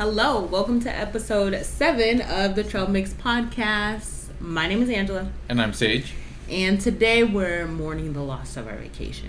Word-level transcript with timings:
Hello, 0.00 0.40
welcome 0.40 0.80
to 0.80 0.88
episode 0.88 1.54
seven 1.62 2.22
of 2.22 2.54
the 2.54 2.64
TrailMixed 2.64 3.16
podcast. 3.16 4.28
My 4.40 4.66
name 4.66 4.80
is 4.80 4.88
Angela, 4.88 5.30
And 5.46 5.60
I'm 5.60 5.74
Sage. 5.74 6.14
and 6.48 6.80
today 6.80 7.22
we're 7.22 7.66
mourning 7.66 8.14
the 8.14 8.22
loss 8.22 8.56
of 8.56 8.66
our 8.66 8.76
vacation. 8.76 9.28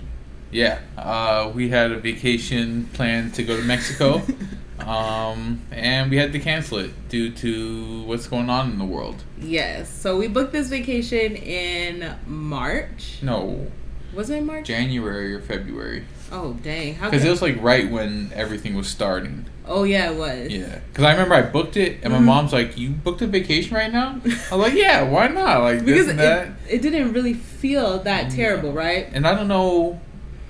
Yeah, 0.50 0.78
uh, 0.96 1.52
we 1.54 1.68
had 1.68 1.92
a 1.92 1.98
vacation 1.98 2.88
planned 2.94 3.34
to 3.34 3.42
go 3.42 3.58
to 3.58 3.62
Mexico, 3.62 4.22
um, 4.78 5.60
and 5.70 6.10
we 6.10 6.16
had 6.16 6.32
to 6.32 6.38
cancel 6.38 6.78
it 6.78 6.92
due 7.10 7.30
to 7.32 8.04
what's 8.04 8.26
going 8.26 8.48
on 8.48 8.70
in 8.70 8.78
the 8.78 8.86
world. 8.86 9.22
Yes, 9.38 9.90
so 9.92 10.16
we 10.16 10.26
booked 10.26 10.52
this 10.52 10.68
vacation 10.68 11.36
in 11.36 12.16
March. 12.26 13.18
No, 13.20 13.70
Was 14.14 14.30
it 14.30 14.38
in 14.38 14.46
March? 14.46 14.68
January 14.68 15.34
or 15.34 15.40
February, 15.42 16.06
oh, 16.32 16.54
dang. 16.62 16.94
Because 16.94 17.26
it 17.26 17.28
was 17.28 17.42
like 17.42 17.60
right 17.60 17.90
when 17.90 18.32
everything 18.34 18.74
was 18.74 18.88
starting. 18.88 19.44
Oh, 19.66 19.84
yeah, 19.84 20.10
it 20.10 20.16
was. 20.16 20.50
Yeah, 20.50 20.78
because 20.88 21.04
I 21.04 21.12
remember 21.12 21.34
I 21.34 21.42
booked 21.42 21.76
it, 21.76 21.98
and 22.02 22.12
my 22.12 22.18
Mhm. 22.18 22.24
mom's 22.24 22.52
like, 22.52 22.76
"You 22.78 22.90
booked 22.90 23.22
a 23.22 23.26
vacation 23.26 23.74
right 23.76 23.92
now?" 23.92 24.20
I 24.50 24.56
was 24.56 24.68
like, 24.68 24.74
"Yeah, 24.74 25.02
why 25.02 25.28
not?" 25.28 25.62
Like 25.62 25.78
this 25.84 26.06
Because 26.06 26.08
and 26.08 26.20
it, 26.20 26.22
that. 26.22 26.48
it 26.68 26.82
didn't 26.82 27.12
really 27.12 27.34
feel 27.34 27.98
that 28.00 28.30
terrible, 28.30 28.72
right? 28.72 29.08
And 29.12 29.26
I 29.26 29.34
don't 29.34 29.48
know, 29.48 30.00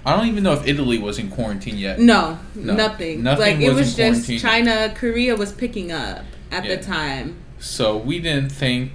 I 0.07 0.17
don't 0.17 0.27
even 0.29 0.43
know 0.43 0.53
if 0.55 0.67
Italy 0.67 0.99
was 0.99 1.19
in 1.19 1.29
quarantine 1.29 1.79
yet. 1.79 1.99
No, 2.01 2.39
No, 2.55 2.75
nothing. 2.75 3.23
nothing 3.23 3.41
Like 3.59 3.61
it 3.61 3.69
was 3.69 3.79
was 3.79 3.99
in 3.99 4.15
just 4.15 4.27
quarantine. 4.27 4.39
China, 4.39 4.93
Korea 4.95 5.37
was 5.37 5.53
picking 5.53 5.93
up 5.93 6.25
at 6.51 6.65
Yeah. 6.65 6.77
the 6.77 6.83
time. 6.83 7.37
So 7.61 7.97
we 7.97 8.19
didn't 8.19 8.51
think 8.51 8.91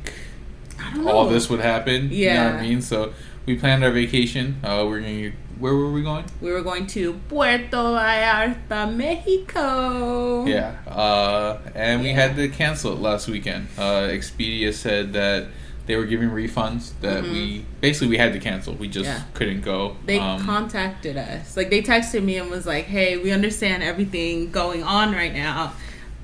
know. 0.95 1.08
all 1.09 1.30
this 1.30 1.49
would 1.49 1.61
happen. 1.61 2.09
You 2.11 2.27
know 2.30 2.36
what 2.36 2.52
Yeah. 2.52 2.58
I 2.58 2.61
mean? 2.63 2.81
So 2.81 3.13
we 3.45 3.55
planned 3.55 3.84
our 3.84 3.91
vacation. 3.91 4.58
Uh, 4.63 4.84
we're 4.88 4.99
going 4.99 5.31
to, 5.31 5.31
where 5.59 5.73
were 5.75 5.91
we 5.91 6.03
going? 6.03 6.25
We 6.41 6.52
were 6.52 6.61
going 6.61 6.88
to 6.88 7.13
Puerto 7.29 7.67
Vallarta, 7.77 8.93
Mexico. 8.95 10.45
Yeah. 10.45 10.75
Uh, 10.88 11.59
and 11.75 12.02
we 12.02 12.09
had 12.09 12.35
to 12.35 12.47
cancel 12.49 12.93
it 12.93 12.99
last 12.99 13.27
weekend. 13.27 13.67
Uh, 13.77 14.07
Expedia 14.09 14.73
said 14.73 15.13
that 15.13 15.47
they 15.85 15.95
were 15.95 16.05
giving 16.05 16.30
refunds 16.30 16.91
that 17.02 17.23
Mhm. 17.23 17.31
we, 17.31 17.66
basically 17.80 18.09
we 18.09 18.17
had 18.17 18.33
to 18.33 18.39
cancel. 18.39 18.73
We 18.73 18.88
just 18.89 19.05
Yeah. 19.05 19.22
couldn't 19.33 19.61
go. 19.61 19.95
They 20.05 20.19
Um, 20.19 20.44
contacted 20.45 21.16
us. 21.17 21.55
Like 21.55 21.69
they 21.69 21.81
texted 21.81 22.23
me 22.23 22.38
and 22.38 22.50
was 22.52 22.66
like, 22.66 22.85
"Hey, 22.85 23.17
we 23.17 23.31
understand 23.31 23.83
everything 23.83 24.52
going 24.52 24.83
on 24.83 25.13
right 25.13 25.33
now. 25.33 25.73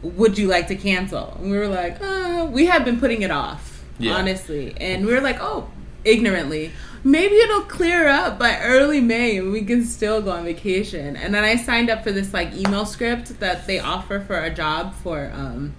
Would 0.01 0.37
you 0.37 0.47
like 0.49 0.67
to 0.67 0.75
cancel?" 0.75 1.37
And 1.41 1.49
we 1.49 1.57
were 1.57 1.69
like, 1.69 1.97
"Uh, 2.03 2.45
we 2.51 2.65
have 2.65 2.83
been 2.83 2.99
putting 2.99 3.21
it 3.21 3.31
off, 3.31 3.83
Yeah. 3.99 4.15
honestly." 4.15 4.75
And 4.81 5.05
we 5.05 5.13
were 5.13 5.21
like, 5.21 5.37
"Oh, 5.41 5.67
ignorantly, 6.03 6.71
maybe 7.03 7.35
it'll 7.35 7.61
clear 7.61 8.07
up 8.07 8.39
by 8.39 8.59
early 8.61 9.01
May 9.01 9.37
and 9.37 9.51
we 9.51 9.63
can 9.63 9.85
still 9.85 10.21
go 10.21 10.31
on 10.31 10.43
vacation." 10.43 11.15
And 11.15 11.33
then 11.33 11.43
I 11.43 11.55
signed 11.55 11.89
up 11.89 12.03
for 12.03 12.11
this 12.11 12.33
like 12.33 12.53
email 12.53 12.85
script 12.85 13.39
that 13.39 13.67
they 13.67 13.79
offer 13.79 14.19
for 14.19 14.39
a 14.39 14.53
job 14.53 14.93
for 14.95 15.31
um 15.33 15.73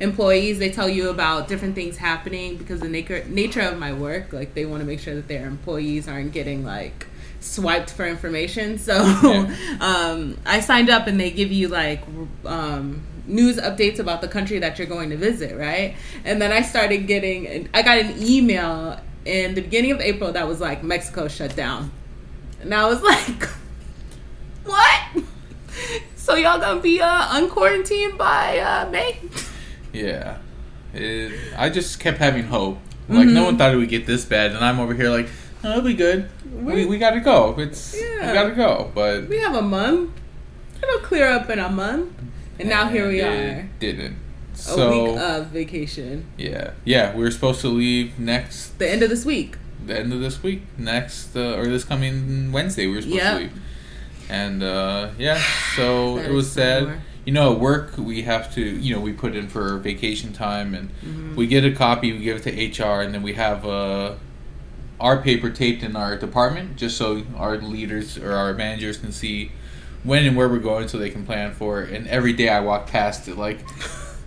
employees 0.00 0.58
they 0.58 0.70
tell 0.70 0.88
you 0.88 1.10
about 1.10 1.46
different 1.46 1.74
things 1.74 1.98
happening 1.98 2.56
because 2.56 2.80
the 2.80 2.88
nature 2.88 3.22
nature 3.28 3.60
of 3.60 3.78
my 3.78 3.92
work 3.92 4.32
like 4.32 4.54
they 4.54 4.64
want 4.64 4.80
to 4.80 4.86
make 4.86 4.98
sure 4.98 5.14
that 5.14 5.28
their 5.28 5.46
employees 5.46 6.08
aren't 6.08 6.32
getting 6.32 6.64
like 6.64 7.06
swiped 7.40 7.90
for 7.90 8.06
information 8.06 8.78
so 8.78 8.94
Yeah. 8.96 9.54
um, 9.80 10.38
i 10.46 10.60
signed 10.60 10.88
up 10.88 11.06
and 11.06 11.20
they 11.20 11.30
give 11.30 11.52
you 11.52 11.68
like 11.68 12.02
um, 12.46 13.02
news 13.26 13.58
updates 13.58 13.98
about 13.98 14.22
the 14.22 14.28
country 14.28 14.58
that 14.58 14.78
you're 14.78 14.88
going 14.88 15.10
to 15.10 15.16
visit 15.18 15.54
right 15.56 15.94
and 16.24 16.40
then 16.40 16.50
i 16.50 16.62
started 16.62 17.06
getting 17.06 17.68
i 17.74 17.82
got 17.82 17.98
an 17.98 18.14
email 18.22 18.98
in 19.24 19.54
the 19.54 19.60
beginning 19.60 19.90
of 19.92 20.00
april 20.00 20.32
that 20.32 20.46
was 20.48 20.60
like 20.60 20.82
mexico 20.82 21.28
shut 21.28 21.54
down 21.56 21.90
and 22.60 22.74
i 22.74 22.86
was 22.86 23.02
like 23.12 23.48
what 24.64 25.00
so 26.16 26.34
y'all 26.34 26.58
gonna 26.60 26.80
be 26.80 27.00
uh, 27.00 27.28
unquarantined 27.38 28.16
by 28.18 28.58
uh, 28.58 28.88
may 28.90 29.18
Yeah. 29.92 30.38
It, 30.94 31.32
I 31.56 31.70
just 31.70 32.00
kept 32.00 32.18
having 32.18 32.44
hope. 32.44 32.78
Like, 33.08 33.26
no 33.28 33.42
Mhm. 33.42 33.44
one 33.44 33.58
thought 33.58 33.72
it 33.74 33.76
would 33.76 33.88
get 33.88 34.06
this 34.06 34.24
bad. 34.24 34.52
And 34.52 34.64
I'm 34.64 34.78
over 34.80 34.92
here 34.94 35.08
like, 35.08 35.28
oh, 35.64 35.70
it'll 35.70 35.82
be 35.82 35.94
good. 35.94 36.28
We, 36.52 36.74
We- 36.74 36.86
we 36.86 36.98
got 36.98 37.10
to 37.10 37.20
go. 37.20 37.54
It's, 37.58 37.94
Yeah. 38.00 38.26
we 38.28 38.32
got 38.34 38.48
to 38.48 38.54
go. 38.56 38.90
But 38.94 39.28
We 39.28 39.38
have 39.38 39.54
a 39.54 39.62
month. 39.62 40.10
It'll 40.82 40.98
clear 41.00 41.28
up 41.28 41.48
in 41.50 41.58
a 41.60 41.68
month. 41.68 42.12
And 42.58 42.68
now 42.68 42.88
here 42.88 43.06
we 43.08 43.20
it 43.20 43.24
are. 43.24 43.68
Didn't. 43.78 44.16
A 44.60 44.72
So 44.74 45.04
week 45.12 45.20
of 45.20 45.46
vacation. 45.46 46.26
yeah, 46.36 46.72
yeah, 46.84 47.14
we 47.14 47.22
were 47.22 47.30
supposed 47.30 47.60
to 47.62 47.68
leave 47.68 48.18
next 48.18 48.78
The 48.78 48.90
end 48.90 49.02
of 49.02 49.10
this 49.10 49.24
week. 49.24 49.56
the 49.86 49.98
end 49.98 50.12
of 50.12 50.20
this 50.20 50.42
week, 50.42 50.62
next 50.78 51.34
uh, 51.36 51.56
or 51.56 51.66
this 51.66 51.84
coming 51.84 52.52
Wednesday. 52.52 52.86
We 52.86 52.94
were 52.96 53.02
supposed 53.02 53.22
Yep. 53.22 53.32
to 53.34 53.38
leave, 53.40 53.52
and 54.28 54.62
uh, 54.62 55.08
yeah, 55.18 55.40
so 55.76 56.18
it 56.18 56.30
was 56.30 56.50
sad. 56.52 56.82
somewhere. 56.82 57.02
You 57.26 57.32
know, 57.34 57.52
at 57.52 57.60
work 57.60 57.92
we 57.98 58.22
have 58.22 58.52
to, 58.54 58.60
you 58.62 58.94
know, 58.94 59.00
we 59.00 59.12
put 59.12 59.36
in 59.36 59.48
for 59.48 59.76
vacation 59.78 60.32
time, 60.32 60.74
and 60.74 60.88
Mhm. 61.04 61.36
we 61.36 61.46
get 61.46 61.64
a 61.64 61.70
copy, 61.70 62.12
we 62.12 62.18
give 62.20 62.36
it 62.38 62.42
to 62.44 62.82
HR, 62.82 63.02
and 63.02 63.12
then 63.14 63.22
we 63.22 63.34
have 63.34 63.64
uh, 63.66 64.12
our 64.98 65.20
paper 65.22 65.48
taped 65.50 65.82
in 65.82 65.96
our 65.96 66.16
department, 66.16 66.76
just 66.76 66.96
so 66.96 67.22
our 67.36 67.56
leaders 67.58 68.18
or 68.18 68.32
our 68.32 68.52
managers 68.54 68.96
can 68.98 69.12
see 69.12 69.50
when 70.02 70.24
and 70.24 70.34
where 70.36 70.48
we're 70.48 70.58
going, 70.58 70.88
so 70.88 70.96
they 70.98 71.10
can 71.10 71.24
plan 71.26 71.52
for 71.52 71.82
it. 71.82 71.92
And 71.92 72.06
every 72.08 72.32
day 72.32 72.48
I 72.48 72.60
walk 72.60 72.86
past 72.86 73.28
it, 73.28 73.36
like 73.36 73.58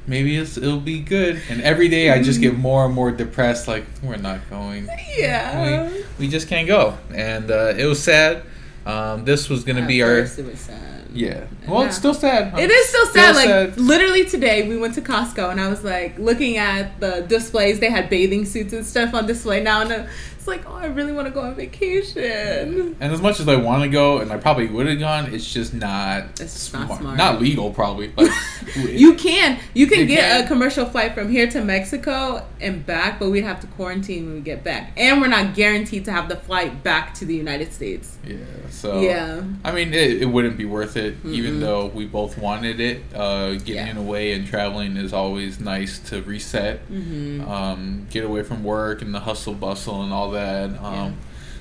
maybe 0.08 0.38
it's, 0.38 0.58
it'll 0.58 0.80
be 0.80 1.00
good, 1.00 1.42
and 1.50 1.62
every 1.62 1.88
day 1.88 2.12
I 2.12 2.22
just 2.22 2.42
get 2.42 2.58
more 2.58 2.86
and 2.86 2.94
more 2.94 3.12
depressed. 3.12 3.68
Like 3.68 3.86
we're 4.02 4.18
not 4.18 4.40
going, 4.50 4.88
Yeah. 5.18 5.90
we, 5.92 6.06
we 6.20 6.28
just 6.28 6.48
can't 6.48 6.68
go, 6.68 6.98
and 7.14 7.50
uh, 7.52 7.74
it 7.78 7.86
was 7.86 8.02
sad. 8.02 8.44
Um, 8.86 9.24
this 9.26 9.50
was 9.50 9.64
gonna 9.64 9.82
At 9.82 9.88
be 9.88 10.02
our 10.04 10.20
it 10.20 10.38
was 10.46 10.60
sad. 10.60 11.08
yeah. 11.14 11.46
Well, 11.68 11.84
it's 11.84 11.96
still 11.96 12.14
sad. 12.14 12.60
It 12.60 12.70
is 12.70 12.90
still 12.90 13.06
sad. 13.08 13.36
like 13.36 13.46
sad. 13.48 13.78
literally 13.78 14.26
today, 14.26 14.68
we 14.68 14.78
went 14.78 14.96
to 14.96 15.02
Costco 15.02 15.52
and 15.52 15.62
I 15.62 15.70
was 15.70 15.86
like 15.86 16.20
looking 16.20 16.58
at 16.58 17.00
the 17.00 17.22
displays. 17.22 17.80
They 17.80 17.90
had 17.90 18.10
bathing 18.10 18.44
suits 18.44 18.74
and 18.74 18.86
stuff 18.86 19.14
on 19.14 19.26
display 19.26 19.64
now, 19.64 19.82
and 19.84 20.10
it's 20.44 20.48
like, 20.50 20.66
oh, 20.68 20.74
I 20.76 20.88
really 20.88 21.14
want 21.14 21.26
to 21.28 21.34
go 21.34 21.40
on 21.40 21.56
vacation. 21.56 22.96
And 23.00 23.14
as 23.14 23.22
much 23.22 23.40
as 23.40 23.48
I 23.48 23.56
want 23.56 23.84
to 23.84 23.90
go, 23.90 24.18
and 24.20 24.30
I 24.32 24.38
probably 24.38 24.68
would 24.68 24.88
have 24.88 25.00
gone, 25.00 25.34
it's 25.34 25.52
just 25.52 25.74
not 25.74 26.42
It's 26.42 26.52
smart. 26.52 26.90
not 26.90 27.00
smart. 27.00 27.18
Not 27.18 27.42
legal, 27.42 27.72
probably. 27.72 28.12
Like, 28.18 28.30
You 28.76 29.14
can 29.16 29.60
you 29.74 29.88
can 29.88 30.00
You 30.02 30.06
get 30.06 30.32
can. 30.32 30.44
a 30.44 30.48
commercial 30.48 30.86
flight 30.86 31.14
from 31.14 31.30
here 31.30 31.48
to 31.48 31.64
Mexico 31.64 32.46
and 32.60 32.86
back, 32.86 33.20
but 33.20 33.30
we'd 33.30 33.44
have 33.44 33.60
to 33.62 33.68
quarantine 33.68 34.26
when 34.26 34.36
we 34.36 34.42
get 34.42 34.64
back, 34.64 34.92
and 34.98 35.22
we're 35.22 35.28
not 35.28 35.54
guaranteed 35.56 36.06
to 36.06 36.12
have 36.12 36.28
the 36.28 36.36
flight 36.36 36.84
back 36.84 37.14
to 37.16 37.26
the 37.26 37.36
United 37.36 37.72
States. 37.72 38.18
yeah. 38.28 38.36
So 38.70 39.00
Yeah. 39.02 39.44
I 39.64 39.72
mean, 39.72 39.94
it, 39.94 40.22
it 40.24 40.26
wouldn't 40.26 40.58
be 40.58 40.66
worth 40.66 40.98
it, 40.98 41.16
even 41.26 41.56
Mm-mm. 41.56 41.60
though 41.62 41.86
we 41.88 42.06
both 42.06 42.38
wanted 42.38 42.80
it. 42.82 43.02
Uh, 43.16 43.52
getting 43.54 43.96
Yeah. 43.96 44.00
away 44.00 44.34
and 44.34 44.46
traveling 44.46 44.98
is 44.98 45.14
always 45.14 45.60
nice 45.62 46.00
to 46.10 46.22
reset, 46.24 46.90
Mm-hmm. 46.92 47.50
um, 47.50 48.08
get 48.10 48.24
away 48.26 48.44
from 48.44 48.64
work 48.64 49.02
and 49.02 49.14
the 49.14 49.22
hustle 49.22 49.54
bustle 49.54 50.02
and 50.04 50.12
all 50.12 50.32
that. 50.34 50.70
Um, 50.82 50.94
Yeah. 50.94 51.12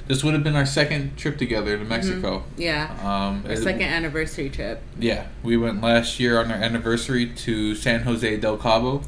This 0.08 0.24
would 0.24 0.34
have 0.34 0.42
been 0.42 0.56
our 0.56 0.66
second 0.66 1.16
trip 1.16 1.38
together 1.38 1.78
to 1.78 1.84
Mexico. 1.84 2.42
Yeah, 2.56 2.90
Um, 3.02 3.44
our 3.48 3.54
second 3.54 3.82
anniversary 3.82 4.50
trip. 4.50 4.82
Yeah, 4.98 5.26
we 5.44 5.56
went 5.56 5.80
last 5.80 6.18
year 6.18 6.40
on 6.40 6.50
our 6.50 6.56
anniversary 6.58 7.26
to 7.26 7.76
San 7.76 8.02
Jose 8.02 8.36
del 8.38 8.56
Cabo, 8.56 9.02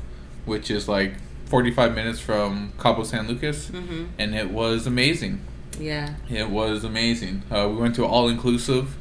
which 0.47 0.71
is 0.71 0.89
like 0.89 1.15
45 1.47 1.95
minutes 1.97 2.21
from 2.21 2.73
Cabo 2.81 3.03
San 3.03 3.27
Lucas, 3.27 3.67
Mm-hmm. 3.73 4.05
and 4.19 4.35
it 4.37 4.51
was 4.51 4.87
amazing. 4.87 5.41
Yeah, 5.81 6.15
It 6.31 6.49
was 6.49 6.85
amazing. 6.85 7.43
Uh, 7.51 7.69
we 7.69 7.77
went 7.77 7.97
to 7.97 8.05
all 8.07 8.29
inclusive, 8.29 8.97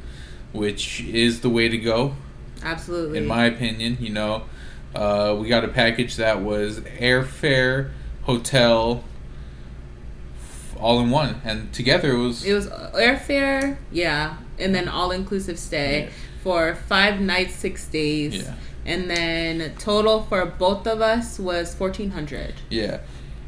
which 0.52 1.00
is 1.02 1.40
the 1.40 1.48
way 1.48 1.68
to 1.68 1.78
go, 1.78 2.16
absolutely. 2.64 3.18
in 3.18 3.26
my 3.26 3.44
opinion. 3.46 3.98
You 4.00 4.10
know, 4.10 4.42
uh, 4.96 5.36
we 5.38 5.48
got 5.48 5.64
a 5.64 5.68
package 5.68 6.16
that 6.16 6.42
was 6.42 6.80
airfare, 6.80 7.90
hotel, 8.22 9.04
all 10.84 11.00
in 11.00 11.08
one, 11.10 11.40
and 11.44 11.72
together 11.72 12.10
it 12.16 12.18
was. 12.26 12.44
it 12.44 12.52
was 12.52 12.66
airfare, 13.08 13.76
yeah, 13.90 14.36
and 14.58 14.70
then 14.76 14.86
all 14.88 15.10
inclusive 15.20 15.58
stay 15.58 15.92
Yeah. 16.04 16.08
for 16.44 16.60
five 16.74 17.14
nights, 17.20 17.54
six 17.54 17.86
days. 18.00 18.34
Yeah. 18.36 18.54
And 18.92 19.08
then 19.14 19.54
total 19.78 20.16
for 20.28 20.44
both 20.44 20.86
of 20.86 20.98
us 21.00 21.38
was 21.38 21.74
fourteen 21.74 22.10
hundred. 22.10 22.52
yeah, 22.68 22.98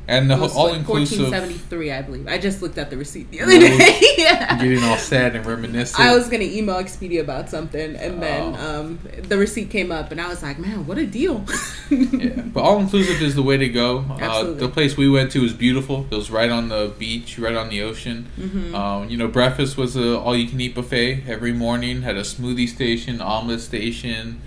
and 0.08 0.30
the 0.30 0.36
was 0.36 0.54
all 0.54 0.66
like 0.68 0.76
inclusive. 0.78 1.28
seventy 1.30 1.54
three, 1.54 1.90
I 1.92 2.02
believe. 2.02 2.26
I 2.28 2.38
just 2.38 2.62
looked 2.62 2.78
at 2.78 2.90
the 2.90 2.96
receipt 2.96 3.30
the 3.30 3.40
other 3.42 3.58
day. 3.58 4.00
yeah. 4.18 4.56
Getting 4.62 4.82
all 4.84 4.96
sad 4.98 5.34
and 5.36 5.44
reminiscent. 5.44 6.00
I 6.00 6.14
was 6.14 6.28
gonna 6.28 6.44
email 6.44 6.76
Expedia 6.76 7.20
about 7.20 7.48
something, 7.50 7.96
and 7.96 8.22
then 8.22 8.54
Oh. 8.58 8.80
um, 8.80 8.98
the 9.28 9.36
receipt 9.38 9.70
came 9.70 9.90
up, 9.90 10.12
and 10.12 10.20
I 10.20 10.28
was 10.28 10.42
like, 10.42 10.58
"Man, 10.58 10.86
what 10.86 10.98
a 10.98 11.06
deal!" 11.06 11.44
yeah, 11.90 12.40
but 12.42 12.60
all 12.60 12.78
inclusive 12.78 13.20
is 13.22 13.34
the 13.34 13.42
way 13.42 13.56
to 13.56 13.68
go. 13.68 14.04
Uh, 14.20 14.52
the 14.52 14.68
place 14.68 14.96
we 14.96 15.08
went 15.08 15.32
to 15.32 15.42
was 15.42 15.52
beautiful. 15.52 16.06
It 16.10 16.14
was 16.16 16.30
right 16.30 16.50
on 16.50 16.68
the 16.68 16.92
beach, 16.98 17.38
right 17.38 17.54
on 17.54 17.68
the 17.68 17.82
ocean. 17.82 18.26
Mhm. 18.38 18.74
Um, 18.74 19.08
you 19.10 19.16
know, 19.16 19.28
breakfast 19.28 19.76
was 19.76 19.96
a 19.96 20.18
all 20.18 20.36
you 20.36 20.46
can 20.48 20.60
eat 20.60 20.74
buffet 20.74 21.24
every 21.26 21.52
morning. 21.52 22.02
Had 22.02 22.16
a 22.16 22.22
smoothie 22.22 22.68
station, 22.68 23.20
omelet 23.20 23.60
station. 23.60 24.40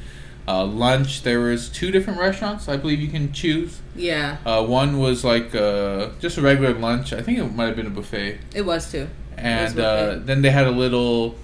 Uh, 0.49 0.65
lunch 0.65 1.21
there 1.21 1.41
was 1.41 1.69
two 1.69 1.91
different 1.91 2.19
restaurants. 2.19 2.67
I 2.67 2.75
believe 2.77 2.99
you 2.99 3.07
can 3.17 3.31
choose. 3.31 3.81
yeah, 3.95 4.37
Uh, 4.45 4.63
one 4.65 4.97
was 4.97 5.23
like 5.23 5.53
uh, 5.53 6.09
just 6.19 6.37
a 6.39 6.41
regular 6.41 6.73
lunch. 6.73 7.13
I 7.13 7.21
think 7.21 7.37
it 7.37 7.45
might 7.55 7.67
have 7.67 7.75
been 7.75 7.85
a 7.85 7.91
buffet. 7.99 8.39
it 8.55 8.63
was 8.65 8.91
too. 8.91 9.07
And 9.37 9.75
buffet. 9.75 9.85
uh, 9.85 10.19
then 10.25 10.41
they 10.41 10.49
had 10.49 10.65
a 10.65 10.71
little 10.71 11.35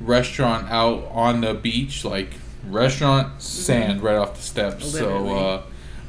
restaurant 0.00 0.70
out 0.70 0.98
on 1.12 1.42
the 1.42 1.52
beach, 1.54 2.04
like 2.06 2.30
restaurant, 2.68 3.42
sand 3.42 4.02
right 4.02 4.16
off 4.16 4.36
the 4.36 4.42
steps. 4.42 4.92
So 4.92 4.98
Mm-hmm. 5.08 5.24
Literally. 5.28 5.54
uh, 5.54 5.60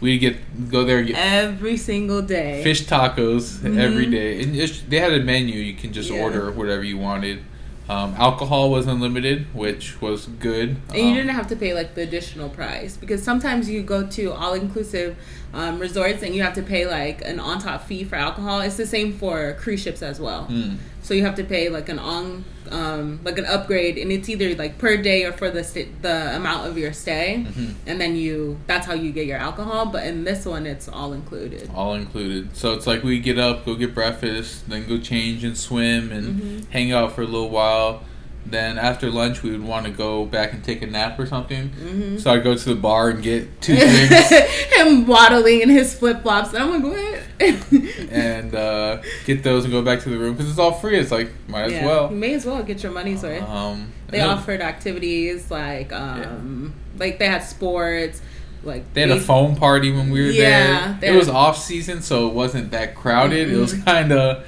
we 0.02 0.18
get 0.20 0.36
go 0.72 0.84
there 0.86 1.00
and 1.00 1.08
get 1.08 1.18
Every 1.18 1.78
single 1.78 2.22
day. 2.22 2.64
fish 2.64 2.86
tacos 2.86 3.60
Mhm. 3.60 3.78
every 3.80 4.06
day. 4.06 4.42
And 4.44 4.56
it's, 4.56 4.80
they 4.90 5.00
had 5.00 5.14
a 5.14 5.24
menu; 5.24 5.56
you 5.60 5.74
can 5.74 5.92
just 5.94 6.10
Yeah. 6.10 6.22
order 6.24 6.52
whatever 6.52 6.84
you 6.84 6.98
wanted. 6.98 7.40
Um, 7.88 8.16
alcohol 8.18 8.72
was 8.72 8.88
unlimited, 8.88 9.46
which 9.54 10.02
was 10.02 10.26
good. 10.26 10.78
And 10.90 10.98
you 10.98 11.04
Um, 11.10 11.14
didn't 11.14 11.36
have 11.36 11.48
to 11.48 11.56
pay 11.56 11.74
like 11.74 11.94
the 11.94 12.02
additional 12.02 12.50
price 12.50 12.98
because 12.98 13.22
sometimes 13.22 13.70
you 13.70 13.84
go 13.84 14.08
to 14.08 14.32
all 14.34 14.54
inclusive 14.54 15.16
um, 15.54 15.78
resorts 15.80 16.24
and 16.24 16.34
you 16.34 16.42
have 16.42 16.56
to 16.56 16.64
pay 16.64 16.88
like 16.88 17.24
an 17.24 17.40
on 17.40 17.60
top 17.60 17.86
fee 17.88 18.04
for 18.04 18.16
alcohol. 18.16 18.60
It's 18.62 18.76
the 18.78 18.88
same 18.88 19.14
for 19.14 19.54
cruise 19.60 19.82
ships 19.82 20.02
as 20.02 20.20
well. 20.20 20.48
mm, 20.50 20.78
So 21.06 21.14
you 21.14 21.22
have 21.24 21.36
to 21.36 21.44
pay 21.44 21.70
like 21.70 21.88
an 21.88 22.00
on 22.00 22.44
um, 22.72 23.20
like 23.24 23.38
an 23.38 23.46
upgrade, 23.46 24.00
and 24.00 24.12
it's 24.12 24.28
either 24.28 24.56
like 24.56 24.80
per 24.80 24.98
day 24.98 25.24
or 25.24 25.32
for 25.34 25.52
the 25.52 25.64
sta 25.64 25.86
the 26.02 26.36
amount 26.36 26.68
of 26.68 26.80
your 26.80 26.94
stay, 26.94 27.46
mhm. 27.48 27.76
and 27.86 28.02
then 28.02 28.16
you 28.16 28.58
that's 28.66 28.88
how 28.88 28.96
you 28.96 29.12
get 29.12 29.28
your 29.28 29.38
alcohol. 29.38 29.86
But 29.86 30.08
in 30.08 30.24
this 30.24 30.48
one, 30.48 30.66
it's 30.66 30.88
all 30.90 31.14
included. 31.14 31.70
all 31.76 31.94
included. 31.94 32.58
So 32.58 32.74
it's 32.74 32.88
like 32.88 33.04
we 33.04 33.20
get 33.20 33.38
up, 33.38 33.66
go 33.68 33.76
get 33.76 33.94
breakfast, 33.94 34.68
then 34.68 34.88
go 34.88 34.98
change 34.98 35.44
and 35.44 35.56
swim 35.56 36.12
and 36.12 36.42
Mhm. 36.42 36.70
hang 36.72 36.92
out 36.92 37.14
for 37.14 37.22
a 37.22 37.26
little 37.26 37.52
while. 37.52 38.02
Then 38.48 38.78
after 38.78 39.10
lunch, 39.10 39.42
we 39.42 39.50
would 39.52 39.64
want 39.64 39.86
to 39.88 39.92
go 39.92 40.24
back 40.26 40.54
and 40.54 40.64
take 40.64 40.84
a 40.84 40.88
nap 40.88 41.18
or 41.20 41.26
something. 41.26 41.70
Mhm. 41.70 42.22
So 42.22 42.32
I'd 42.32 42.44
go 42.44 42.56
to 42.56 42.66
the 42.70 42.76
bar 42.76 43.10
and 43.10 43.24
get 43.24 43.48
two 43.62 43.76
drinks 43.76 44.30
Him 44.76 45.08
waddling 45.08 45.62
in 45.62 45.70
his 45.70 45.96
flip 45.96 46.22
flops, 46.22 46.54
and 46.54 46.64
I'm 46.64 46.84
like, 46.84 46.84
what? 46.84 47.22
and 48.12 48.54
uh, 48.54 49.02
get 49.26 49.42
those 49.44 49.64
and 49.64 49.74
go 49.74 49.82
back 49.82 50.02
to 50.02 50.10
the 50.10 50.18
room 50.18 50.36
because 50.36 50.50
it's 50.50 50.60
all 50.60 50.74
free. 50.74 50.98
It's 50.98 51.12
like 51.12 51.32
might 51.48 51.72
as 51.72 51.84
well. 51.84 52.10
You 52.12 52.18
may 52.18 52.34
as 52.36 52.46
well 52.46 52.62
get 52.64 52.84
your 52.84 52.92
money's 52.92 53.24
worth. 53.24 53.42
Um, 53.44 53.92
They 54.10 54.20
then 54.20 54.30
offered 54.30 54.62
activities 54.62 55.50
like 55.50 55.92
um 55.92 56.74
like 57.00 57.18
they 57.20 57.28
had 57.28 57.44
sports, 57.44 58.22
like 58.64 58.94
They 58.94 59.02
had 59.02 59.12
a 59.12 59.20
foam 59.20 59.56
party 59.56 59.92
when 59.92 60.12
we 60.12 60.22
were 60.24 60.32
Yeah, 60.32 60.94
they 61.00 61.08
there. 61.08 61.16
It 61.16 61.18
was 61.18 61.30
off 61.30 61.58
season, 61.58 62.02
so 62.02 62.28
it 62.28 62.34
wasn't 62.34 62.72
that 62.72 62.96
crowded. 62.96 63.52
It 63.52 63.58
was 63.58 63.74
kind 63.74 64.12
of 64.12 64.46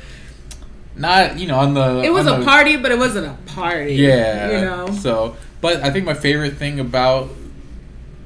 not, 0.97 1.38
you 1.39 1.47
know, 1.47 1.57
on 1.59 1.73
the. 1.73 2.01
It 2.03 2.11
was 2.11 2.27
a 2.27 2.38
the- 2.39 2.45
party, 2.45 2.77
but 2.77 2.91
it 2.91 2.97
wasn't 2.97 3.27
a 3.27 3.38
party. 3.51 3.95
Yeah. 3.95 4.51
you 4.51 4.61
know. 4.65 4.91
So, 4.91 5.35
but 5.61 5.81
I 5.83 5.91
think 5.91 6.05
my 6.05 6.13
favorite 6.13 6.55
thing 6.57 6.79
about 6.79 7.29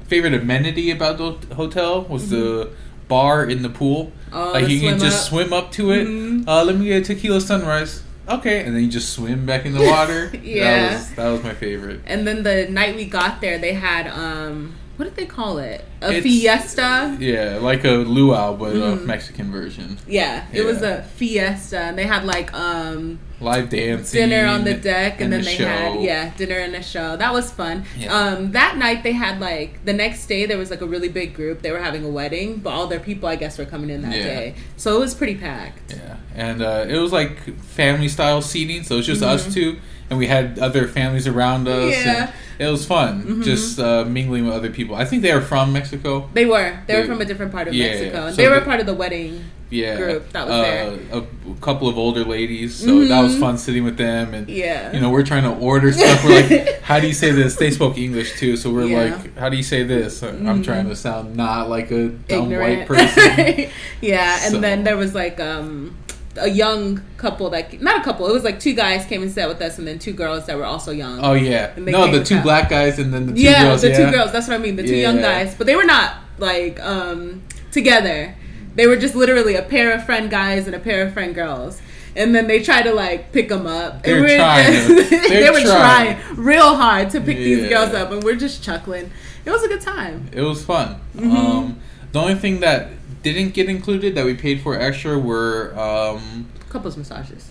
favorite 0.06 0.34
amenity 0.34 0.90
about 0.90 1.16
the 1.18 1.54
hotel 1.54 2.02
was 2.02 2.30
the 2.30 2.70
bar 3.08 3.44
in 3.44 3.62
the 3.62 3.68
pool. 3.70 4.06
Mm-hmm. 4.06 4.34
Oh, 4.36 4.52
like 4.52 4.68
you 4.68 4.80
can 4.80 4.98
just 4.98 5.24
up. 5.24 5.28
swim 5.30 5.52
up 5.52 5.72
to 5.72 5.90
it. 5.92 6.06
Mhm. 6.06 6.48
Uh, 6.48 6.64
let 6.64 6.76
me 6.76 6.86
get 6.86 7.02
a 7.02 7.14
tequila 7.14 7.40
sunrise. 7.40 8.02
Okay, 8.28 8.64
and 8.64 8.74
then 8.74 8.84
you 8.84 8.88
just 8.90 9.12
swim 9.12 9.44
back 9.46 9.66
in 9.66 9.72
the 9.74 9.82
water. 9.84 10.30
Yeah. 10.42 10.64
that 10.64 10.92
was 10.94 11.14
that 11.14 11.28
was 11.28 11.42
my 11.42 11.54
favorite. 11.54 12.00
And 12.06 12.26
then 12.26 12.42
the 12.42 12.68
night 12.70 12.96
we 12.96 13.04
got 13.04 13.40
there, 13.40 13.58
they 13.58 13.74
had 13.74 14.06
um 14.06 14.74
what 14.96 15.04
did 15.06 15.16
they 15.16 15.26
call 15.26 15.58
it? 15.58 15.84
A 16.00 16.08
It's- 16.08 16.22
fiesta. 16.22 17.16
Yeah, 17.20 17.58
like 17.60 17.84
a 17.84 17.90
luau, 17.90 18.54
but 18.54 18.72
a 18.72 18.78
Mhm. 18.78 19.04
Mexican 19.06 19.50
version. 19.50 19.98
Yeah, 20.06 20.42
it 20.52 20.64
was 20.64 20.82
a 20.82 21.04
fiesta, 21.16 21.78
and 21.78 21.98
they 21.98 22.04
had 22.06 22.24
like 22.24 22.52
um 22.54 23.18
Live 23.40 23.70
dancing, 23.70 24.20
dinner 24.28 24.46
on 24.46 24.62
the 24.62 24.74
deck, 24.74 25.20
and, 25.20 25.32
then 25.32 25.40
the 25.40 25.46
they 25.46 25.56
show. 25.56 25.64
had 25.66 26.00
yeah 26.00 26.30
dinner 26.36 26.58
and 26.58 26.76
a 26.76 26.82
show. 26.82 27.16
That 27.16 27.32
was 27.32 27.50
fun. 27.50 27.84
Yeah. 27.98 28.14
Um, 28.16 28.52
that 28.52 28.76
night 28.76 29.02
they 29.02 29.12
had 29.12 29.40
like 29.40 29.84
the 29.84 29.92
next 29.92 30.26
day 30.26 30.46
there 30.46 30.58
was 30.58 30.70
like 30.70 30.80
a 30.80 30.86
really 30.86 31.08
big 31.08 31.34
group. 31.34 31.62
They 31.62 31.72
were 31.72 31.80
having 31.82 32.04
a 32.04 32.08
wedding, 32.08 32.58
but 32.58 32.70
all 32.70 32.86
their 32.86 33.00
people 33.00 33.28
I 33.28 33.34
guess 33.36 33.58
were 33.58 33.64
coming 33.64 33.90
in 33.90 34.02
that 34.02 34.16
Yeah. 34.16 34.22
day, 34.24 34.54
so 34.76 34.96
it 34.96 35.00
was 35.00 35.14
pretty 35.14 35.34
packed. 35.34 35.92
Yeah, 35.92 36.16
and 36.36 36.62
uh, 36.62 36.84
it 36.88 36.98
was 36.98 37.10
like 37.12 37.58
family 37.60 38.08
style 38.08 38.42
seating, 38.42 38.84
so 38.84 38.98
it's 38.98 39.06
just 39.08 39.22
Mhm. 39.22 39.26
us 39.28 39.52
two, 39.52 39.78
and 40.12 40.18
we 40.18 40.26
had 40.26 40.58
other 40.58 40.86
families 40.86 41.26
around 41.26 41.66
us. 41.66 41.90
Yeah. 41.94 42.30
and 42.58 42.68
it 42.68 42.70
was 42.70 42.84
fun, 42.84 43.22
Mhm. 43.24 43.44
just 43.44 43.78
uh, 43.80 44.04
mingling 44.04 44.44
with 44.44 44.54
other 44.54 44.68
people. 44.68 44.94
I 44.94 45.06
think 45.06 45.22
they 45.22 45.32
are 45.32 45.40
from 45.40 45.72
Mexico. 45.72 46.28
They 46.34 46.44
were. 46.44 46.78
They 46.86 47.00
were 47.00 47.06
from 47.06 47.20
a 47.22 47.24
different 47.24 47.50
part 47.50 47.66
of 47.66 47.72
yeah, 47.74 47.86
Mexico. 47.88 48.26
And 48.26 48.36
so 48.36 48.42
they 48.42 48.46
were 48.48 48.60
the- 48.60 48.66
part 48.66 48.78
of 48.78 48.84
the 48.86 48.94
wedding. 48.94 49.42
Yeah, 49.70 49.96
Group 49.96 50.30
that 50.34 50.46
was 50.46 50.54
uh, 50.54 50.62
there. 50.62 50.98
A, 51.20 51.54
couple 51.62 51.88
of 51.88 51.96
older 51.96 52.24
ladies, 52.24 52.74
so 52.74 53.06
that 53.06 53.22
was 53.22 53.34
Mhm. 53.36 53.40
fun 53.40 53.56
sitting 53.56 53.84
with 53.84 53.96
them, 53.96 54.34
and 54.34 54.46
Yeah. 54.46 54.92
you 54.92 55.00
know 55.00 55.08
we're 55.08 55.22
trying 55.22 55.44
to 55.44 55.54
order 55.70 55.90
stuff. 55.92 56.22
We're 56.26 56.42
like, 56.42 56.82
how 56.90 57.00
do 57.00 57.06
you 57.06 57.14
say 57.14 57.30
this? 57.30 57.56
They 57.56 57.70
spoke 57.70 57.96
English 57.96 58.38
too, 58.38 58.58
so 58.58 58.68
we're 58.70 58.84
Yeah. 58.84 59.02
like, 59.04 59.38
how 59.38 59.48
do 59.48 59.56
you 59.56 59.62
say 59.62 59.82
this? 59.82 60.22
I'm 60.22 60.44
Mhm. 60.60 60.64
trying 60.64 60.90
to 60.90 60.94
sound 60.94 61.36
not 61.36 61.70
like 61.70 61.90
a 61.90 62.08
dumb 62.08 62.52
ignorant 62.52 62.80
white 62.80 62.86
person. 62.86 63.66
yeah, 64.02 64.40
and 64.44 64.52
So- 64.52 64.60
then 64.60 64.84
there 64.84 64.98
was 64.98 65.14
like 65.14 65.40
um 65.40 65.94
a 66.36 66.48
young 66.48 67.02
couple 67.16 67.50
that 67.50 67.80
not 67.80 68.00
a 68.00 68.04
couple. 68.04 68.26
It 68.28 68.32
was 68.32 68.44
like 68.44 68.58
two 68.60 68.74
guys 68.74 69.04
came 69.06 69.22
and 69.22 69.30
sat 69.30 69.48
with 69.48 69.60
us, 69.60 69.78
and 69.78 69.86
then 69.86 69.98
two 69.98 70.12
girls 70.12 70.46
that 70.46 70.56
were 70.56 70.64
also 70.64 70.90
young. 70.90 71.20
oh 71.22 71.34
yeah, 71.34 71.72
no, 71.76 72.10
the 72.10 72.24
two 72.24 72.36
that. 72.36 72.42
black 72.44 72.68
guys 72.70 72.98
and 72.98 73.12
then 73.12 73.26
the 73.26 73.32
two 73.34 73.40
yeah, 73.40 73.64
girls. 73.64 73.82
the 73.82 73.90
yeah. 73.90 74.06
two 74.06 74.10
girls. 74.10 74.32
That's 74.32 74.48
what 74.48 74.54
I 74.54 74.58
mean. 74.58 74.76
The 74.76 74.86
two 74.86 74.96
young 74.96 75.18
guys, 75.18 75.54
but 75.54 75.66
they 75.66 75.76
were 75.76 75.84
not 75.84 76.16
like 76.38 76.80
um 76.80 77.42
together. 77.70 78.34
They 78.74 78.86
were 78.86 78.96
just 78.96 79.14
literally 79.14 79.54
a 79.54 79.62
pair 79.62 79.92
of 79.92 80.06
friend 80.06 80.30
guys 80.30 80.66
and 80.66 80.74
a 80.74 80.78
pair 80.80 81.06
of 81.06 81.12
friend 81.12 81.34
girls. 81.34 81.80
And 82.14 82.34
then 82.34 82.46
they 82.46 82.62
tried 82.62 82.82
to 82.82 82.92
like 82.92 83.32
pick 83.32 83.48
them 83.48 83.66
up. 83.66 84.02
They're 84.02 84.16
and 84.16 84.24
we're- 84.24 84.36
trying 84.36 85.08
they 85.30 85.50
were 85.50 85.60
trying. 85.60 86.16
trying 86.18 86.36
real 86.36 86.74
hard 86.76 87.10
to 87.10 87.20
pick 87.20 87.36
these 87.38 87.68
girls 87.68 87.94
up, 87.94 88.10
and 88.10 88.22
we're 88.22 88.36
just 88.36 88.62
chuckling. 88.62 89.10
It 89.44 89.50
was 89.50 89.62
a 89.62 89.68
good 89.68 89.80
time. 89.80 90.28
It 90.32 90.42
was 90.42 90.64
fun. 90.64 91.00
Mhm. 91.16 91.34
Um, 91.34 91.80
the 92.12 92.20
only 92.20 92.34
thing 92.34 92.60
that 92.60 92.90
didn't 93.22 93.54
get 93.54 93.68
included 93.68 94.14
that 94.16 94.24
we 94.24 94.34
paid 94.34 94.60
for 94.60 94.78
extra 94.78 95.18
were 95.18 95.72
um, 95.78 96.48
Couples 96.68 96.96
massages. 96.96 97.50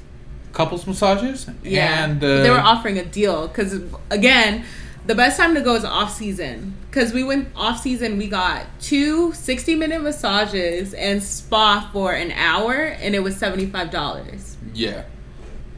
couples 0.53 0.85
massages. 0.87 1.47
Yeah, 1.63 2.05
and 2.05 2.23
uh, 2.23 2.41
they 2.43 2.49
were 2.49 2.59
offering 2.59 2.97
a 2.97 3.05
deal 3.05 3.47
because 3.47 3.81
again, 4.09 4.65
the 5.05 5.15
best 5.15 5.37
time 5.37 5.55
to 5.55 5.61
go 5.61 5.75
is 5.75 5.83
off 5.85 6.13
season. 6.13 6.75
Because 6.89 7.13
we 7.13 7.23
went 7.23 7.47
off 7.55 7.79
season, 7.79 8.17
we 8.17 8.27
got 8.27 8.65
two 8.81 9.31
60 9.33 9.75
minute 9.75 10.01
massages 10.03 10.93
and 10.93 11.23
spa 11.23 11.89
for 11.93 12.13
an 12.13 12.31
hour, 12.31 12.73
and 12.73 13.15
it 13.15 13.19
was 13.23 13.37
seventy 13.37 13.65
five 13.65 13.91
dollars. 13.91 14.57
yeah, 14.73 15.03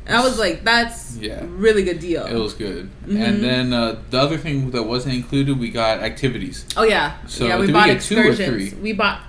And 0.08 0.18
I 0.18 0.24
was 0.24 0.40
like, 0.40 0.64
that's 0.64 1.16
Yeah. 1.18 1.44
really 1.48 1.84
good 1.84 2.00
deal. 2.00 2.26
it 2.26 2.34
was 2.34 2.54
good. 2.54 2.90
Mhm. 3.06 3.22
And 3.28 3.44
then 3.44 3.74
uh, 3.74 3.98
the 4.10 4.20
other 4.20 4.38
thing 4.40 4.72
that 4.72 4.84
wasn't 4.84 5.14
included, 5.16 5.60
we 5.60 5.70
got 5.70 6.00
activities. 6.00 6.66
oh 6.76 6.84
yeah, 6.84 7.18
So 7.28 7.46
yeah. 7.46 7.60
We 7.60 7.72
bought 7.72 7.86
get 7.88 8.02
two 8.02 8.18
or 8.18 8.24
excursions. 8.30 8.72
three? 8.72 8.82
We 8.82 8.94
bought 8.94 9.22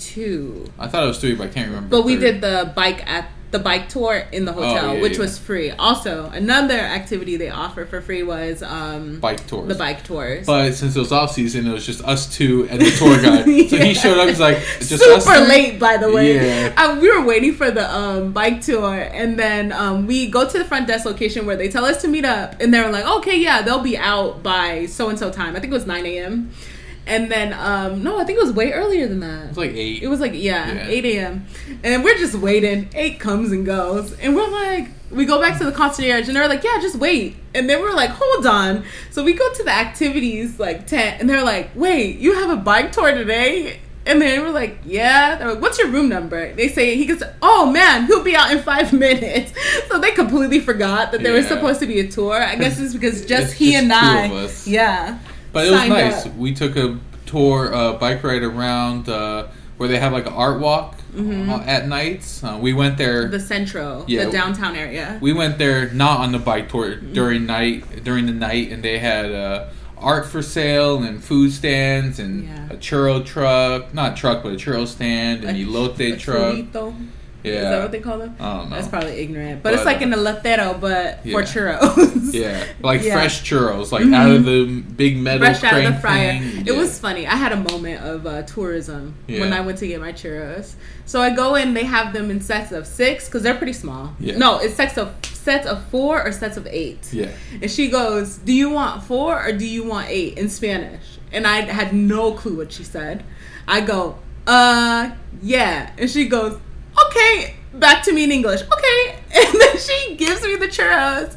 two, 0.00 0.66
I 0.78 0.88
thought 0.88 1.04
it 1.04 1.08
was 1.08 1.18
three, 1.18 1.34
but 1.34 1.50
I 1.50 1.52
can't 1.52 1.68
remember. 1.68 1.88
but 1.96 2.04
we 2.04 2.16
did 2.16 2.40
the 2.40 2.72
bike 2.74 3.06
at 3.08 3.28
the 3.52 3.58
bike 3.58 3.88
tour 3.88 4.22
in 4.30 4.44
the 4.44 4.52
hotel, 4.52 4.90
Oh, 4.90 4.92
yeah, 4.94 5.02
which 5.02 5.14
yeah. 5.14 5.18
was 5.22 5.36
free. 5.36 5.72
Also, 5.72 6.26
another 6.30 6.78
activity 6.78 7.36
they 7.36 7.50
offer 7.50 7.84
for 7.84 8.00
free 8.00 8.22
was 8.22 8.62
um, 8.62 9.18
bike 9.18 9.44
tours. 9.48 9.66
the 9.66 9.74
bike 9.74 10.04
tours. 10.04 10.46
But 10.46 10.70
since 10.74 10.94
it 10.94 11.00
was 11.00 11.10
off 11.10 11.32
season, 11.32 11.66
it 11.66 11.72
was 11.72 11.84
just 11.84 12.00
us 12.04 12.32
two 12.32 12.68
and 12.70 12.80
the 12.80 12.92
tour 12.92 13.20
guide. 13.20 13.46
So 13.70 13.76
he 13.78 13.92
showed 13.92 14.18
up. 14.20 14.28
He's 14.28 14.38
like, 14.38 14.58
just 14.78 15.02
us 15.02 15.24
super 15.24 15.40
late 15.40 15.80
by 15.80 15.96
the 15.96 16.12
way 16.12 16.36
Yeah. 16.36 16.74
uh, 16.76 17.00
we 17.00 17.10
were 17.10 17.24
waiting 17.26 17.52
for 17.52 17.72
the 17.72 17.92
um, 17.92 18.32
bike 18.32 18.60
tour 18.62 18.94
and 18.94 19.36
then 19.36 19.72
um, 19.72 20.06
we 20.06 20.30
go 20.30 20.48
to 20.48 20.56
the 20.58 20.64
front 20.64 20.86
desk 20.86 21.04
location 21.04 21.44
where 21.44 21.56
they 21.56 21.68
tell 21.68 21.84
us 21.84 22.00
to 22.02 22.08
meet 22.08 22.24
up 22.24 22.54
and 22.60 22.72
they're 22.72 22.90
like 22.92 23.04
okay 23.18 23.36
yeah 23.36 23.62
they'll 23.62 23.82
be 23.82 23.98
out 23.98 24.44
by 24.44 24.86
so 24.86 25.08
and 25.08 25.18
so 25.18 25.30
time 25.30 25.56
i 25.56 25.60
think 25.60 25.72
it 25.72 25.74
was 25.74 25.86
9 25.86 26.06
a.m 26.06 26.50
and 27.06 27.30
then 27.30 27.52
um, 27.54 28.02
no 28.02 28.18
i 28.18 28.24
think 28.24 28.38
it 28.38 28.42
was 28.42 28.52
way 28.52 28.72
earlier 28.72 29.06
than 29.08 29.20
that 29.20 29.44
It 29.44 29.48
was 29.48 29.56
like 29.58 29.70
eight. 29.72 30.02
it 30.02 30.08
was 30.08 30.20
like 30.20 30.32
yeah, 30.34 30.72
Yeah. 30.74 30.86
8 30.88 31.04
a.m. 31.06 31.46
And 31.82 32.04
we're 32.04 32.16
just 32.18 32.34
waiting. 32.34 32.88
Eight 32.94 33.18
comes 33.20 33.52
and 33.52 33.64
goes, 33.64 34.12
and 34.18 34.34
we're 34.36 34.48
like, 34.50 34.88
we 35.10 35.24
go 35.24 35.40
back 35.40 35.58
to 35.58 35.64
the 35.64 35.72
concierge, 35.72 36.26
and 36.28 36.36
they're 36.36 36.46
like, 36.48 36.62
yeah, 36.62 36.78
just 36.80 36.96
wait. 36.96 37.36
And 37.54 37.68
then 37.70 37.80
we're 37.80 37.94
like, 37.94 38.10
hold 38.10 38.46
on. 38.46 38.84
So 39.10 39.24
we 39.24 39.32
go 39.32 39.52
to 39.54 39.62
the 39.64 39.70
activities 39.72 40.58
like 40.60 40.86
tent, 40.86 41.20
and 41.20 41.28
they're 41.30 41.42
like, 41.44 41.70
wait, 41.74 42.18
you 42.18 42.34
have 42.34 42.50
a 42.50 42.56
bike 42.56 42.92
tour 42.92 43.12
today? 43.12 43.80
And 44.06 44.20
then 44.20 44.40
we're 44.42 44.50
like, 44.50 44.78
yeah. 44.84 45.36
They're 45.36 45.52
like, 45.54 45.62
what's 45.62 45.78
your 45.78 45.88
room 45.88 46.08
number? 46.08 46.52
They 46.54 46.68
say 46.68 46.96
he 46.96 47.06
goes, 47.06 47.22
oh 47.42 47.70
man, 47.70 48.06
he'll 48.06 48.24
be 48.24 48.34
out 48.36 48.50
in 48.50 48.62
five 48.62 48.92
minutes. 49.06 49.52
So 49.88 49.98
they 49.98 50.10
completely 50.12 50.60
forgot 50.60 51.12
that 51.12 51.22
there 51.22 51.32
was 51.32 51.46
supposed 51.46 51.80
to 51.80 51.86
be 51.86 52.00
a 52.00 52.08
tour. 52.08 52.34
I 52.42 52.56
guess 52.56 52.78
it's 52.80 52.92
because 52.94 53.24
just 53.26 53.52
It's 53.52 53.52
he 53.52 53.72
just 53.72 53.84
and 53.84 53.92
I, 53.92 54.50
yeah. 54.66 55.18
But 55.52 55.66
it 55.66 55.70
was 55.72 55.88
nice. 55.88 56.26
up. 56.26 56.36
We 56.36 56.52
took 56.54 56.76
a 56.76 56.98
tour, 57.26 57.74
uh, 57.74 57.92
bike 57.94 58.22
ride 58.22 58.42
around 58.42 59.08
uh, 59.08 59.46
where 59.76 59.88
they 59.88 59.98
have 59.98 60.12
like 60.12 60.26
an 60.26 60.32
art 60.32 60.60
walk 60.60 60.96
Mhm. 61.14 61.48
uh, 61.48 61.62
at 61.64 61.88
nights. 61.88 62.42
Uh, 62.44 62.56
we 62.60 62.72
went 62.72 62.96
there. 62.98 63.28
The 63.28 63.40
central, 63.40 64.04
Yeah. 64.06 64.24
the 64.26 64.30
downtown 64.30 64.76
area. 64.76 65.18
we 65.20 65.32
went 65.32 65.58
there 65.58 65.90
not 65.92 66.20
on 66.20 66.32
the 66.32 66.38
bike 66.38 66.68
tour 66.68 66.94
during 66.96 67.46
night 67.46 68.04
during 68.04 68.26
the 68.26 68.32
night, 68.32 68.70
and 68.70 68.82
they 68.82 68.98
had 68.98 69.32
uh, 69.32 69.64
art 69.98 70.26
for 70.26 70.40
sale 70.42 71.02
and 71.02 71.22
food 71.22 71.52
stands 71.52 72.18
and 72.18 72.44
Yeah. 72.44 72.74
a 72.74 72.76
churro 72.78 73.24
truck, 73.24 73.92
not 73.92 74.16
truck, 74.16 74.42
but 74.42 74.52
a 74.52 74.56
churro 74.56 74.86
stand 74.86 75.44
and 75.44 75.56
A- 75.58 75.64
elote 75.64 75.98
a 76.14 76.16
truck. 76.16 76.54
churrito. 76.54 76.94
Is 77.42 77.62
that 77.62 77.80
what 77.82 77.92
they 77.92 78.00
call 78.00 78.18
them? 78.18 78.36
I 78.38 78.56
don't 78.56 78.70
know. 78.70 78.76
That's 78.76 78.88
probably 78.88 79.12
ignorant, 79.20 79.62
but, 79.62 79.70
But, 79.70 79.74
it's 79.74 79.84
like 79.86 79.98
uh, 80.00 80.04
in 80.04 80.12
a 80.12 80.16
latero, 80.16 80.78
but 80.80 81.22
for 81.22 81.42
churros. 81.42 82.34
Yeah, 82.34 82.64
like 82.82 83.02
Yeah. 83.02 83.14
fresh 83.14 83.42
churros, 83.42 83.90
like 83.92 84.04
Mhm. 84.04 84.14
out 84.14 84.30
of 84.30 84.44
the 84.44 84.80
big 84.96 85.16
metal 85.16 85.40
Fresh 85.40 85.64
out 85.64 85.82
of 85.84 85.94
the 85.94 86.00
fryer. 86.00 86.38
thing. 86.38 86.60
It 86.60 86.66
Yeah. 86.72 86.78
was 86.78 86.98
funny. 86.98 87.26
I 87.26 87.36
had 87.36 87.52
a 87.52 87.56
moment 87.56 88.02
of 88.04 88.26
uh, 88.26 88.42
tourism 88.42 89.14
when 89.26 89.52
I 89.52 89.60
went 89.62 89.78
to 89.78 89.86
get 89.86 90.00
my 90.00 90.12
churros. 90.12 90.74
So 91.06 91.20
I 91.22 91.30
go 91.30 91.54
in. 91.56 91.74
They 91.74 91.84
have 91.84 92.12
them 92.12 92.30
in 92.30 92.40
sets 92.40 92.70
of 92.72 92.86
six 92.86 93.24
because 93.26 93.42
they're 93.42 93.54
pretty 93.54 93.72
small. 93.72 94.14
Yeah. 94.20 94.36
No, 94.36 94.58
it's 94.58 94.74
sets 94.74 94.96
of 94.98 95.08
sets 95.32 95.66
of 95.66 95.82
four 95.86 96.22
or 96.22 96.30
sets 96.32 96.56
of 96.58 96.66
eight. 96.70 97.08
Yeah, 97.12 97.28
And 97.62 97.70
she 97.70 97.88
goes, 97.88 98.36
"Do 98.36 98.52
you 98.52 98.68
want 98.70 99.02
four 99.04 99.42
or 99.42 99.52
do 99.52 99.66
you 99.66 99.82
want 99.82 100.06
eight 100.10 100.36
in 100.38 100.48
Spanish?" 100.50 101.02
And 101.32 101.46
I 101.46 101.62
had 101.62 101.92
no 101.94 102.32
clue 102.32 102.56
what 102.58 102.70
she 102.72 102.84
said. 102.84 103.24
I 103.66 103.80
go, 103.80 104.16
"Uh, 104.46 105.10
yeah." 105.42 105.90
And 105.98 106.08
she 106.10 106.26
goes, 106.26 106.58
"Okay." 107.06 107.54
Back 107.74 108.02
to 108.04 108.12
me 108.12 108.24
in 108.24 108.32
English. 108.32 108.62
Okay. 108.62 109.16
And 109.40 109.60
then 109.60 109.78
she 109.78 110.16
gives 110.16 110.42
me 110.42 110.56
the 110.56 110.66
churros, 110.66 111.36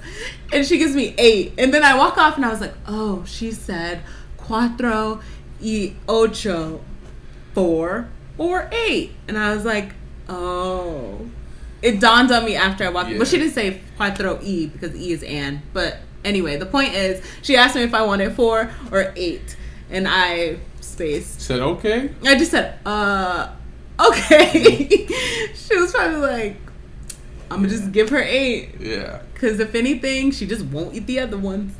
and 0.52 0.66
she 0.66 0.78
gives 0.80 0.96
me 0.96 1.14
eight. 1.18 1.54
And 1.60 1.72
then 1.74 1.84
I 1.84 1.96
walk 1.96 2.18
off, 2.18 2.36
and 2.38 2.46
I 2.46 2.50
was 2.50 2.60
like, 2.62 2.74
"Oh, 2.88 3.24
she 3.26 3.52
said 3.52 4.02
cuatro 4.38 5.22
y 5.62 5.94
ocho, 6.08 6.82
four 7.54 8.08
or 8.38 8.68
eight." 8.72 9.12
And 9.28 9.38
I 9.38 9.54
was 9.56 9.64
like, 9.66 9.94
"Oh." 10.28 11.20
It 11.82 12.00
dawned 12.00 12.32
on 12.32 12.46
me 12.46 12.56
after 12.56 12.86
I 12.86 12.90
walked, 12.90 13.10
Yeah. 13.12 13.18
but 13.20 13.28
she 13.28 13.38
didn't 13.38 13.54
say 13.54 13.82
cuatro 14.00 14.42
e 14.42 14.68
because 14.68 14.96
e 14.96 15.12
is 15.12 15.22
Anne. 15.24 15.62
But 15.74 15.98
anyway, 16.24 16.56
the 16.58 16.66
point 16.66 16.94
is, 16.96 17.22
she 17.42 17.56
asked 17.58 17.76
me 17.76 17.84
if 17.84 17.94
I 17.94 18.02
wanted 18.04 18.34
four 18.36 18.70
or 18.92 19.12
eight, 19.18 19.56
and 19.92 20.08
I 20.08 20.58
spaced. 20.80 21.42
said 21.42 21.60
okay. 21.60 22.10
I 22.26 22.36
just 22.36 22.52
said, 22.52 22.80
uh, 22.86 23.50
okay. 24.10 25.08
she 25.54 25.78
was 25.78 25.92
probably 25.92 26.18
like, 26.20 26.56
I'm 27.52 27.58
gonna 27.58 27.70
just 27.70 27.92
give 27.92 28.10
her 28.10 28.22
eight, 28.22 28.76
Yeah, 28.80 29.22
because 29.34 29.60
if 29.60 29.76
anything, 29.76 30.32
she 30.32 30.46
just 30.48 30.66
won't 30.66 30.96
eat 30.96 31.06
the 31.08 31.20
other 31.20 31.38
ones. 31.38 31.74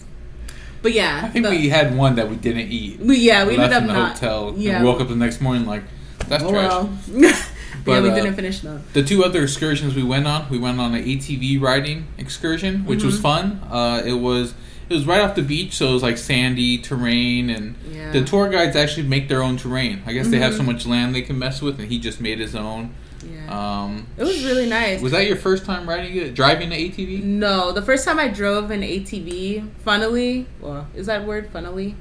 But 0.82 0.92
yeah, 0.94 1.22
I 1.24 1.30
think 1.30 1.46
the- 1.46 1.52
we 1.52 1.70
had 1.70 1.96
one 1.96 2.16
that 2.16 2.30
we 2.30 2.36
didn't 2.36 2.70
eat. 2.72 3.00
we 3.00 3.18
yeah 3.18 3.46
we 3.46 3.56
left 3.58 3.74
ended 3.74 3.78
up 3.78 3.82
in 3.84 3.88
the 3.88 3.94
not. 3.94 4.14
hotel. 4.14 4.54
Yeah, 4.58 4.76
and 4.78 4.86
woke 4.86 5.00
up 5.02 5.08
the 5.08 5.16
next 5.16 5.42
morning 5.42 5.66
like 5.66 5.84
that's 6.28 6.44
oh 6.44 6.50
trash. 6.52 6.70
well. 6.70 6.90
yeah, 7.12 7.42
But, 7.86 8.04
we 8.04 8.10
uh, 8.10 8.16
didn't 8.16 8.36
finish 8.36 8.60
though. 8.60 8.80
The 8.94 9.04
two 9.04 9.24
other 9.24 9.44
excursions 9.44 9.96
we 9.96 10.04
went 10.04 10.28
on, 10.28 10.50
we 10.50 10.60
went 10.60 10.80
on 10.80 10.94
an 10.94 11.04
ATV 11.04 11.60
riding 11.62 12.08
excursion, 12.18 12.86
which 12.86 13.04
was 13.04 13.18
Mhm. 13.18 13.22
fun. 13.22 13.62
Uh, 13.70 14.02
it 14.06 14.14
was 14.14 14.54
it 14.90 14.94
was 14.94 15.06
right 15.06 15.22
off 15.22 15.36
the 15.36 15.42
beach, 15.42 15.74
so 15.74 15.90
it 15.90 15.94
was 15.94 16.04
like 16.04 16.18
sandy 16.18 16.78
terrain, 16.78 17.50
and 17.50 17.76
Yeah. 17.92 18.12
the 18.12 18.24
tour 18.24 18.50
guides 18.50 18.76
actually 18.76 19.08
make 19.08 19.30
their 19.30 19.42
own 19.42 19.58
terrain. 19.58 20.02
I 20.06 20.14
guess 20.14 20.28
they 20.28 20.40
have 20.40 20.54
so 20.56 20.64
much 20.64 20.86
land 20.86 21.16
they 21.16 21.22
can 21.22 21.38
mess 21.40 21.62
with, 21.62 21.80
and 21.80 21.90
he 21.90 22.00
just 22.00 22.20
made 22.22 22.40
his 22.40 22.56
own. 22.56 22.92
Yeah, 23.26 23.84
Um, 23.84 24.08
it 24.18 24.24
was 24.24 24.44
really 24.44 24.68
nice. 24.68 25.00
was 25.02 25.14
that 25.14 25.26
your 25.28 25.38
first 25.38 25.64
time 25.66 25.88
riding 25.88 26.16
it, 26.18 26.36
driving 26.36 26.74
an 26.74 26.78
ATV? 26.78 27.24
No, 27.24 27.72
the 27.72 27.82
first 27.82 28.04
time 28.06 28.20
I 28.20 28.28
drove 28.28 28.70
an 28.70 28.84
ATV, 28.84 29.64
funnily, 29.84 30.46
well, 30.60 30.88
is 30.94 31.06
that 31.06 31.26
word 31.26 31.50
funnily? 31.54 31.96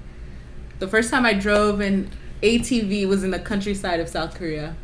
The 0.80 0.88
first 0.88 1.10
time 1.10 1.24
I 1.24 1.34
drove 1.34 1.78
an 1.80 2.10
ATV 2.42 3.06
was 3.06 3.22
in 3.22 3.30
the 3.30 3.38
countryside 3.38 4.00
of 4.00 4.08
South 4.08 4.34
Korea. 4.34 4.74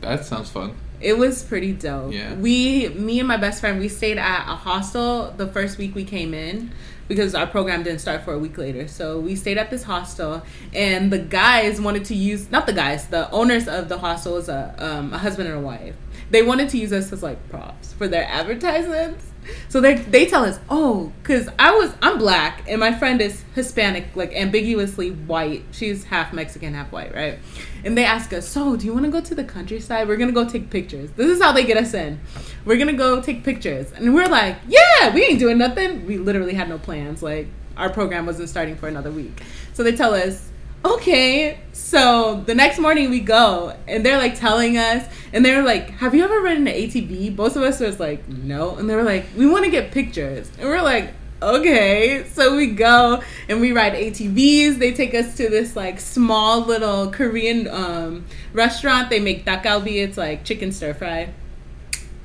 That 0.00 0.24
sounds 0.24 0.50
fun. 0.50 0.72
It 1.00 1.16
was 1.16 1.42
pretty 1.44 1.72
dope. 1.72 2.12
Yeah. 2.12 2.34
We, 2.34 2.88
me 2.88 3.20
and 3.20 3.28
my 3.28 3.36
best 3.36 3.60
friend, 3.60 3.78
we 3.78 3.88
stayed 3.88 4.18
at 4.18 4.40
a 4.52 4.56
hostel 4.56 5.32
the 5.36 5.46
first 5.46 5.78
week 5.78 5.94
we 5.94 6.04
came 6.04 6.34
in 6.34 6.72
because 7.10 7.34
our 7.34 7.46
program 7.48 7.82
didn't 7.82 7.98
start 7.98 8.22
for 8.22 8.32
a 8.32 8.38
week 8.38 8.56
later. 8.56 8.86
So 8.86 9.18
we 9.18 9.34
stayed 9.34 9.58
at 9.58 9.68
this 9.68 9.82
hostel, 9.82 10.42
and 10.72 11.12
the 11.12 11.18
guys 11.18 11.80
wanted 11.80 12.04
to 12.04 12.14
use 12.14 12.52
not 12.52 12.68
the 12.68 12.72
guys, 12.72 13.08
the 13.08 13.28
owners 13.32 13.66
of 13.66 13.88
the 13.88 13.98
hostel 13.98 14.34
was 14.34 14.48
a 14.48 14.76
um, 14.78 15.12
a 15.12 15.18
husband 15.18 15.48
and 15.48 15.58
a 15.58 15.60
wife. 15.60 15.96
They 16.30 16.42
wanted 16.42 16.68
to 16.68 16.78
use 16.78 16.92
us 16.92 17.12
as 17.12 17.20
like 17.20 17.48
props 17.48 17.92
for 17.92 18.06
their 18.06 18.24
advertisements. 18.26 19.26
So 19.68 19.80
they 19.80 19.96
they 19.96 20.26
tell 20.26 20.44
us, 20.44 20.60
oh, 20.68 21.12
because 21.20 21.48
I 21.58 21.72
was 21.72 21.92
I'm 22.00 22.16
black 22.16 22.62
and 22.68 22.78
my 22.78 22.96
friend 22.96 23.20
is 23.20 23.42
Hispanic, 23.56 24.14
like 24.14 24.32
ambiguously 24.32 25.10
white. 25.10 25.64
She's 25.72 26.04
half 26.04 26.32
Mexican, 26.32 26.74
half 26.74 26.92
white, 26.92 27.12
right? 27.12 27.40
And 27.84 27.98
they 27.98 28.04
ask 28.04 28.32
us, 28.32 28.46
so 28.46 28.76
do 28.76 28.86
you 28.86 28.92
want 28.92 29.06
to 29.06 29.10
go 29.10 29.20
to 29.20 29.34
the 29.34 29.42
countryside? 29.42 30.06
We're 30.06 30.16
gonna 30.16 30.30
go 30.30 30.48
take 30.48 30.70
pictures. 30.70 31.10
This 31.16 31.28
is 31.28 31.42
how 31.42 31.50
they 31.50 31.64
get 31.64 31.76
us 31.76 31.92
in. 31.92 32.20
We're 32.64 32.76
gonna 32.76 32.92
go 32.92 33.22
take 33.22 33.42
pictures, 33.42 33.90
and 33.92 34.14
we're 34.14 34.26
like, 34.26 34.56
yeah, 34.68 35.14
we 35.14 35.24
ain't 35.24 35.38
doing 35.38 35.58
nothing. 35.58 36.06
We 36.06 36.18
literally 36.18 36.54
had 36.54 36.68
no 36.68 36.78
plans. 36.78 37.22
Like 37.22 37.48
our 37.76 37.90
program 37.90 38.26
wasn't 38.26 38.48
starting 38.48 38.76
for 38.76 38.88
another 38.88 39.10
week. 39.10 39.42
So 39.72 39.82
they 39.82 39.92
tell 39.92 40.14
us, 40.14 40.50
okay. 40.84 41.58
So 41.72 42.42
the 42.44 42.54
next 42.54 42.78
morning 42.78 43.08
we 43.08 43.20
go, 43.20 43.76
and 43.88 44.04
they're 44.04 44.18
like 44.18 44.38
telling 44.38 44.76
us, 44.76 45.08
and 45.32 45.44
they're 45.44 45.62
like, 45.62 45.90
have 45.90 46.14
you 46.14 46.22
ever 46.22 46.40
ridden 46.40 46.66
an 46.66 46.74
ATV? 46.74 47.34
Both 47.34 47.56
of 47.56 47.62
us 47.62 47.80
was 47.80 47.98
like, 47.98 48.28
no, 48.28 48.76
and 48.76 48.90
they 48.90 48.94
were 48.94 49.04
like, 49.04 49.26
we 49.36 49.46
want 49.46 49.64
to 49.64 49.70
get 49.70 49.90
pictures, 49.92 50.50
and 50.58 50.68
we're 50.68 50.82
like. 50.82 51.14
Okay, 51.42 52.26
so 52.34 52.54
we 52.54 52.66
go 52.66 53.22
and 53.48 53.62
we 53.62 53.72
ride 53.72 53.94
ATVs. 53.94 54.78
They 54.78 54.92
take 54.92 55.14
us 55.14 55.38
to 55.38 55.48
this 55.48 55.74
like 55.74 55.98
small 55.98 56.66
little 56.66 57.10
Korean 57.10 57.66
um, 57.66 58.26
restaurant. 58.52 59.08
They 59.08 59.20
make 59.20 59.46
dakgalbi. 59.46 60.04
It's 60.04 60.18
like 60.18 60.44
chicken 60.44 60.70
stir 60.70 60.92
fry 60.92 61.32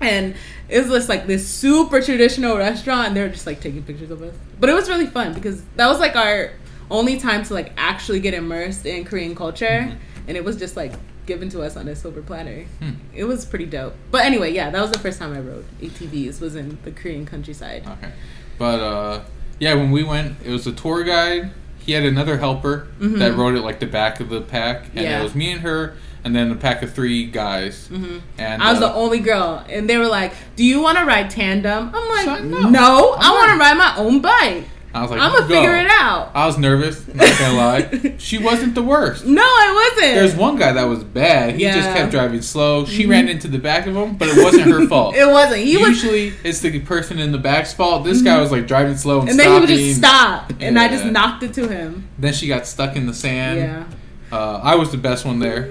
and 0.02 0.36
it 0.70 0.80
was 0.80 0.88
just 0.90 1.10
like 1.10 1.25
this 1.28 1.48
super 1.48 2.02
traditional 2.02 2.58
restaurant 2.58 3.08
and 3.08 3.16
they 3.18 3.22
were 3.22 3.30
just 3.30 3.46
like 3.48 3.62
taking 3.62 3.82
pictures 3.84 4.12
of 4.12 4.22
us 4.22 4.34
but 4.60 4.70
it 4.70 4.74
was 4.74 4.90
really 4.90 5.06
fun 5.08 5.34
because 5.34 5.64
that 5.78 5.88
was 5.88 6.00
like 6.00 6.16
our 6.16 6.52
only 6.92 7.18
time 7.20 7.44
to 7.44 7.54
like 7.54 7.72
actually 7.78 8.20
get 8.20 8.34
immersed 8.34 8.86
in 8.86 9.06
korean 9.06 9.34
culture 9.36 9.66
Mhm. 9.66 9.96
and 10.28 10.38
it 10.38 10.44
was 10.44 10.58
just 10.58 10.75
like 10.75 10.94
given 11.25 11.50
to 11.50 11.62
us 11.62 11.75
on 11.75 11.88
a 11.88 11.96
silver 11.96 12.22
platter 12.22 12.66
Hmm. 12.80 12.92
it 13.14 13.24
was 13.24 13.46
pretty 13.46 13.66
dope 13.66 13.96
but 14.12 14.24
anyway 14.25 14.52
yeah 14.54 14.70
that 14.70 14.82
was 14.82 14.92
the 14.92 15.00
first 15.00 15.18
time 15.18 15.34
i 15.34 15.40
rode 15.40 15.66
atvs 15.82 16.36
it 16.36 16.42
was 16.42 16.56
in 16.56 16.78
the 16.84 16.92
korean 16.92 17.25
countryside 17.25 17.84
Okay, 17.88 18.12
but 18.60 18.80
uh, 18.80 19.22
yeah, 19.60 19.74
when 19.74 19.90
we 19.92 20.04
went, 20.04 20.36
it 20.44 20.50
was 20.52 20.68
a 20.68 20.72
tour 20.74 21.02
guide. 21.06 21.52
He 21.80 21.94
had 21.94 22.04
another 22.04 22.38
helper 22.38 22.88
Mhm. 23.00 23.20
that 23.20 23.36
rode 23.36 23.56
it 23.56 23.62
like 23.62 23.80
the 23.80 23.86
back 23.86 24.20
of 24.20 24.28
the 24.30 24.42
pack, 24.42 24.88
and 24.94 25.04
Yeah. 25.06 25.20
it 25.22 25.24
was 25.24 25.34
me 25.34 25.52
and 25.52 25.62
her, 25.62 25.96
and 26.25 26.36
then 26.36 26.51
a 26.51 26.55
pack 26.55 26.82
of 26.82 26.91
three 26.94 27.25
guys. 27.27 27.88
hmm 27.88 28.17
And 28.38 28.62
I 28.62 28.72
was 28.74 28.82
uh, 28.82 28.88
the 28.89 28.94
only 28.96 29.20
girl, 29.20 29.63
and 29.70 29.88
they 29.89 29.98
were 29.98 30.08
like, 30.08 30.34
"Do 30.58 30.65
you 30.65 30.82
want 30.82 30.98
to 30.98 31.05
ride 31.05 31.29
tandem?" 31.29 31.91
I'm 31.94 32.10
like, 32.10 32.44
"No, 32.44 32.70
no. 32.70 33.15
I 33.17 33.29
want 33.32 33.51
to 33.51 33.58
ride 33.58 33.77
my 33.77 33.96
own 33.98 34.22
bike. 34.22 34.65
I 34.94 35.01
was 35.01 35.12
like, 35.12 35.20
I'm 35.20 35.34
gonna 35.34 35.46
figure 35.48 35.75
it 35.75 35.88
out." 35.91 36.32
I 36.34 36.46
was 36.48 36.58
nervous. 36.58 37.05
Not 37.13 37.38
gonna 37.38 37.53
lie, 37.65 38.15
she 38.17 38.38
wasn't 38.38 38.75
the 38.75 38.82
worst. 38.82 39.25
No, 39.25 39.44
I 39.44 39.91
wasn't. 39.94 40.15
There's 40.15 40.36
one 40.36 40.55
guy 40.55 40.72
that 40.72 40.86
was 40.86 41.03
bad. 41.03 41.55
He 41.55 41.65
just 41.65 41.89
kept 41.89 42.12
driving 42.12 42.41
slow. 42.41 42.86
She 42.86 43.03
Mhm. 43.03 43.10
ran 43.10 43.27
into 43.27 43.48
the 43.50 43.58
back 43.60 43.88
of 43.88 43.96
him, 43.96 44.15
but 44.15 44.29
it 44.29 44.41
wasn't 44.41 44.63
her 44.72 44.88
fault. 44.94 45.13
It 45.15 45.27
wasn't. 45.27 45.63
He 45.63 45.75
was, 45.77 45.89
Usually, 45.89 46.34
it's 46.46 46.62
the 46.62 46.79
person 46.79 47.20
in 47.20 47.34
the 47.34 47.38
back's 47.38 47.74
fault. 47.74 48.05
This 48.05 48.22
guy 48.22 48.39
was 48.39 48.51
like 48.53 48.67
driving 48.67 48.96
slow 48.98 49.20
and, 49.20 49.29
and 49.32 49.39
then 49.39 49.53
he 49.53 49.60
would 49.60 49.70
just 49.70 49.98
stop, 50.00 50.51
and 50.62 50.79
I 50.79 50.88
just 50.88 51.05
knocked 51.05 51.44
it 51.44 51.53
to 51.55 51.67
him. 51.67 52.08
Then 52.17 52.32
she 52.34 52.48
got 52.48 52.65
stuck 52.65 52.96
in 52.96 53.05
the 53.05 53.13
sand. 53.13 53.60
yeah, 53.60 53.84
Uh, 54.32 54.60
I 54.63 54.75
was 54.75 54.91
the 54.91 54.98
best 54.98 55.25
one 55.25 55.39
there. 55.39 55.70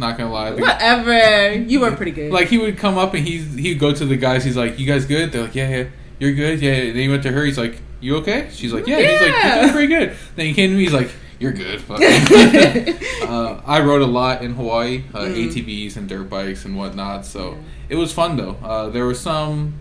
Not 0.00 0.18
gonna 0.18 0.32
lie. 0.32 0.50
The- 0.50 0.62
whatever. 0.62 1.52
You 1.54 1.80
were 1.80 1.92
pretty 1.92 2.10
good. 2.12 2.32
Like 2.32 2.48
he 2.48 2.58
would 2.58 2.76
come 2.78 2.98
up 2.98 3.14
and 3.14 3.26
he's 3.26 3.54
he'd 3.54 3.78
go 3.78 3.92
to 3.92 4.04
the 4.04 4.16
guys. 4.16 4.42
He's 4.44 4.56
like, 4.56 4.78
"You 4.78 4.86
guys 4.86 5.04
good?" 5.04 5.30
They're 5.30 5.42
like, 5.42 5.54
"Yeah, 5.54 5.68
yeah, 5.68 5.84
you're 6.18 6.32
good." 6.32 6.60
Yeah. 6.60 6.74
Then 6.86 6.96
he 6.96 7.08
went 7.08 7.22
to 7.24 7.30
her. 7.32 7.44
He's 7.44 7.58
like, 7.58 7.80
"You 8.00 8.16
okay?" 8.16 8.48
She's 8.52 8.72
like, 8.72 8.86
"Yeah." 8.86 8.98
He's 9.00 9.20
like, 9.20 9.44
"You're 9.44 9.60
doing 9.62 9.72
pretty 9.72 9.86
good." 9.94 10.16
Then 10.36 10.46
he 10.46 10.54
came 10.54 10.70
to 10.70 10.76
me. 10.76 10.84
He's 10.84 10.92
like, 10.92 11.10
"You're 11.38 11.52
good." 11.52 11.82
uh, 11.90 13.60
I 13.66 13.80
rode 13.82 14.02
a 14.02 14.06
lot 14.06 14.42
in 14.42 14.54
Hawaii, 14.54 15.04
uh, 15.14 15.20
Mm. 15.20 15.48
ATVs 15.52 15.96
and 15.96 16.08
dirt 16.08 16.28
bikes 16.30 16.64
and 16.64 16.76
whatnot. 16.76 17.24
So 17.26 17.58
it 17.88 17.96
was 17.96 18.12
fun 18.12 18.36
though. 18.36 18.56
Uh, 18.62 18.88
there 18.88 19.04
were 19.04 19.14
some 19.14 19.74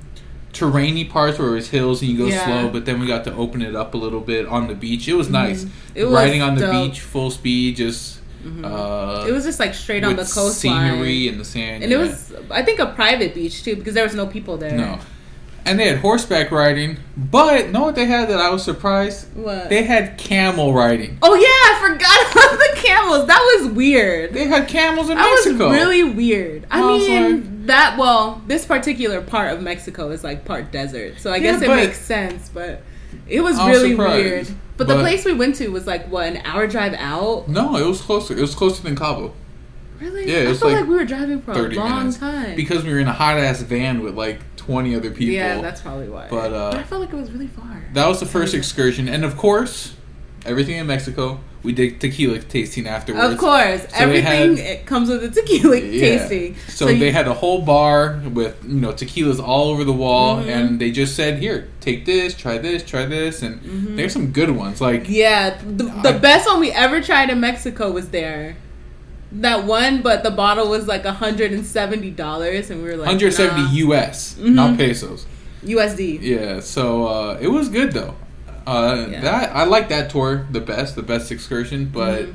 terrainy 0.53 1.07
parts 1.09 1.38
where 1.39 1.49
it 1.49 1.53
was 1.55 1.69
hills 1.69 2.01
and 2.01 2.11
you 2.11 2.17
go 2.17 2.25
Yeah. 2.27 2.43
slow, 2.45 2.69
but 2.69 2.85
then 2.85 2.99
we 2.99 3.07
got 3.07 3.23
to 3.25 3.33
open 3.35 3.61
it 3.61 3.75
up 3.75 3.93
a 3.93 3.97
little 3.97 4.19
bit 4.19 4.47
on 4.47 4.67
the 4.67 4.75
beach. 4.75 5.07
It 5.07 5.13
was 5.13 5.29
nice. 5.29 5.63
Mhm. 5.63 5.69
It 5.95 6.03
was 6.05 6.13
Riding 6.13 6.41
on 6.41 6.55
the 6.55 6.61
dope. 6.61 6.71
beach, 6.91 6.99
full 7.01 7.31
speed, 7.31 7.75
just. 7.77 8.18
Mhm. 8.43 8.63
Uh, 8.65 9.25
it 9.27 9.31
was 9.31 9.43
just 9.43 9.60
like 9.60 9.74
straight 9.74 10.03
on 10.03 10.15
the 10.15 10.24
coastline. 10.24 10.53
scenery 10.53 11.27
and 11.27 11.39
the 11.39 11.46
sand. 11.46 11.84
and 11.84 11.91
it 11.91 11.98
was, 11.98 12.34
I 12.50 12.63
think, 12.63 12.79
a 12.79 12.88
private 12.88 13.34
beach 13.36 13.63
too 13.63 13.75
because 13.75 13.93
there 13.93 14.03
was 14.05 14.15
no 14.15 14.25
people 14.27 14.58
there. 14.58 14.77
No. 14.77 15.00
And 15.65 15.77
they 15.77 15.89
had 15.89 15.98
horseback 16.00 16.50
riding, 16.51 16.98
but 17.17 17.69
know 17.69 17.81
what 17.84 17.93
they 17.96 18.05
had 18.05 18.29
that 18.29 18.39
I 18.39 18.50
was 18.50 18.63
surprised? 18.63 19.27
What? 19.36 19.69
They 19.69 19.84
had 19.84 20.17
camel 20.17 20.74
riding. 20.74 21.17
oh 21.22 21.36
yeah, 21.36 21.43
I 21.46 21.89
forgot 21.89 22.31
about 22.31 22.58
the 22.60 22.81
camels. 22.81 23.27
That 23.27 23.60
was 23.62 23.72
weird. 23.74 24.34
They 24.34 24.46
had 24.48 24.67
camels 24.69 25.10
in 25.10 25.17
That 25.17 25.29
Mexico. 25.46 25.67
was 25.69 25.77
really 25.77 26.03
weird. 26.03 26.65
I, 26.72 26.79
I 26.81 26.88
mean, 26.88 27.34
like- 27.36 27.65
that 27.67 27.98
well, 28.00 28.41
this 28.48 28.65
particular 28.65 29.22
part 29.22 29.51
of 29.53 29.62
Mexico 29.62 30.10
is 30.12 30.24
like 30.24 30.46
part 30.46 30.72
desert, 30.72 31.19
so 31.19 31.29
I 31.31 31.36
Yeah, 31.36 31.51
guess 31.51 31.62
it 31.62 31.67
makes 31.69 32.00
sense. 32.00 32.50
But 32.51 32.81
it 33.27 33.41
was 33.41 33.60
I 33.60 33.69
was 33.69 33.77
really 33.77 33.91
surprised. 33.91 34.24
weird. 34.24 34.48
But, 34.86 34.88
the 34.95 35.00
place 35.01 35.25
we 35.25 35.33
went 35.33 35.55
to 35.55 35.67
was 35.69 35.86
like 35.86 36.07
what 36.07 36.27
an 36.27 36.38
hour 36.45 36.67
drive 36.67 36.93
out. 36.93 37.48
No, 37.48 37.75
it 37.75 37.86
was 37.86 38.01
closer. 38.01 38.36
It 38.38 38.41
was 38.41 38.55
closer 38.55 38.81
than 38.81 38.95
Cabo 38.95 39.33
Really? 40.00 40.27
Yeah, 40.31 40.39
it 40.39 40.45
I 40.45 40.50
was 40.50 40.59
felt 40.59 40.71
like, 40.71 40.81
like 40.81 40.89
we 40.89 40.95
were 40.95 41.05
driving 41.05 41.41
for 41.41 41.51
a 41.51 41.69
long 41.69 41.98
minutes. 41.98 42.17
time. 42.17 42.55
because 42.55 42.86
we 42.86 42.93
were 42.93 43.00
in 43.00 43.07
a 43.07 43.13
hot 43.13 43.38
ass 43.38 43.62
van 43.62 44.01
with 44.01 44.15
like 44.15 44.39
twenty 44.55 44.95
other 44.95 45.12
people. 45.12 45.33
yeah, 45.36 45.59
that's 45.62 45.81
probably 45.81 46.07
why. 46.07 46.27
But, 46.29 46.53
uh, 46.53 46.71
I 46.77 46.83
felt 46.83 47.01
like 47.01 47.12
it 47.12 47.17
was 47.17 47.31
really 47.31 47.48
far. 47.48 47.83
that 47.93 48.07
was 48.07 48.19
the 48.19 48.25
first 48.25 48.53
excursion, 48.53 49.09
and 49.09 49.25
of 49.25 49.36
course, 49.36 49.95
everything 50.45 50.77
in 50.77 50.88
Mexico. 50.88 51.39
We 51.61 51.73
did 51.73 51.99
tequila 51.99 52.39
tasting 52.39 52.87
afterwards. 52.87 53.33
Of 53.33 53.37
course, 53.37 53.81
So 53.81 53.87
everything 54.05 54.55
had- 54.57 54.65
it 54.65 54.85
comes 54.85 55.09
with 55.09 55.23
a 55.25 55.29
tequila 55.29 55.77
Yeah. 55.77 56.17
tasting. 56.17 56.55
So, 56.69 56.87
you- 56.87 56.99
they 56.99 57.11
had 57.11 57.27
a 57.27 57.33
whole 57.33 57.61
bar 57.61 58.19
with 58.33 58.55
you 58.65 58.75
know 58.79 58.93
tequilas 58.93 59.41
all 59.45 59.69
over 59.69 59.83
the 59.83 59.91
wall, 59.91 60.37
Mhm. 60.37 60.47
and 60.47 60.79
they 60.79 60.89
just 60.89 61.15
said, 61.17 61.39
"Here, 61.39 61.67
take 61.81 62.05
this, 62.05 62.33
try 62.33 62.57
this, 62.59 62.81
try 62.83 63.05
this," 63.05 63.41
and 63.41 63.61
Mhm. 63.61 63.97
there's 63.97 64.13
some 64.13 64.27
good 64.27 64.51
ones. 64.51 64.79
Like 64.79 65.05
Yeah, 65.09 65.55
the, 65.79 65.83
the 66.01 66.13
best 66.13 66.47
one 66.47 66.59
we 66.61 66.71
ever 66.71 67.01
tried 67.01 67.29
in 67.29 67.39
Mexico 67.41 67.91
was 67.91 68.07
there. 68.09 68.55
That 69.31 69.65
one, 69.65 70.01
but 70.01 70.23
the 70.23 70.31
bottle 70.31 70.69
was 70.69 70.87
like 70.87 71.05
hundred 71.05 71.51
and 71.51 71.65
seventy 71.65 72.09
dollars, 72.09 72.69
and 72.71 72.81
we 72.81 72.89
were 72.89 72.95
like 72.95 73.07
170 73.09 73.61
nah. 73.63 73.93
US, 73.93 74.35
Mhm. 74.39 74.53
not 74.53 74.77
pesos. 74.77 75.25
USD. 75.63 76.19
Yeah, 76.21 76.61
so 76.61 77.05
uh, 77.05 77.37
it 77.41 77.49
was 77.49 77.67
good 77.67 77.91
though. 77.91 78.15
Uh, 78.69 79.07
Yeah. 79.09 79.21
That 79.21 79.55
I 79.55 79.63
like 79.65 79.89
that 79.89 80.09
tour 80.09 80.45
the 80.51 80.61
best, 80.61 80.95
the 80.95 81.01
best 81.01 81.31
excursion. 81.31 81.89
But 81.91 82.23
Mhm. 82.27 82.33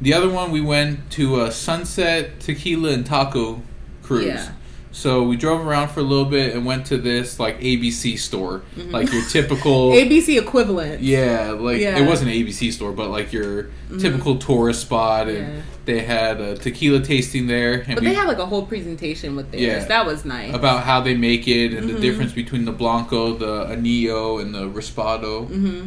the 0.00 0.14
other 0.14 0.28
one, 0.30 0.50
we 0.50 0.60
went 0.60 1.10
to 1.12 1.42
a 1.42 1.52
Sunset 1.52 2.40
Tequila 2.40 2.90
and 2.90 3.04
Taco 3.04 3.62
cruise. 4.02 4.26
Yeah. 4.26 4.48
So 4.90 5.22
we 5.22 5.36
drove 5.36 5.66
around 5.66 5.88
for 5.88 6.00
a 6.00 6.02
little 6.02 6.24
bit 6.24 6.54
and 6.54 6.64
went 6.64 6.86
to 6.86 6.96
this 6.96 7.38
like 7.38 7.60
ABC 7.60 8.16
store, 8.18 8.62
Mhm. 8.76 8.90
like 8.90 9.12
your 9.12 9.22
typical. 9.30 9.90
ABC 9.92 10.38
equivalent. 10.38 11.02
Yeah, 11.02 11.52
like 11.58 11.78
Yeah. 11.80 11.98
it 11.98 12.06
wasn't 12.06 12.30
an 12.30 12.36
ABC 12.36 12.70
store, 12.72 12.92
but 12.92 13.10
like 13.10 13.32
your 13.32 13.66
Mhm. 13.90 14.00
typical 14.00 14.36
tourist 14.36 14.80
spot, 14.80 15.28
and 15.28 15.38
Yeah. 15.38 15.60
they 15.84 15.98
had 16.00 16.40
a 16.40 16.56
tequila 16.56 17.00
tasting 17.00 17.46
there, 17.46 17.84
and 17.86 17.94
But 17.96 18.00
we, 18.00 18.08
they 18.08 18.14
had 18.14 18.26
like 18.26 18.38
a 18.38 18.46
whole 18.46 18.62
presentation 18.62 19.36
with 19.36 19.50
theirs. 19.52 19.62
Yeah. 19.62 19.84
That 19.84 20.06
was 20.06 20.24
nice. 20.24 20.54
about 20.54 20.84
how 20.84 21.00
they 21.02 21.14
make 21.14 21.46
it 21.46 21.74
and 21.74 21.88
the 21.88 21.94
Mhm. 21.94 22.00
difference 22.00 22.32
between 22.32 22.64
the 22.64 22.72
blanco, 22.72 23.34
the 23.36 23.66
añejo, 23.66 24.40
and 24.40 24.54
the 24.54 24.68
reposado. 24.68 25.46
hmm 25.48 25.80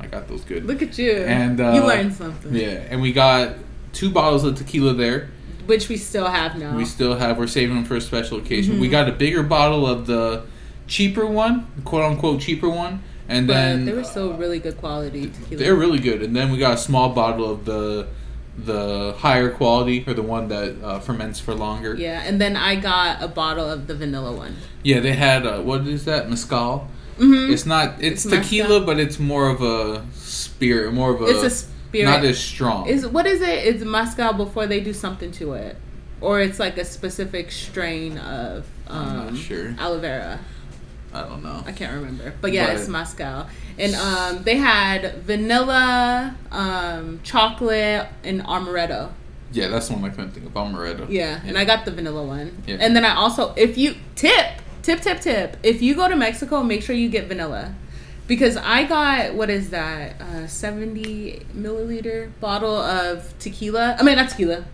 I 0.00 0.06
got 0.06 0.28
those 0.28 0.42
good. 0.42 0.66
Look 0.66 0.82
at 0.82 0.98
you. 0.98 1.12
And, 1.12 1.60
uh, 1.60 1.72
you 1.74 1.80
learned 1.82 2.14
something. 2.14 2.54
Yeah, 2.54 2.80
and 2.90 3.00
we 3.00 3.12
got 3.12 3.50
two 3.92 4.10
bottles 4.10 4.44
of 4.44 4.56
tequila 4.56 4.92
there. 4.94 5.28
Which 5.66 5.88
we 5.88 5.96
still 5.96 6.26
have 6.26 6.56
now. 6.58 6.76
We 6.76 6.84
still 6.84 7.16
have. 7.16 7.38
We're 7.38 7.46
saving 7.46 7.74
them 7.76 7.84
for 7.84 7.96
a 7.96 8.00
special 8.00 8.38
occasion. 8.38 8.76
Mhm. 8.76 8.80
We 8.80 8.88
got 8.88 9.08
a 9.08 9.12
bigger 9.12 9.42
bottle 9.42 9.86
of 9.86 10.06
the 10.06 10.42
cheaper 10.86 11.26
one, 11.26 11.66
quote 11.84 12.04
unquote 12.04 12.40
cheaper 12.40 12.68
one, 12.68 13.00
and 13.28 13.46
but 13.46 13.54
then 13.54 13.84
they 13.86 13.92
were 13.92 14.04
still 14.04 14.34
really 14.34 14.58
good 14.58 14.76
quality 14.78 15.26
tequila. 15.28 15.62
they're 15.62 15.74
really 15.74 15.98
good. 15.98 16.22
And 16.22 16.34
then 16.36 16.50
we 16.52 16.58
got 16.58 16.74
a 16.74 16.78
small 16.78 17.10
bottle 17.10 17.50
of 17.50 17.64
the 17.64 18.06
the 18.56 19.14
higher 19.18 19.50
quality 19.50 20.04
or 20.06 20.14
the 20.14 20.22
one 20.22 20.46
that 20.48 20.76
uh, 20.82 21.00
ferments 21.00 21.40
for 21.40 21.54
longer. 21.54 21.96
yeah, 21.98 22.22
and 22.24 22.40
then 22.40 22.56
I 22.56 22.76
got 22.76 23.20
a 23.20 23.26
bottle 23.26 23.68
of 23.68 23.88
the 23.88 23.94
vanilla 23.96 24.30
one. 24.32 24.54
Yeah, 24.84 25.00
they 25.00 25.14
had 25.14 25.44
uh, 25.46 25.60
what 25.60 25.86
is 25.88 26.04
that 26.04 26.28
mezcal? 26.30 26.88
Mm-hmm. 27.18 27.52
It's 27.52 27.64
not. 27.66 27.94
It's, 28.00 28.24
It's 28.24 28.34
tequila, 28.34 28.68
mezcal. 28.68 28.86
but 28.86 28.98
it's 29.00 29.18
more 29.18 29.48
of 29.48 29.62
a 29.62 30.04
spirit, 30.14 30.92
more 30.92 31.14
of 31.14 31.20
a. 31.22 31.26
It's 31.44 31.64
a 31.64 31.66
spirit. 32.00 32.10
not 32.10 32.24
as 32.24 32.38
strong. 32.38 32.86
Is 32.88 33.06
what 33.06 33.26
is 33.26 33.40
it? 33.40 33.66
It's 33.66 33.82
mezcal 33.84 34.32
before 34.34 34.66
they 34.66 34.80
do 34.80 34.92
something 34.92 35.30
to 35.32 35.54
it, 35.54 35.76
or 36.20 36.40
it's 36.40 36.58
like 36.58 36.76
a 36.78 36.84
specific 36.84 37.50
strain 37.50 38.18
of 38.18 38.66
um, 38.88 38.98
I'm 39.08 39.34
not 39.34 39.36
sure. 39.36 39.74
aloe 39.78 39.98
vera. 39.98 40.40
I 41.12 41.20
don't 41.22 41.42
know. 41.44 41.62
I 41.64 41.70
can't 41.70 41.94
remember, 41.94 42.34
but 42.40 42.52
yeah, 42.52 42.66
But- 42.66 42.76
it's 42.76 42.88
mezcal, 42.88 43.46
and 43.78 43.94
um, 43.94 44.42
they 44.42 44.56
had 44.56 45.22
vanilla, 45.22 46.34
um, 46.50 47.20
chocolate, 47.22 48.08
and 48.24 48.42
amaretto. 48.42 49.10
Yeah, 49.52 49.68
that's 49.68 49.86
the 49.86 49.94
one 49.94 50.04
I 50.04 50.08
couldn't 50.08 50.32
think 50.32 50.46
of. 50.46 50.52
Amaretto. 50.54 51.06
Yeah, 51.08 51.40
and 51.46 51.56
I 51.56 51.64
got 51.64 51.84
the 51.84 51.92
vanilla 51.92 52.24
one. 52.24 52.60
Yeah. 52.66 52.78
And 52.80 52.96
then 52.96 53.04
I 53.04 53.14
also, 53.14 53.54
if 53.56 53.78
you 53.78 53.94
tip, 54.16 54.46
tip, 54.82 55.00
tip, 55.00 55.20
tip, 55.20 55.56
if 55.62 55.80
you 55.80 55.94
go 55.94 56.08
to 56.08 56.16
Mexico, 56.16 56.64
make 56.64 56.82
sure 56.82 56.96
you 56.96 57.08
get 57.08 57.28
vanilla, 57.28 57.72
because 58.26 58.56
I 58.56 58.84
got 58.84 59.34
what 59.34 59.50
is 59.50 59.70
that, 59.70 60.20
uh, 60.20 60.46
seventy 60.46 61.44
milliliter 61.54 62.30
bottle 62.40 62.76
of 62.76 63.38
tequila. 63.38 63.96
I 63.98 64.02
mean, 64.02 64.16
not 64.16 64.30
tequila, 64.30 64.64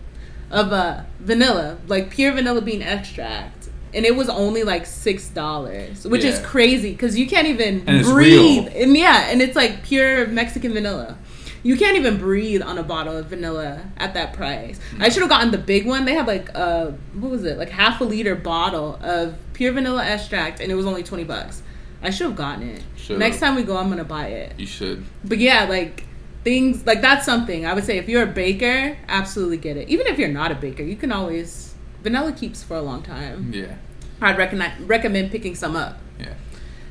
of 0.49 0.71
uh, 0.71 1.03
vanilla, 1.19 1.77
like 1.87 2.09
pure 2.09 2.31
vanilla 2.33 2.61
bean 2.61 2.81
extract. 2.81 3.69
And 3.93 4.05
it 4.05 4.15
was 4.15 4.29
only 4.29 4.63
like 4.63 4.85
six 4.85 5.27
dollars, 5.27 6.07
which 6.07 6.23
is 6.23 6.39
crazy 6.39 6.91
because 6.91 7.17
you 7.19 7.27
can't 7.27 7.47
even 7.47 7.83
And 7.87 8.05
breathe. 8.05 8.69
And 8.73 8.95
yeah, 8.95 9.29
and 9.29 9.41
it's 9.41 9.55
like 9.55 9.83
pure 9.83 10.27
Mexican 10.27 10.71
vanilla. 10.73 11.17
You 11.63 11.75
can't 11.77 11.97
even 11.97 12.17
breathe 12.17 12.61
on 12.63 12.77
a 12.77 12.83
bottle 12.83 13.15
of 13.17 13.27
vanilla 13.27 13.81
at 13.97 14.13
that 14.15 14.33
price. 14.33 14.79
I 14.99 15.09
should 15.09 15.21
have 15.21 15.29
gotten 15.29 15.51
the 15.51 15.57
big 15.57 15.85
one. 15.85 16.05
They 16.05 16.13
had 16.15 16.25
like 16.25 16.49
uh 16.55 16.91
what 17.13 17.31
was 17.31 17.43
it? 17.43 17.57
Like 17.57 17.69
half 17.69 17.99
a 17.99 18.05
liter 18.05 18.33
bottle 18.33 18.97
of 19.01 19.37
pure 19.53 19.73
vanilla 19.73 20.05
extract 20.05 20.61
and 20.61 20.71
it 20.71 20.75
was 20.75 20.85
only 20.85 21.03
20 21.03 21.25
bucks. 21.25 21.61
I 22.03 22.09
should 22.09 22.27
have 22.27 22.35
gotten 22.35 22.67
it. 22.69 22.83
Should've. 22.95 23.19
Next 23.19 23.39
time 23.39 23.55
we 23.55 23.63
go 23.63 23.77
I'm 23.77 23.87
going 23.87 23.97
to 23.99 24.03
buy 24.03 24.27
it. 24.27 24.59
You 24.59 24.65
should. 24.65 25.03
But 25.23 25.37
yeah, 25.37 25.65
like 25.65 26.05
things 26.43 26.85
like 26.85 27.01
that's 27.01 27.25
something. 27.25 27.65
I 27.65 27.73
would 27.73 27.83
say 27.83 27.97
if 27.97 28.09
you're 28.09 28.23
a 28.23 28.27
baker, 28.33 28.97
absolutely 29.07 29.57
get 29.57 29.77
it. 29.77 29.87
Even 29.89 30.07
if 30.07 30.17
you're 30.17 30.29
not 30.29 30.51
a 30.51 30.55
baker, 30.55 30.83
you 30.83 30.95
can 30.95 31.11
always 31.11 31.75
vanilla 32.03 32.31
keeps 32.31 32.63
for 32.63 32.75
a 32.75 32.81
long 32.81 33.03
time. 33.03 33.51
Yeah. 33.53 33.75
I'd 34.21 34.37
recommend 34.37 34.87
recommend 34.89 35.31
picking 35.31 35.55
some 35.55 35.75
up. 35.75 35.97
Yeah. 36.19 36.33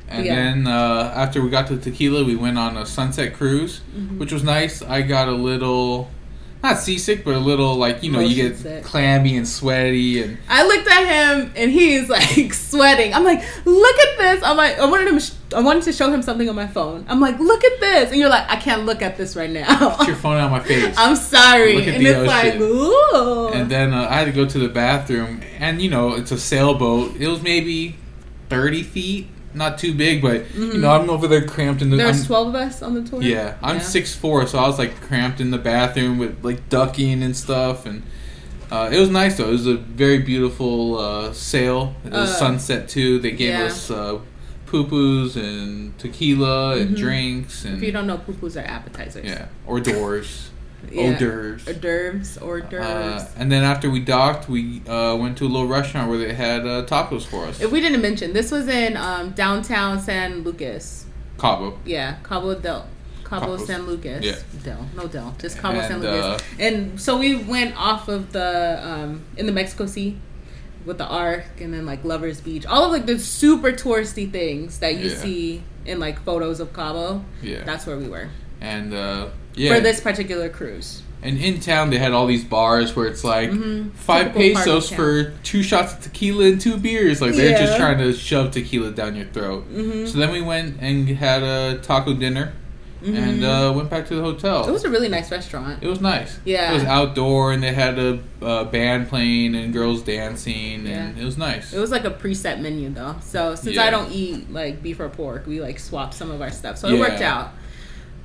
And 0.07 0.25
Yeah. 0.25 0.35
then 0.35 0.67
uh, 0.67 1.13
after 1.15 1.41
we 1.41 1.49
got 1.49 1.67
to 1.67 1.77
tequila, 1.77 2.23
we 2.23 2.35
went 2.35 2.57
on 2.57 2.77
a 2.77 2.85
sunset 2.85 3.33
cruise, 3.33 3.81
Mm-hmm. 3.95 4.19
which 4.19 4.31
was 4.31 4.43
nice. 4.43 4.81
I 4.81 5.01
got 5.01 5.27
a 5.27 5.31
little, 5.33 6.09
not 6.63 6.77
seasick, 6.77 7.23
but 7.25 7.33
a 7.35 7.39
little 7.39 7.75
like 7.75 8.03
you 8.03 8.11
know 8.11 8.19
you 8.19 8.35
get 8.35 8.57
sick. 8.57 8.83
clammy 8.83 9.35
and 9.35 9.47
sweaty 9.47 10.21
and 10.21 10.37
I 10.47 10.65
looked 10.65 10.87
at 10.87 11.05
him 11.05 11.51
and 11.55 11.71
he's 11.71 12.07
like 12.09 12.53
sweating. 12.53 13.13
I'm 13.13 13.23
like, 13.23 13.43
look 13.65 13.99
at 13.99 14.17
this. 14.17 14.43
I'm 14.43 14.57
like, 14.57 14.77
I 14.79 14.85
wanted 14.85 15.07
him. 15.07 15.19
I 15.55 15.61
wanted 15.61 15.83
to 15.83 15.93
show 15.93 16.11
him 16.11 16.21
something 16.21 16.47
on 16.47 16.55
my 16.55 16.67
phone. 16.67 17.05
I'm 17.09 17.19
like, 17.19 17.37
look 17.39 17.63
at 17.63 17.79
this, 17.79 18.11
and 18.11 18.19
you're 18.19 18.29
like, 18.29 18.49
I 18.49 18.55
can't 18.55 18.85
look 18.85 19.01
at 19.01 19.17
this 19.17 19.35
right 19.35 19.49
now. 19.49 19.95
put 19.97 20.07
your 20.07 20.15
phone 20.15 20.37
out 20.37 20.49
my 20.51 20.61
face. 20.61 20.95
I'm 20.97 21.15
sorry, 21.15 21.75
Look 21.75 21.87
at 21.87 21.95
and 21.95 22.05
the 22.05 22.19
it's 22.19 22.27
like, 22.27 22.55
ooh. 22.59 23.49
and 23.49 23.69
then 23.69 23.93
uh, 23.93 24.07
I 24.09 24.19
had 24.19 24.25
to 24.25 24.31
go 24.31 24.45
to 24.45 24.59
the 24.59 24.69
bathroom, 24.69 25.41
and 25.59 25.81
you 25.81 25.89
know 25.89 26.13
it's 26.13 26.31
a 26.31 26.37
sailboat. 26.39 27.15
It 27.17 27.27
was 27.27 27.41
maybe 27.41 27.97
thirty 28.49 28.83
feet, 28.83 29.27
not 29.53 29.77
too 29.77 29.93
big, 29.93 30.21
but 30.21 30.53
you 30.55 30.77
know 30.77 30.91
I'm 30.91 31.09
over 31.09 31.27
there 31.27 31.45
cramped 31.45 31.81
in 31.81 31.89
the. 31.89 31.97
There's 31.97 32.17
I'm- 32.17 32.25
twelve 32.25 32.47
of 32.49 32.55
us 32.55 32.81
on 32.81 32.93
the 32.95 33.03
tour. 33.09 33.21
Yeah, 33.21 33.55
I'm 33.61 33.79
six 33.79 34.15
four, 34.15 34.45
so 34.47 34.59
I 34.59 34.67
was 34.67 34.77
like 34.79 34.99
cramped 35.01 35.39
in 35.41 35.51
the 35.51 35.57
bathroom 35.57 36.17
with 36.17 36.43
like 36.43 36.69
ducking 36.69 37.21
and 37.23 37.35
stuff, 37.35 37.85
and 37.85 38.03
uh, 38.71 38.89
it 38.91 38.99
was 38.99 39.09
nice 39.09 39.37
though. 39.37 39.49
It 39.49 39.51
was 39.51 39.67
a 39.67 39.75
very 39.77 40.19
beautiful 40.19 40.97
uh, 40.97 41.33
sail. 41.33 41.95
It 42.05 42.11
was 42.11 42.29
Uh, 42.31 42.33
sunset 42.35 42.87
too. 42.89 43.19
They 43.19 43.31
gave 43.31 43.49
yeah. 43.59 43.65
us 43.65 43.91
uh, 43.91 44.19
pupus 44.67 45.35
and 45.35 45.97
tequila 45.99 46.77
and 46.77 46.91
Mhm. 46.95 46.99
drinks 46.99 47.65
If 47.65 47.81
you 47.83 47.91
don't 47.91 48.07
know, 48.07 48.17
pupus 48.17 48.55
are 48.55 48.65
appetizers. 48.65 49.25
yeah, 49.25 49.47
hors 49.67 49.81
d'oeuvres, 49.81 50.49
Yeah. 50.89 51.01
hors 51.11 51.19
d'oeuvres. 51.19 51.67
Hors 51.67 51.73
d'oeuvres, 51.73 52.37
hors 52.41 52.61
d'oeuvres. 52.61 53.21
Uh, 53.23 53.27
and 53.37 53.51
then 53.51 53.63
after 53.63 53.89
we 53.89 53.99
docked, 53.99 54.49
we 54.49 54.81
uh, 54.87 55.15
went 55.19 55.37
to 55.37 55.45
a 55.45 55.47
little 55.49 55.67
restaurant 55.67 56.09
where 56.09 56.17
they 56.17 56.33
had 56.33 56.65
uh, 56.65 56.85
tacos 56.85 57.23
for 57.25 57.45
us. 57.45 57.61
if 57.61 57.71
we 57.71 57.79
didn't 57.81 58.01
mention, 58.01 58.33
this 58.33 58.51
was 58.51 58.67
in 58.67 58.97
um, 58.97 59.31
downtown 59.31 59.99
San 60.01 60.41
Lucas. 60.43 61.05
Cabo. 61.37 61.77
Yeah, 61.85 62.17
Cabo 62.23 62.55
del 62.55 62.87
Cabo 63.23 63.57
Cabos. 63.57 63.65
San 63.67 63.85
Lucas. 63.87 64.23
Yeah. 64.23 64.35
Del, 64.63 64.85
no 64.95 65.07
Del, 65.07 65.35
just 65.39 65.57
Cabo 65.59 65.79
San 65.81 66.01
Lucas. 66.01 66.25
uh, 66.25 66.39
and 66.59 66.99
so 66.99 67.17
we 67.17 67.35
went 67.35 67.75
off 67.77 68.07
of 68.07 68.31
the 68.31 68.79
um, 68.83 69.23
in 69.37 69.45
the 69.45 69.51
Mexico 69.51 69.85
Sea 69.85 70.17
with 70.85 70.97
the 70.97 71.05
Ark, 71.05 71.45
and 71.59 71.73
then 71.73 71.85
like 71.85 72.03
Lovers 72.03 72.41
Beach, 72.41 72.65
all 72.65 72.85
of 72.85 72.91
like 72.91 73.05
the 73.05 73.17
super 73.19 73.71
touristy 73.71 74.29
things 74.31 74.79
that 74.79 74.95
you 74.97 75.09
Yeah. 75.09 75.15
see 75.17 75.63
in 75.85 75.99
like 75.99 76.21
photos 76.23 76.59
of 76.59 76.73
Cabo. 76.73 77.23
Yeah. 77.41 77.63
That's 77.63 77.85
where 77.85 77.97
we 77.97 78.07
were 78.09 78.29
and 78.59 78.93
uh, 78.93 79.27
yeah. 79.55 79.73
for 79.75 79.79
this 79.81 79.99
particular 79.99 80.49
cruise. 80.49 81.01
And 81.23 81.37
in 81.37 81.59
town, 81.59 81.91
they 81.91 81.99
had 81.99 82.13
all 82.13 82.25
these 82.25 82.43
bars 82.43 82.95
where 82.95 83.05
it's 83.05 83.23
like 83.23 83.51
Mhm. 83.51 83.91
five 83.93 84.33
Typical 84.33 84.55
pesos 84.63 84.89
for 84.89 85.33
two 85.43 85.61
shots 85.61 85.93
of 85.93 86.01
tequila 86.01 86.45
and 86.45 86.59
two 86.59 86.77
beers. 86.77 87.21
Like 87.21 87.35
they're 87.35 87.57
just 87.59 87.77
trying 87.77 87.99
to 87.99 88.11
shove 88.13 88.49
tequila 88.51 88.89
down 88.91 89.15
your 89.15 89.25
throat. 89.27 89.71
Mhm. 89.71 90.07
So 90.11 90.17
then 90.17 90.31
we 90.31 90.41
went 90.41 90.77
and 90.81 91.07
had 91.09 91.43
a 91.43 91.77
taco 91.83 92.13
dinner 92.13 92.53
and 93.05 93.41
Mhm. 93.41 93.69
uh, 93.69 93.73
went 93.73 93.89
back 93.91 94.07
to 94.07 94.15
the 94.15 94.21
hotel. 94.23 94.67
It 94.67 94.71
was 94.71 94.83
a 94.83 94.89
really 94.89 95.09
nice 95.09 95.29
restaurant. 95.31 95.77
It 95.83 95.87
was 95.87 96.01
nice. 96.01 96.39
Yeah. 96.43 96.71
It 96.71 96.73
was 96.73 96.83
outdoor 96.85 97.51
and 97.51 97.61
they 97.61 97.73
had 97.73 97.99
a 97.99 98.17
uh, 98.41 98.63
band 98.63 99.07
playing 99.09 99.53
and 99.55 99.71
girls 99.71 100.01
dancing 100.01 100.87
and 100.87 100.87
Yeah. 100.87 101.21
it 101.21 101.23
was 101.25 101.37
nice. 101.37 101.71
It 101.71 101.79
was 101.79 101.91
like 101.91 102.03
a 102.05 102.09
preset 102.11 102.59
menu 102.61 102.89
though. 102.89 103.15
So 103.23 103.53
since 103.53 103.75
Yeah. 103.75 103.83
I 103.85 103.91
don't 103.91 104.11
eat 104.11 104.51
like 104.51 104.81
beef 104.81 104.99
or 104.99 105.09
pork, 105.09 105.45
we 105.45 105.61
like 105.61 105.77
swapped 105.77 106.15
some 106.15 106.31
of 106.31 106.41
our 106.41 106.49
stuff. 106.51 106.77
So 106.79 106.87
it 106.87 106.99
worked 106.99 107.21
out. 107.21 107.53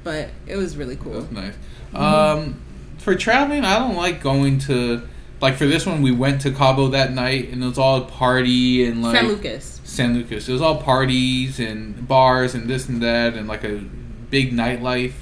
But 0.07 0.29
it 0.47 0.57
was 0.57 0.77
really 0.77 0.95
It 0.95 1.01
cool. 1.01 1.15
was 1.15 1.31
nice. 1.33 1.55
Mm-hmm. 1.93 1.97
Um, 1.97 2.63
for 2.99 3.17
traveling, 3.17 3.65
I 3.65 3.77
don't 3.81 3.97
like 3.97 4.23
going 4.23 4.61
to 4.61 5.03
like 5.41 5.57
for 5.57 5.67
this 5.67 5.85
one. 5.85 6.01
We 6.01 6.13
went 6.13 6.43
to 6.43 6.53
Cabo 6.53 6.87
that 6.91 7.13
night, 7.13 7.49
and 7.51 7.61
it 7.61 7.67
was 7.67 7.77
all 7.77 8.03
party 8.03 8.87
and 8.87 9.03
like 9.03 9.17
San 9.17 9.27
Lucas. 9.27 9.81
San 9.83 10.15
Lucas. 10.15 10.49
It 10.49 10.53
was 10.53 10.63
all 10.63 10.81
parties 10.81 11.59
and 11.59 12.07
bars 12.07 12.55
and 12.55 12.71
this 12.71 12.89
and 12.89 13.03
that, 13.03 13.35
and 13.35 13.49
like 13.49 13.65
a 13.65 13.81
big 14.31 14.53
nightlife. 14.53 15.15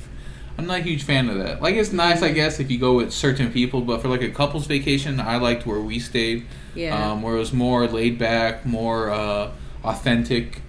I'm 0.59 0.67
not 0.67 0.81
a 0.81 0.83
huge 0.83 1.03
fan 1.05 1.31
of 1.31 1.39
that. 1.39 1.63
Like 1.63 1.77
it's 1.77 1.91
nice, 1.93 2.21
I 2.23 2.31
guess, 2.31 2.61
if 2.61 2.71
you 2.71 2.79
go 2.79 2.93
with 2.97 3.11
certain 3.11 3.51
people, 3.51 3.81
but 3.81 4.03
for 4.03 4.09
like 4.09 4.21
a 4.23 4.29
couple's 4.31 4.67
vacation, 4.67 5.19
I 5.19 5.39
liked 5.39 5.65
where 5.67 5.81
we 5.81 5.99
stayed, 5.99 6.45
Yeah. 6.75 7.11
um, 7.13 7.23
where 7.23 7.37
it 7.37 7.39
was 7.39 7.55
more 7.55 7.87
laid 7.89 8.19
back, 8.19 8.67
more 8.67 9.11
uh, 9.11 9.51
authentic. 9.83 10.61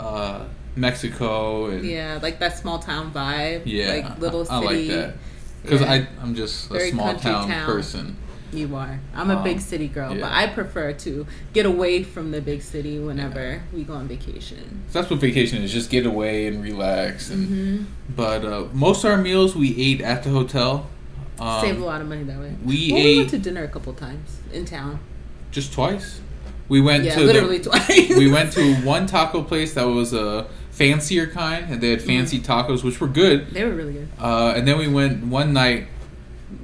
Uh, 0.00 0.44
Mexico 0.76 1.66
and 1.66 1.84
Yeah, 1.84 2.18
like 2.22 2.38
that 2.40 2.56
small 2.58 2.78
town 2.78 3.12
vibe. 3.12 3.62
Yeah, 3.64 3.92
like 3.94 4.18
little 4.18 4.44
city. 4.44 4.54
I, 4.56 4.58
I 4.58 4.64
like 4.64 4.88
that 4.88 5.14
because 5.62 5.80
Yeah. 5.82 5.92
I 5.92 6.06
I'm 6.22 6.34
just 6.34 6.70
a 6.70 6.74
Very 6.74 6.90
small 6.90 7.14
town, 7.16 7.48
town. 7.48 7.66
person. 7.66 8.16
You 8.52 8.74
are. 8.74 8.98
I'm 9.14 9.30
a 9.30 9.36
Um, 9.36 9.44
big 9.44 9.60
city 9.60 9.86
girl, 9.86 10.12
yeah. 10.12 10.22
but 10.22 10.32
I 10.32 10.48
prefer 10.48 10.92
to 10.92 11.24
get 11.52 11.66
away 11.66 12.02
from 12.02 12.32
the 12.32 12.40
big 12.40 12.62
city 12.62 12.98
whenever 12.98 13.62
we 13.72 13.84
go 13.84 13.94
on 13.94 14.08
vacation. 14.08 14.82
So 14.88 14.98
that's 15.00 15.08
what 15.10 15.20
vacation 15.20 15.62
is: 15.62 15.72
just 15.72 15.88
get 15.88 16.04
away 16.04 16.46
and 16.48 16.60
relax. 16.62 17.30
And 17.30 17.46
hmm 17.46 17.84
but 18.16 18.44
uh, 18.44 18.64
most 18.72 19.04
of 19.04 19.12
our 19.12 19.18
meals 19.18 19.54
we 19.54 19.76
ate 19.80 20.00
at 20.00 20.24
the 20.24 20.30
hotel. 20.30 20.88
Um, 21.38 21.60
Save 21.60 21.80
a 21.80 21.84
lot 21.84 22.00
of 22.00 22.08
money 22.08 22.24
that 22.24 22.38
way. 22.38 22.54
we 22.64 22.90
well, 22.92 23.00
ate 23.00 23.04
we 23.04 23.16
went 23.18 23.30
to 23.30 23.38
dinner 23.38 23.62
a 23.64 23.68
couple 23.68 23.92
times 23.94 24.38
in 24.52 24.64
town. 24.64 24.98
just 25.52 25.72
twice. 25.72 26.20
We 26.68 26.80
went 26.80 27.04
Yeah, 27.04 27.14
to 27.16 27.20
literally 27.22 27.58
the, 27.58 27.70
twice. 27.70 28.16
we 28.18 28.30
went 28.30 28.52
to 28.54 28.74
one 28.82 29.06
taco 29.06 29.42
place 29.42 29.74
that 29.74 29.84
was 29.84 30.12
a 30.12 30.46
fancier 30.80 31.26
kind, 31.26 31.70
and 31.70 31.82
they 31.82 31.90
had 31.90 32.00
fancy 32.00 32.40
tacos, 32.40 32.82
which 32.82 32.98
were 33.02 33.06
good. 33.06 33.50
They 33.50 33.64
were 33.66 33.74
really 33.74 33.92
good. 33.92 34.08
Uh, 34.18 34.54
and 34.56 34.66
then 34.66 34.78
we 34.78 34.88
went 34.88 35.26
one 35.26 35.52
night. 35.52 35.88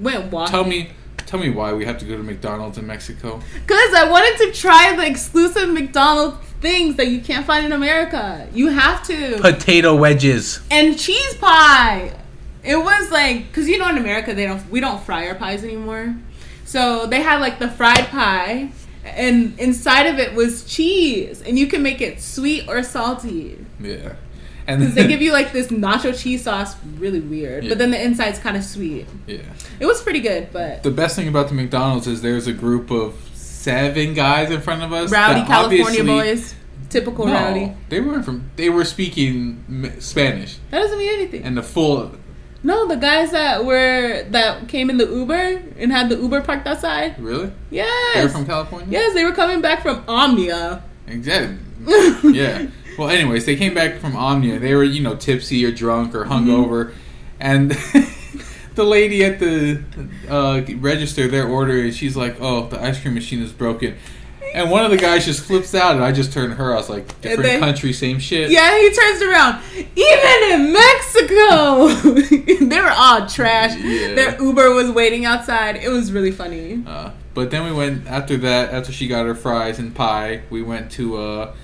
Went 0.01 0.33
walking. 0.33 0.51
Tell 0.51 0.65
me, 0.65 0.91
tell 1.27 1.39
me 1.39 1.51
why 1.51 1.75
we 1.75 1.85
have 1.85 1.99
to 1.99 2.07
go 2.07 2.17
to 2.17 2.23
McDonald's 2.23 2.79
in 2.79 2.87
Mexico. 2.87 3.43
Because 3.53 3.93
I 3.93 4.09
wanted 4.11 4.47
to 4.47 4.59
try 4.59 4.97
the 4.97 5.07
exclusive 5.07 5.69
McDonald's 5.69 6.39
things 6.63 6.97
that 6.97 7.09
you 7.09 7.21
can't 7.21 7.45
find 7.45 7.67
in 7.67 7.73
America. 7.73 8.49
You 8.55 8.69
have 8.69 9.07
to. 9.09 9.39
Potato 9.39 9.95
wedges. 9.95 10.61
and 10.71 10.99
cheese 10.99 11.35
pie. 11.35 12.15
It 12.65 12.77
was 12.77 13.11
like 13.11 13.49
because 13.49 13.69
you 13.69 13.77
know 13.79 13.89
in 13.91 13.99
America 13.99 14.33
they 14.35 14.47
don't 14.47 14.69
we 14.71 14.81
don't 14.81 15.01
fry 15.05 15.29
our 15.29 15.35
pies 15.35 15.63
anymore, 15.63 16.17
so 16.65 17.07
they 17.07 17.21
had 17.21 17.41
like 17.41 17.59
the 17.59 17.69
fried 17.69 18.07
pie, 18.09 18.71
and 19.05 19.57
inside 19.61 20.07
of 20.07 20.19
it 20.19 20.35
was 20.35 20.65
cheese, 20.65 21.43
and 21.43 21.59
you 21.59 21.67
can 21.67 21.83
make 21.83 22.01
it 22.01 22.23
sweet 22.23 22.67
or 22.67 22.83
salty. 22.83 23.66
Yeah, 23.81 24.15
and 24.67 24.81
Because 24.81 24.95
they 24.95 25.07
give 25.07 25.21
you 25.23 25.33
like 25.33 25.53
this 25.53 25.69
nacho 25.69 26.19
cheese 26.19 26.43
sauce, 26.45 26.75
really 26.99 27.21
weird, 27.21 27.65
Yeah. 27.65 27.69
but 27.71 27.79
then 27.79 27.91
the 27.91 28.03
inside's 28.03 28.39
kind 28.39 28.57
of 28.57 28.65
sweet. 28.65 29.07
yeah. 29.27 29.39
It 29.81 29.87
was 29.87 30.01
pretty 30.03 30.21
good, 30.21 30.49
but 30.53 30.83
The 30.83 30.91
best 30.91 31.15
thing 31.17 31.29
about 31.29 31.49
the 31.49 31.55
McDonald's 31.55 32.07
is 32.07 32.23
there's 32.23 32.47
a 32.47 32.53
group 32.53 32.91
of 32.91 33.15
seven 33.35 34.15
guys 34.15 34.51
in 34.51 34.61
front 34.61 34.83
of 34.83 34.93
us. 34.93 35.11
rowdy 35.11 35.43
California 35.47 36.05
boys, 36.05 36.55
typical 36.89 37.27
No, 37.27 37.33
rowdy. 37.33 37.73
they 37.89 38.01
weren't 38.01 38.25
from. 38.25 38.51
They 38.57 38.71
were 38.71 38.85
speaking 38.85 39.93
Spanish 39.99 40.59
That 40.71 40.81
doesn't 40.81 40.99
mean 40.99 41.13
anything. 41.15 41.43
and 41.43 41.57
the 41.57 41.63
full. 41.63 42.13
no, 42.63 42.87
the 42.89 42.97
guys 42.97 43.31
that 43.33 43.65
were 43.65 44.25
that 44.31 44.69
came 44.69 44.89
in 44.91 44.97
the 44.99 45.07
Uber 45.07 45.63
and 45.79 45.93
had 45.93 46.09
the 46.09 46.17
Uber 46.17 46.41
parked 46.43 46.67
outside. 46.67 47.17
Really? 47.19 47.53
Yes. 47.71 48.15
They're 48.15 48.29
from 48.29 48.47
California. 48.47 48.89
Yes, 48.91 49.15
they 49.15 49.25
were 49.25 49.33
coming 49.33 49.61
back 49.61 49.83
from 49.83 50.03
Omnia. 50.09 50.83
Exactly. 51.07 51.59
yeah. 52.33 52.67
Well, 52.99 53.09
anyways, 53.09 53.45
they 53.47 53.57
came 53.57 53.75
back 53.75 53.99
from 53.99 54.17
Omnia. 54.17 54.59
They 54.59 54.75
were, 54.75 54.85
you 54.85 55.03
know, 55.03 55.17
tipsy 55.17 55.65
or 55.65 55.71
drunk 55.71 56.15
or 56.15 56.25
hungover, 56.25 56.95
and 57.39 57.71
the 58.75 58.85
lady 58.85 59.25
at 59.25 59.39
the 59.39 59.83
uh, 60.29 60.63
register, 60.79 61.29
their 61.29 61.47
order, 61.47 61.79
and 61.79 61.95
she's 61.95 62.17
like, 62.17 62.37
"Oh, 62.41 62.67
the 62.69 62.81
ice 62.83 63.01
cream 63.01 63.15
machine 63.15 63.43
is 63.43 63.53
broken." 63.53 63.97
And 64.55 64.71
one 64.71 64.85
of 64.87 64.91
the 64.91 64.97
guys 64.97 65.27
just 65.27 65.41
flips 65.45 65.75
out, 65.75 65.97
and 65.97 66.05
I 66.05 66.13
just 66.13 66.33
turned 66.33 66.53
to 66.53 66.57
her. 66.57 66.73
I 66.73 66.77
was 66.77 66.89
like, 66.89 67.21
"Different 67.21 67.43
they- 67.43 67.59
country, 67.59 67.93
same 67.93 68.19
shit." 68.19 68.51
Yeah, 68.51 68.79
he 68.79 68.91
turns 68.91 69.23
around. 69.23 69.63
Even 69.75 70.51
in 70.53 70.73
Mexico, 70.73 71.89
they 72.67 72.81
were 72.81 72.93
all 72.95 73.27
trash. 73.27 73.77
Yeah. 73.79 74.15
Their 74.15 74.43
Uber 74.43 74.71
was 74.71 74.91
waiting 74.91 75.25
outside. 75.27 75.77
It 75.77 75.91
was 75.91 76.13
really 76.13 76.31
funny. 76.31 76.83
Uh, 76.87 77.11
but 77.35 77.51
then 77.51 77.65
we 77.65 77.73
went 77.73 78.07
after 78.07 78.37
that. 78.39 78.73
After 78.73 78.93
she 78.93 79.09
got 79.09 79.27
her 79.27 79.35
fries 79.35 79.79
and 79.79 79.95
pie, 79.95 80.43
we 80.49 80.63
went 80.63 80.91
to 80.93 81.17
uh, 81.19 81.55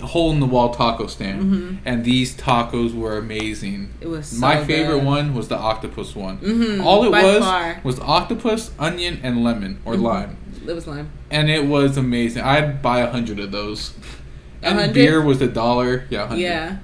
hole 0.00 0.32
in 0.32 0.40
the 0.40 0.46
wall 0.46 0.70
taco 0.74 1.06
stand, 1.06 1.42
Mhm. 1.42 1.78
and 1.84 2.04
these 2.04 2.34
tacos 2.36 2.92
were 2.94 3.18
amazing. 3.18 3.90
It 4.00 4.08
was 4.08 4.26
so 4.26 4.38
My 4.40 4.64
favorite 4.64 4.96
good. 4.96 5.04
one 5.04 5.34
was 5.34 5.48
the 5.48 5.56
octopus 5.56 6.16
one. 6.16 6.38
Mhm, 6.38 6.82
All 6.84 7.04
it 7.04 7.10
by 7.12 7.22
was 7.22 7.38
far. 7.38 7.80
was 7.84 8.00
octopus, 8.00 8.70
onion, 8.78 9.20
and 9.22 9.44
lemon 9.44 9.78
or 9.84 9.94
Mhm. 9.94 10.02
lime, 10.02 10.36
It 10.66 10.72
was 10.74 10.86
lime. 10.88 11.08
and 11.30 11.48
it 11.50 11.66
was 11.66 11.96
amazing. 11.96 12.42
I'd 12.42 12.82
buy 12.82 13.00
a 13.00 13.10
hundred 13.10 13.38
of 13.38 13.52
those. 13.52 13.92
And 14.62 14.76
100? 14.78 14.94
beer 14.94 15.20
was 15.20 15.40
a 15.40 15.46
dollar. 15.48 16.04
Yeah, 16.10 16.22
100. 16.22 16.40
Yeah. 16.42 16.76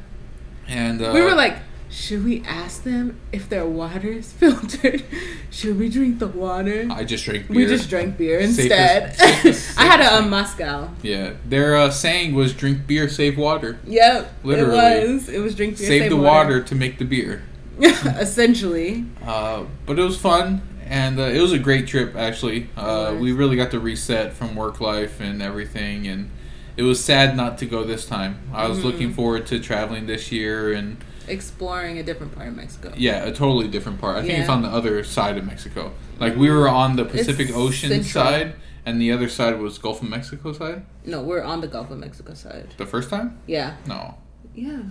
And 0.68 1.00
uh, 1.02 1.10
we 1.14 1.22
were 1.22 1.34
like, 1.34 1.56
should 1.90 2.24
we 2.24 2.42
ask 2.46 2.82
them 2.82 3.18
if 3.32 3.48
their 3.48 3.64
water 3.66 4.08
is 4.08 4.30
filtered? 4.40 5.04
should 5.50 5.78
we 5.78 5.88
drink 5.88 6.18
the 6.18 6.26
water? 6.28 6.86
I 6.90 7.04
just 7.04 7.24
drank 7.24 7.48
beer. 7.48 7.56
we 7.56 7.66
just 7.66 7.88
drank 7.88 8.16
beer 8.18 8.38
instead. 8.40 9.16
safest- 9.16 9.78
I 9.78 9.84
had 9.86 10.00
a, 10.00 10.18
a. 10.18 10.22
Moscow. 10.28 10.90
Yeah, 11.02 11.32
their 11.46 11.76
uh, 11.76 11.90
saying 11.90 12.34
was 12.34 12.52
drink 12.52 12.86
beer, 12.86 13.08
save 13.08 13.38
water. 13.38 13.78
Yep. 13.86 14.32
Literally. 14.44 14.78
It 14.78 15.08
was. 15.12 15.28
It 15.28 15.38
was 15.40 15.54
drink 15.54 15.78
beer. 15.78 15.86
Save, 15.88 16.10
the 16.10 16.16
water. 16.16 16.62
to 16.62 16.74
make 16.74 16.98
the 16.98 17.04
beer. 17.04 17.42
Essentially. 17.80 19.04
Uh, 19.24 19.64
but 19.86 19.98
it 19.98 20.02
was 20.02 20.18
fun, 20.20 20.62
and 20.86 21.18
uh, 21.18 21.22
it 21.22 21.40
was 21.40 21.52
a 21.52 21.58
great 21.58 21.86
trip. 21.86 22.16
Actually, 22.16 22.68
uh, 22.76 23.16
we 23.18 23.32
really 23.32 23.56
got 23.56 23.70
to 23.70 23.80
reset 23.80 24.32
from 24.32 24.54
work 24.54 24.80
life 24.80 25.20
and 25.20 25.40
everything, 25.42 26.06
and 26.06 26.30
it 26.76 26.82
was 26.82 27.02
sad 27.02 27.36
not 27.36 27.58
to 27.58 27.66
go 27.66 27.84
this 27.84 28.04
time. 28.06 28.40
I 28.52 28.66
was 28.68 28.78
Mhm. 28.78 28.84
looking 28.84 29.12
forward 29.12 29.46
to 29.46 29.58
traveling 29.60 30.06
this 30.06 30.30
year, 30.32 30.72
and 30.72 30.96
Exploring 31.28 31.98
a 31.98 32.02
different 32.02 32.34
part 32.34 32.48
of 32.48 32.56
Mexico. 32.56 32.92
yeah, 32.96 33.24
a 33.24 33.32
totally 33.32 33.68
different 33.68 34.00
part. 34.00 34.16
I 34.16 34.22
think 34.22 34.38
it's 34.40 34.48
on 34.48 34.62
the 34.62 34.68
other 34.68 35.02
side 35.04 35.36
of 35.38 35.44
Mexico. 35.46 35.92
Like 36.18 36.36
we 36.36 36.50
were 36.50 36.68
on 36.68 36.96
the 36.96 37.04
Pacific 37.04 37.48
It's 37.48 37.56
Ocean 37.56 37.90
central. 37.90 38.24
side, 38.24 38.54
and 38.86 39.00
the 39.00 39.12
other 39.12 39.28
side 39.28 39.58
was 39.60 39.78
Gulf 39.78 40.02
of 40.02 40.08
Mexico 40.08 40.52
side. 40.52 40.84
No, 41.04 41.22
we're 41.22 41.42
on 41.42 41.60
the 41.60 41.68
Gulf 41.68 41.90
of 41.90 41.98
Mexico 41.98 42.34
side. 42.34 42.74
The 42.76 42.86
first 42.86 43.10
time? 43.10 43.38
Yeah. 43.46 43.76
No, 43.86 44.16
Yeah. 44.54 44.82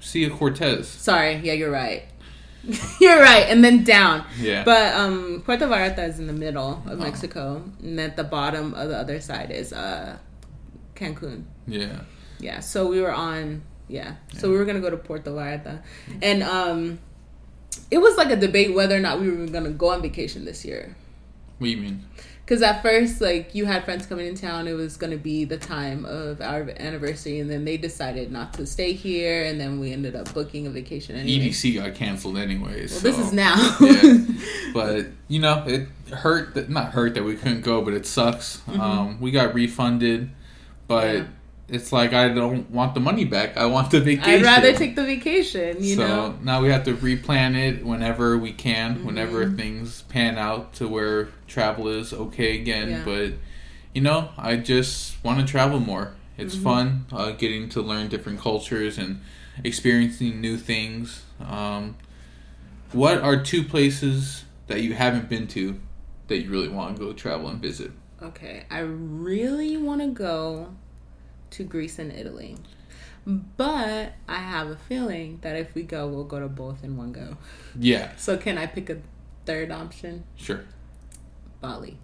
Sea 0.00 0.24
of 0.24 0.32
Cortez. 0.32 0.86
Sorry. 0.88 1.36
Yeah, 1.36 1.54
you're 1.54 1.70
right. 1.70 2.04
you're 3.00 3.20
right. 3.20 3.46
And 3.48 3.64
then 3.64 3.84
down. 3.84 4.24
Yeah, 4.38 4.62
But 4.64 4.94
um, 4.94 5.42
Puerto 5.44 5.66
Vallarta 5.66 6.06
is 6.08 6.18
in 6.18 6.26
the 6.26 6.32
middle 6.32 6.82
of 6.86 7.00
Oh. 7.00 7.04
Mexico, 7.04 7.62
and 7.82 7.98
at 8.00 8.16
the 8.16 8.24
bottom 8.24 8.74
of 8.74 8.88
the 8.90 8.96
other 8.98 9.20
side 9.20 9.50
is 9.50 9.72
uh, 9.72 10.16
Cancun. 10.94 11.44
yeah. 11.66 12.00
Yeah, 12.40 12.60
so 12.60 12.86
we 12.88 13.00
were 13.00 13.12
on. 13.12 13.62
Yeah, 13.88 14.14
so 14.36 14.50
we 14.50 14.56
were 14.56 14.64
gonna 14.64 14.80
go 14.80 14.90
to 14.90 14.96
Puerto 14.96 15.30
Vallarta, 15.30 15.82
and 16.22 16.42
um, 16.42 16.98
it 17.90 17.98
was 17.98 18.16
like 18.16 18.30
a 18.30 18.36
debate 18.36 18.74
whether 18.74 18.96
or 18.96 19.00
not 19.00 19.20
we 19.20 19.30
were 19.30 19.46
gonna 19.46 19.70
go 19.70 19.90
on 19.90 20.00
vacation 20.02 20.44
this 20.44 20.64
year. 20.64 20.96
What 21.58 21.66
do 21.66 21.70
you 21.70 21.76
mean? 21.76 22.04
Because 22.44 22.60
at 22.60 22.82
first, 22.82 23.20
like 23.22 23.54
you 23.54 23.64
had 23.64 23.84
friends 23.84 24.04
coming 24.04 24.26
in 24.26 24.34
town, 24.34 24.68
it 24.68 24.72
was 24.74 24.96
gonna 24.96 25.16
be 25.16 25.44
the 25.44 25.56
time 25.58 26.04
of 26.06 26.40
our 26.40 26.68
anniversary, 26.78 27.40
and 27.40 27.50
then 27.50 27.64
they 27.64 27.76
decided 27.76 28.30
not 28.32 28.52
to 28.54 28.66
stay 28.66 28.92
here, 28.92 29.44
and 29.44 29.60
then 29.60 29.80
we 29.80 29.92
ended 29.92 30.14
up 30.16 30.32
booking 30.34 30.66
a 30.66 30.70
vacation 30.70 31.16
anyway. 31.16 31.48
EDC 31.48 31.74
got 31.76 31.94
canceled 31.94 32.36
anyways. 32.38 32.92
Well, 32.92 33.00
this 33.00 33.18
is 33.18 33.32
now. 33.32 33.76
Yeah. 33.80 34.18
but 34.74 35.06
you 35.28 35.40
know 35.40 35.62
it 35.66 35.88
hurt 36.12 36.54
that 36.54 36.68
not 36.68 36.92
hurt 36.92 37.14
that 37.14 37.22
we 37.22 37.34
couldn't 37.36 37.62
go 37.62 37.80
but 37.80 37.94
it 37.94 38.04
sucks 38.06 38.60
um, 38.68 39.18
we 39.20 39.30
got 39.30 39.54
refunded 39.54 40.30
but 40.86 41.04
Mm-hmm. 41.04 41.16
Yeah. 41.22 41.28
It's 41.68 41.92
like 41.92 42.12
i 42.12 42.28
don't 42.28 42.70
want 42.70 42.92
the 42.94 43.00
money 43.00 43.24
back 43.24 43.56
i 43.56 43.64
want 43.64 43.90
the 43.90 44.00
vacation 44.00 44.40
I'd 44.40 44.42
rather 44.42 44.72
take 44.74 44.96
the 44.96 45.04
vacation. 45.04 45.82
You 45.82 45.96
so 45.96 46.06
know. 46.06 46.38
now 46.42 46.60
we 46.60 46.68
have 46.68 46.84
to 46.84 46.94
replan 46.94 47.56
it 47.56 47.84
whenever 47.84 48.36
we 48.36 48.52
can 48.52 49.04
whenever 49.04 49.46
Mhm. 49.46 49.56
things 49.56 50.02
pan 50.02 50.36
out 50.36 50.74
to 50.74 50.86
where 50.88 51.28
travel 51.48 51.88
is 51.88 52.12
okay 52.12 52.60
again 52.60 52.90
Yeah. 52.90 53.02
but 53.04 53.32
you 53.94 54.02
know 54.02 54.28
i 54.36 54.56
just 54.56 55.22
want 55.24 55.40
to 55.40 55.46
travel 55.46 55.80
more 55.80 56.12
it's 56.36 56.54
Mhm. 56.54 56.62
fun 56.62 57.06
uh, 57.12 57.30
getting 57.30 57.68
to 57.70 57.80
learn 57.80 58.08
different 58.08 58.40
cultures 58.40 58.98
and 58.98 59.20
experiencing 59.62 60.40
new 60.40 60.56
things 60.58 61.22
um, 61.48 61.96
what 62.92 63.18
are 63.22 63.42
two 63.42 63.62
places 63.64 64.44
that 64.66 64.82
you 64.82 64.94
haven't 64.94 65.28
been 65.28 65.46
to 65.48 65.80
that 66.28 66.38
you 66.38 66.50
really 66.50 66.68
want 66.68 66.96
to 66.96 67.02
go 67.02 67.12
travel 67.12 67.48
and 67.48 67.60
visit 67.62 67.90
Okay, 68.22 68.64
I 68.70 68.78
really 68.78 69.76
want 69.76 70.00
to 70.00 70.06
go 70.08 70.74
to 71.54 71.64
Greece 71.64 71.98
and 71.98 72.12
Italy. 72.12 72.56
But 73.26 74.12
I 74.28 74.36
have 74.36 74.68
a 74.68 74.76
feeling 74.76 75.38
that 75.42 75.56
if 75.56 75.74
we 75.74 75.82
go, 75.82 76.06
we'll 76.08 76.24
go 76.24 76.40
to 76.40 76.48
both 76.48 76.84
in 76.84 76.96
one 76.96 77.12
go. 77.12 77.36
yeah 77.78 78.12
So 78.16 78.36
can 78.36 78.58
I 78.58 78.66
pick 78.66 78.90
a 78.90 78.98
third 79.46 79.70
option? 79.70 80.24
sure 80.36 80.60
Bali. 81.60 81.96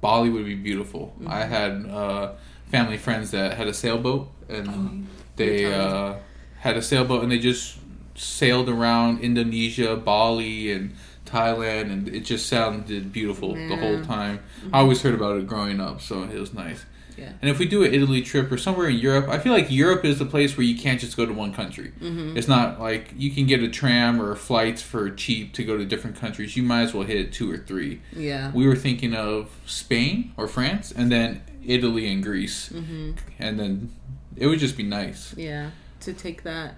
bali 0.00 0.30
would 0.30 0.44
be 0.44 0.54
beautiful 0.54 1.14
Mm-hmm. 1.18 1.28
i 1.28 1.42
had 1.44 1.72
uh, 1.86 2.32
family 2.70 2.96
friends 2.98 3.30
that 3.30 3.56
had 3.56 3.66
a 3.68 3.74
sailboat 3.74 4.28
and 4.48 5.06
they 5.36 5.62
told 5.62 5.72
me. 5.72 5.78
uh, 5.78 6.14
had 6.60 6.76
a 6.76 6.82
sailboat 6.82 7.22
and 7.22 7.30
they 7.32 7.38
just 7.38 7.78
sailed 8.14 8.68
around 8.68 9.20
Indonesia, 9.20 9.94
Bali, 9.94 10.72
and 10.72 10.94
Thailand, 11.26 11.92
and 11.92 12.08
it 12.08 12.20
just 12.24 12.46
sounded 12.48 13.12
beautiful 13.12 13.52
the 13.54 13.76
whole 13.76 13.96
Yeah. 14.00 14.02
time. 14.16 14.40
I 14.72 14.78
always 14.80 15.02
heard 15.02 15.12
about 15.14 15.36
it 15.36 15.46
growing 15.46 15.80
up, 15.80 16.00
so 16.00 16.22
it 16.22 16.38
was 16.40 16.54
nice. 16.54 16.86
Yeah. 17.16 17.32
And 17.40 17.50
if 17.50 17.58
we 17.58 17.66
do 17.66 17.82
an 17.82 17.94
Italy 17.94 18.20
trip 18.22 18.50
or 18.52 18.58
somewhere 18.58 18.88
in 18.88 18.96
Europe, 18.96 19.28
I 19.28 19.38
feel 19.38 19.52
like 19.52 19.70
Europe 19.70 20.04
is 20.04 20.18
the 20.18 20.26
place 20.26 20.56
where 20.56 20.64
you 20.66 20.76
can't 20.78 21.00
just 21.00 21.16
go 21.16 21.24
to 21.24 21.32
one 21.32 21.52
country. 21.54 21.92
Mm-hmm. 22.00 22.36
It's 22.36 22.48
not 22.48 22.78
like 22.80 23.12
you 23.16 23.30
can 23.30 23.46
get 23.46 23.62
a 23.62 23.68
tram 23.68 24.20
or 24.20 24.34
flights 24.34 24.82
for 24.82 25.08
cheap 25.10 25.52
to 25.54 25.64
go 25.64 25.76
to 25.78 25.84
different 25.86 26.16
countries. 26.16 26.56
You 26.56 26.62
might 26.62 26.82
as 26.82 26.94
well 26.94 27.04
hit 27.06 27.32
two 27.32 27.50
or 27.50 27.56
three. 27.58 28.00
Yeah. 28.14 28.52
We 28.52 28.66
were 28.66 28.76
thinking 28.76 29.14
of 29.14 29.50
Spain 29.66 30.32
or 30.36 30.46
France, 30.46 30.92
and 30.92 31.10
then 31.10 31.42
Italy 31.64 32.10
and 32.12 32.22
Greece, 32.22 32.68
Mm-hmm. 32.68 33.12
and 33.38 33.58
then 33.58 33.92
it 34.36 34.46
would 34.46 34.58
just 34.58 34.76
be 34.76 34.82
nice. 34.82 35.34
Yeah. 35.36 35.70
to 36.00 36.12
take 36.12 36.42
that, 36.42 36.74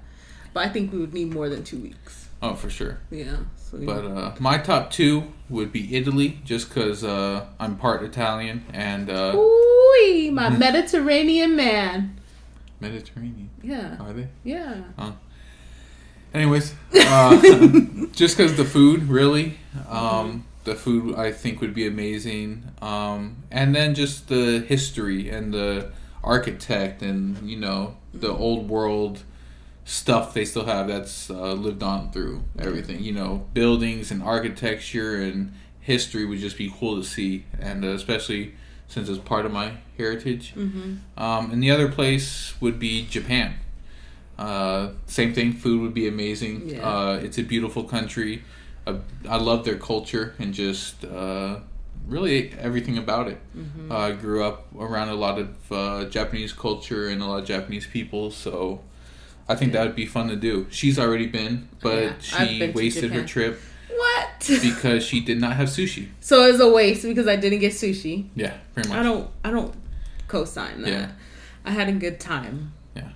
but 0.55 0.65
I 0.65 0.69
think 0.69 0.93
we 0.93 0.99
would 0.99 1.13
need 1.13 1.35
more 1.35 1.49
than 1.49 1.65
two 1.65 1.79
weeks. 1.79 2.28
Oh, 2.41 2.55
for 2.55 2.71
sure. 2.71 2.99
Yeah. 3.11 3.37
So 3.57 3.79
we- 3.79 3.87
But 3.87 4.05
uh, 4.05 4.35
my 4.39 4.59
top 4.59 4.91
two 4.91 5.25
would 5.49 5.73
be 5.73 5.97
Italy, 5.97 6.41
just 6.45 6.69
because 6.69 7.03
uh, 7.05 7.47
I'm 7.59 7.77
part 7.77 8.03
Italian 8.03 8.65
and 8.73 9.11
uh, 9.11 9.33
Ooh, 9.37 10.31
my 10.33 10.49
Mediterranean 10.67 11.57
man. 11.57 12.19
Mediterranean. 12.81 13.51
Yeah. 13.63 13.97
Are 13.99 14.13
they? 14.13 14.29
Yeah. 14.45 14.83
Anyways, 16.35 16.75
uh, 16.95 17.37
just 18.13 18.37
because 18.37 18.57
the 18.57 18.65
food, 18.65 19.05
really, 19.09 19.59
um, 19.89 20.45
the 20.65 20.75
food 20.75 21.17
I 21.17 21.33
think 21.33 21.61
would 21.63 21.73
be 21.75 21.87
amazing, 21.87 22.65
um, 22.83 23.37
and 23.51 23.75
then 23.75 23.95
just 23.95 24.29
the 24.29 24.61
history 24.61 25.31
and 25.31 25.53
the 25.55 25.91
architect 26.23 27.01
and 27.01 27.49
you 27.49 27.57
know 27.57 27.97
the 28.13 28.29
old 28.31 28.69
world 28.69 29.23
stuff 29.89 30.35
they 30.35 30.45
still 30.45 30.67
have 30.67 30.87
that's 30.87 31.31
uh, 31.31 31.53
lived 31.55 31.83
on 31.83 32.13
through 32.13 32.45
everything. 32.59 33.03
You 33.03 33.13
know, 33.13 33.47
buildings 33.55 34.11
and 34.11 34.23
architecture 34.23 35.17
and 35.17 35.55
history 35.81 36.27
would 36.27 36.39
just 36.39 36.59
be 36.59 36.71
cool 36.79 36.97
to 36.97 37.03
see, 37.03 37.47
and 37.59 37.83
uh, 37.85 37.89
especially 37.89 38.55
since 38.87 39.09
it's 39.09 39.19
part 39.19 39.47
of 39.47 39.53
my 39.53 39.73
heritage. 39.97 40.53
Mm-hmm. 40.55 41.21
Um, 41.21 41.51
and 41.51 41.63
the 41.63 41.71
other 41.71 41.91
place 41.91 42.55
would 42.61 42.79
be 42.79 43.07
Japan. 43.07 43.55
Uh, 44.39 44.91
same 45.07 45.33
thing. 45.33 45.55
Food 45.55 45.81
would 45.81 45.95
be 45.95 46.07
amazing. 46.07 46.69
Yeah. 46.69 46.89
Uh, 46.89 47.13
it's 47.23 47.39
a 47.39 47.43
beautiful 47.43 47.85
country. 47.85 48.45
Uh, 48.87 48.99
I 49.27 49.37
love 49.37 49.65
their 49.65 49.79
culture 49.79 50.35
and 50.39 50.53
just 50.53 51.05
uh, 51.05 51.61
really 52.07 52.53
everything 52.59 52.99
about 52.99 53.29
it. 53.29 53.39
Mm-hmm. 53.57 53.91
Uh, 53.91 53.97
I 53.97 54.13
grew 54.13 54.45
up 54.45 54.67
around 54.79 55.09
a 55.09 55.15
lot 55.15 55.39
of 55.39 55.73
uh, 55.73 56.05
Japanese 56.05 56.53
culture 56.53 57.09
and 57.09 57.23
a 57.23 57.27
lot 57.27 57.41
of 57.41 57.47
Japanese 57.47 57.87
people, 57.87 58.31
so 58.31 58.83
I 59.49 59.55
think 59.55 59.73
that 59.73 59.85
would 59.87 59.97
be 59.97 60.07
fun 60.07 60.29
to 60.29 60.37
do. 60.37 60.67
She's 60.71 60.99
already 60.99 61.27
been, 61.27 61.69
but 61.81 62.03
Yeah, 62.03 62.13
she 62.21 62.59
been 62.59 62.73
wasted 62.75 63.11
her 63.13 63.25
trip 63.25 63.61
What? 63.97 64.29
because 64.63 65.03
she 65.05 65.21
did 65.21 65.41
not 65.41 65.57
have 65.57 65.69
sushi. 65.69 66.09
so 66.21 66.45
it 66.45 66.53
was 66.53 66.61
a 66.61 66.69
waste 66.71 67.03
because 67.05 67.27
I 67.27 67.37
didn't 67.37 67.61
get 67.61 67.73
sushi. 67.73 68.29
Yeah, 68.35 68.55
pretty 68.75 68.89
much. 68.91 68.99
I 68.99 69.03
don't. 69.03 69.31
I 69.45 69.51
don't 69.51 69.75
co-sign 70.29 70.83
that. 70.83 70.91
Yeah. 70.91 71.11
I 71.65 71.71
had 71.71 71.89
a 71.89 71.93
good 71.93 72.21
time. 72.21 72.73
Yeah. 72.95 73.09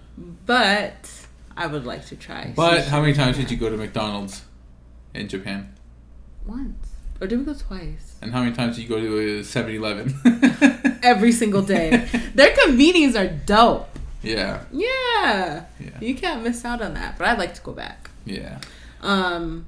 But 0.46 1.10
I 1.56 1.66
would 1.66 1.84
like 1.84 2.06
to 2.06 2.16
try. 2.16 2.52
But 2.56 2.84
how 2.86 3.00
many 3.00 3.12
times 3.12 3.36
did 3.36 3.50
you 3.50 3.56
go 3.56 3.68
to 3.70 3.76
McDonald's 3.76 4.42
in 5.14 5.28
Japan? 5.28 5.72
Once. 6.46 6.88
Or 7.20 7.26
did 7.28 7.38
we 7.38 7.44
go 7.44 7.54
twice? 7.54 8.16
And 8.20 8.32
how 8.32 8.42
many 8.42 8.54
times 8.54 8.76
did 8.76 8.82
you 8.82 8.88
go 8.88 8.98
to 9.00 9.38
a 9.40 9.44
7 9.44 9.72
Eleven? 9.74 10.12
Every 11.04 11.30
single 11.30 11.62
day. 11.62 12.08
Their 12.34 12.52
convenience 12.56 13.14
are 13.14 13.28
dope. 13.28 13.91
Yeah, 14.22 14.62
Yeah. 14.72 15.64
yeah, 15.80 15.90
You 16.00 16.14
can't 16.14 16.42
miss 16.42 16.64
out 16.64 16.80
on 16.82 16.94
that. 16.94 17.18
But 17.18 17.28
I'd 17.28 17.38
like 17.38 17.54
to 17.54 17.62
go 17.62 17.72
back. 17.72 18.10
yeah. 18.24 18.58
Um, 19.02 19.66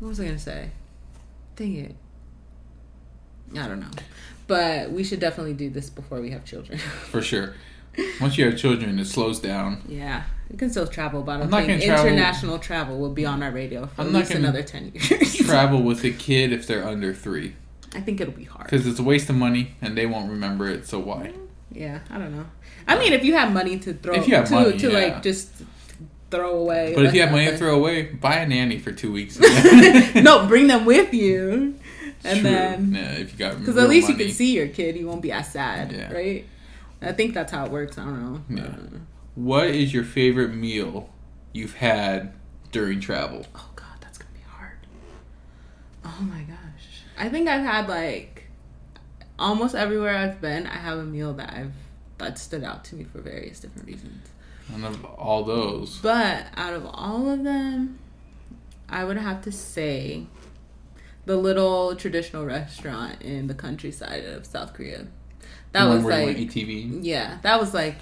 what 0.00 0.08
was 0.08 0.20
I 0.20 0.26
gonna 0.26 0.38
say? 0.38 0.70
Dang 1.56 1.74
it. 1.76 1.94
I 3.58 3.66
don't 3.68 3.80
know. 3.80 3.90
But 4.46 4.90
we 4.90 5.04
should 5.04 5.20
definitely 5.20 5.54
do 5.54 5.70
this 5.70 5.88
before 5.88 6.20
we 6.20 6.30
have 6.30 6.44
children. 6.44 6.78
For 7.10 7.22
sure. 7.22 7.54
Once 8.20 8.36
you 8.36 8.44
have 8.44 8.58
children, 8.58 8.98
it 8.98 9.04
slows 9.06 9.38
down. 9.38 9.80
yeah, 9.88 10.24
You 10.50 10.58
can 10.58 10.68
still 10.68 10.86
travel, 10.86 11.22
but 11.22 11.34
I'm 11.40 11.48
don't 11.48 11.50
gonna 11.66 11.80
travel- 11.80 12.06
international 12.06 12.58
travel 12.58 12.98
will 12.98 13.12
be 13.12 13.24
on 13.24 13.42
our 13.42 13.52
radio 13.52 13.86
for 13.86 14.02
I'm 14.02 14.08
at 14.08 14.12
least 14.14 14.32
another 14.32 14.62
ten 14.64 14.90
years. 14.92 15.36
Travel 15.46 15.80
with 15.82 16.02
a 16.04 16.10
kid 16.10 16.52
if 16.52 16.66
they're 16.66 16.84
under 16.86 17.14
three. 17.14 17.54
I 17.94 18.00
think 18.00 18.20
it'll 18.20 18.34
be 18.34 18.44
hard. 18.44 18.64
Because 18.64 18.86
it's 18.88 18.98
a 18.98 19.02
waste 19.04 19.30
of 19.30 19.36
money 19.36 19.76
and 19.80 19.96
they 19.96 20.06
won't 20.06 20.28
remember 20.28 20.68
it, 20.68 20.88
so 20.88 20.98
why? 20.98 21.32
Yeah, 21.74 22.00
I 22.10 22.18
don't 22.18 22.34
know. 22.34 22.46
I 22.86 22.98
mean, 22.98 23.12
if 23.12 23.24
you 23.24 23.34
have 23.34 23.52
money 23.52 23.78
to 23.80 23.94
throw, 23.94 24.14
If 24.14 24.28
you 24.28 24.34
have 24.36 24.46
to, 24.48 24.54
money, 24.54 24.78
to 24.78 24.90
yeah. 24.90 24.98
like 24.98 25.22
just 25.22 25.50
throw 26.30 26.58
away. 26.58 26.92
But 26.94 27.06
if 27.06 27.14
you 27.14 27.20
have 27.22 27.30
money 27.30 27.46
to 27.46 27.56
throw 27.56 27.74
away, 27.76 28.02
buy 28.02 28.36
a 28.36 28.46
nanny 28.46 28.78
for 28.78 28.92
two 28.92 29.12
weeks. 29.12 29.38
no, 30.14 30.46
bring 30.46 30.68
them 30.68 30.84
with 30.84 31.12
you, 31.12 31.74
and 32.24 32.40
True. 32.40 32.50
then 32.50 32.94
yeah, 32.94 33.12
if 33.12 33.32
you 33.32 33.38
got 33.38 33.58
because 33.58 33.76
at 33.76 33.88
least 33.88 34.08
money. 34.08 34.20
you 34.22 34.26
can 34.28 34.34
see 34.34 34.54
your 34.54 34.68
kid, 34.68 34.96
you 34.96 35.06
won't 35.06 35.22
be 35.22 35.32
as 35.32 35.50
sad, 35.50 35.92
Yeah. 35.92 36.12
right? 36.12 36.44
I 37.02 37.12
think 37.12 37.34
that's 37.34 37.52
how 37.52 37.64
it 37.66 37.70
works. 37.70 37.98
I 37.98 38.04
don't 38.04 38.48
know. 38.48 38.62
Yeah. 38.62 38.98
What 39.34 39.66
is 39.68 39.92
your 39.92 40.04
favorite 40.04 40.54
meal 40.54 41.10
you've 41.52 41.74
had 41.74 42.32
during 42.72 43.00
travel? 43.00 43.46
oh 43.54 43.70
God, 43.76 43.96
that's 44.00 44.16
gonna 44.18 44.32
be 44.32 44.40
hard. 44.48 44.78
Oh 46.04 46.18
my 46.22 46.42
gosh, 46.42 47.02
I 47.18 47.28
think 47.28 47.48
I've 47.48 47.64
had 47.64 47.88
like 47.88 48.33
almost 49.38 49.74
everywhere 49.74 50.16
I've 50.16 50.40
been. 50.40 50.66
I 50.66 50.76
have 50.76 50.98
a 50.98 51.04
meal 51.04 51.32
that 51.34 51.50
I've 51.52 51.72
that 52.18 52.38
stood 52.38 52.62
out 52.62 52.84
to 52.86 52.94
me 52.94 53.04
for 53.04 53.20
various 53.20 53.58
different 53.60 53.86
reasons. 53.88 54.28
None 54.70 54.84
of 54.84 55.04
all 55.04 55.42
those. 55.44 55.98
But 55.98 56.46
out 56.56 56.72
of 56.72 56.86
all 56.86 57.28
of 57.28 57.42
them, 57.44 57.98
I 58.88 59.04
would 59.04 59.16
have 59.16 59.42
to 59.42 59.52
say 59.52 60.26
the 61.26 61.36
little 61.36 61.96
traditional 61.96 62.44
restaurant 62.46 63.20
in 63.22 63.46
the 63.48 63.54
countryside 63.54 64.24
of 64.24 64.46
South 64.46 64.74
Korea. 64.74 65.06
That 65.72 65.86
was 65.86 66.04
like, 66.04 66.36
ATV. 66.36 67.00
yeah, 67.02 67.38
that 67.42 67.58
was 67.60 67.74
like, 67.74 67.96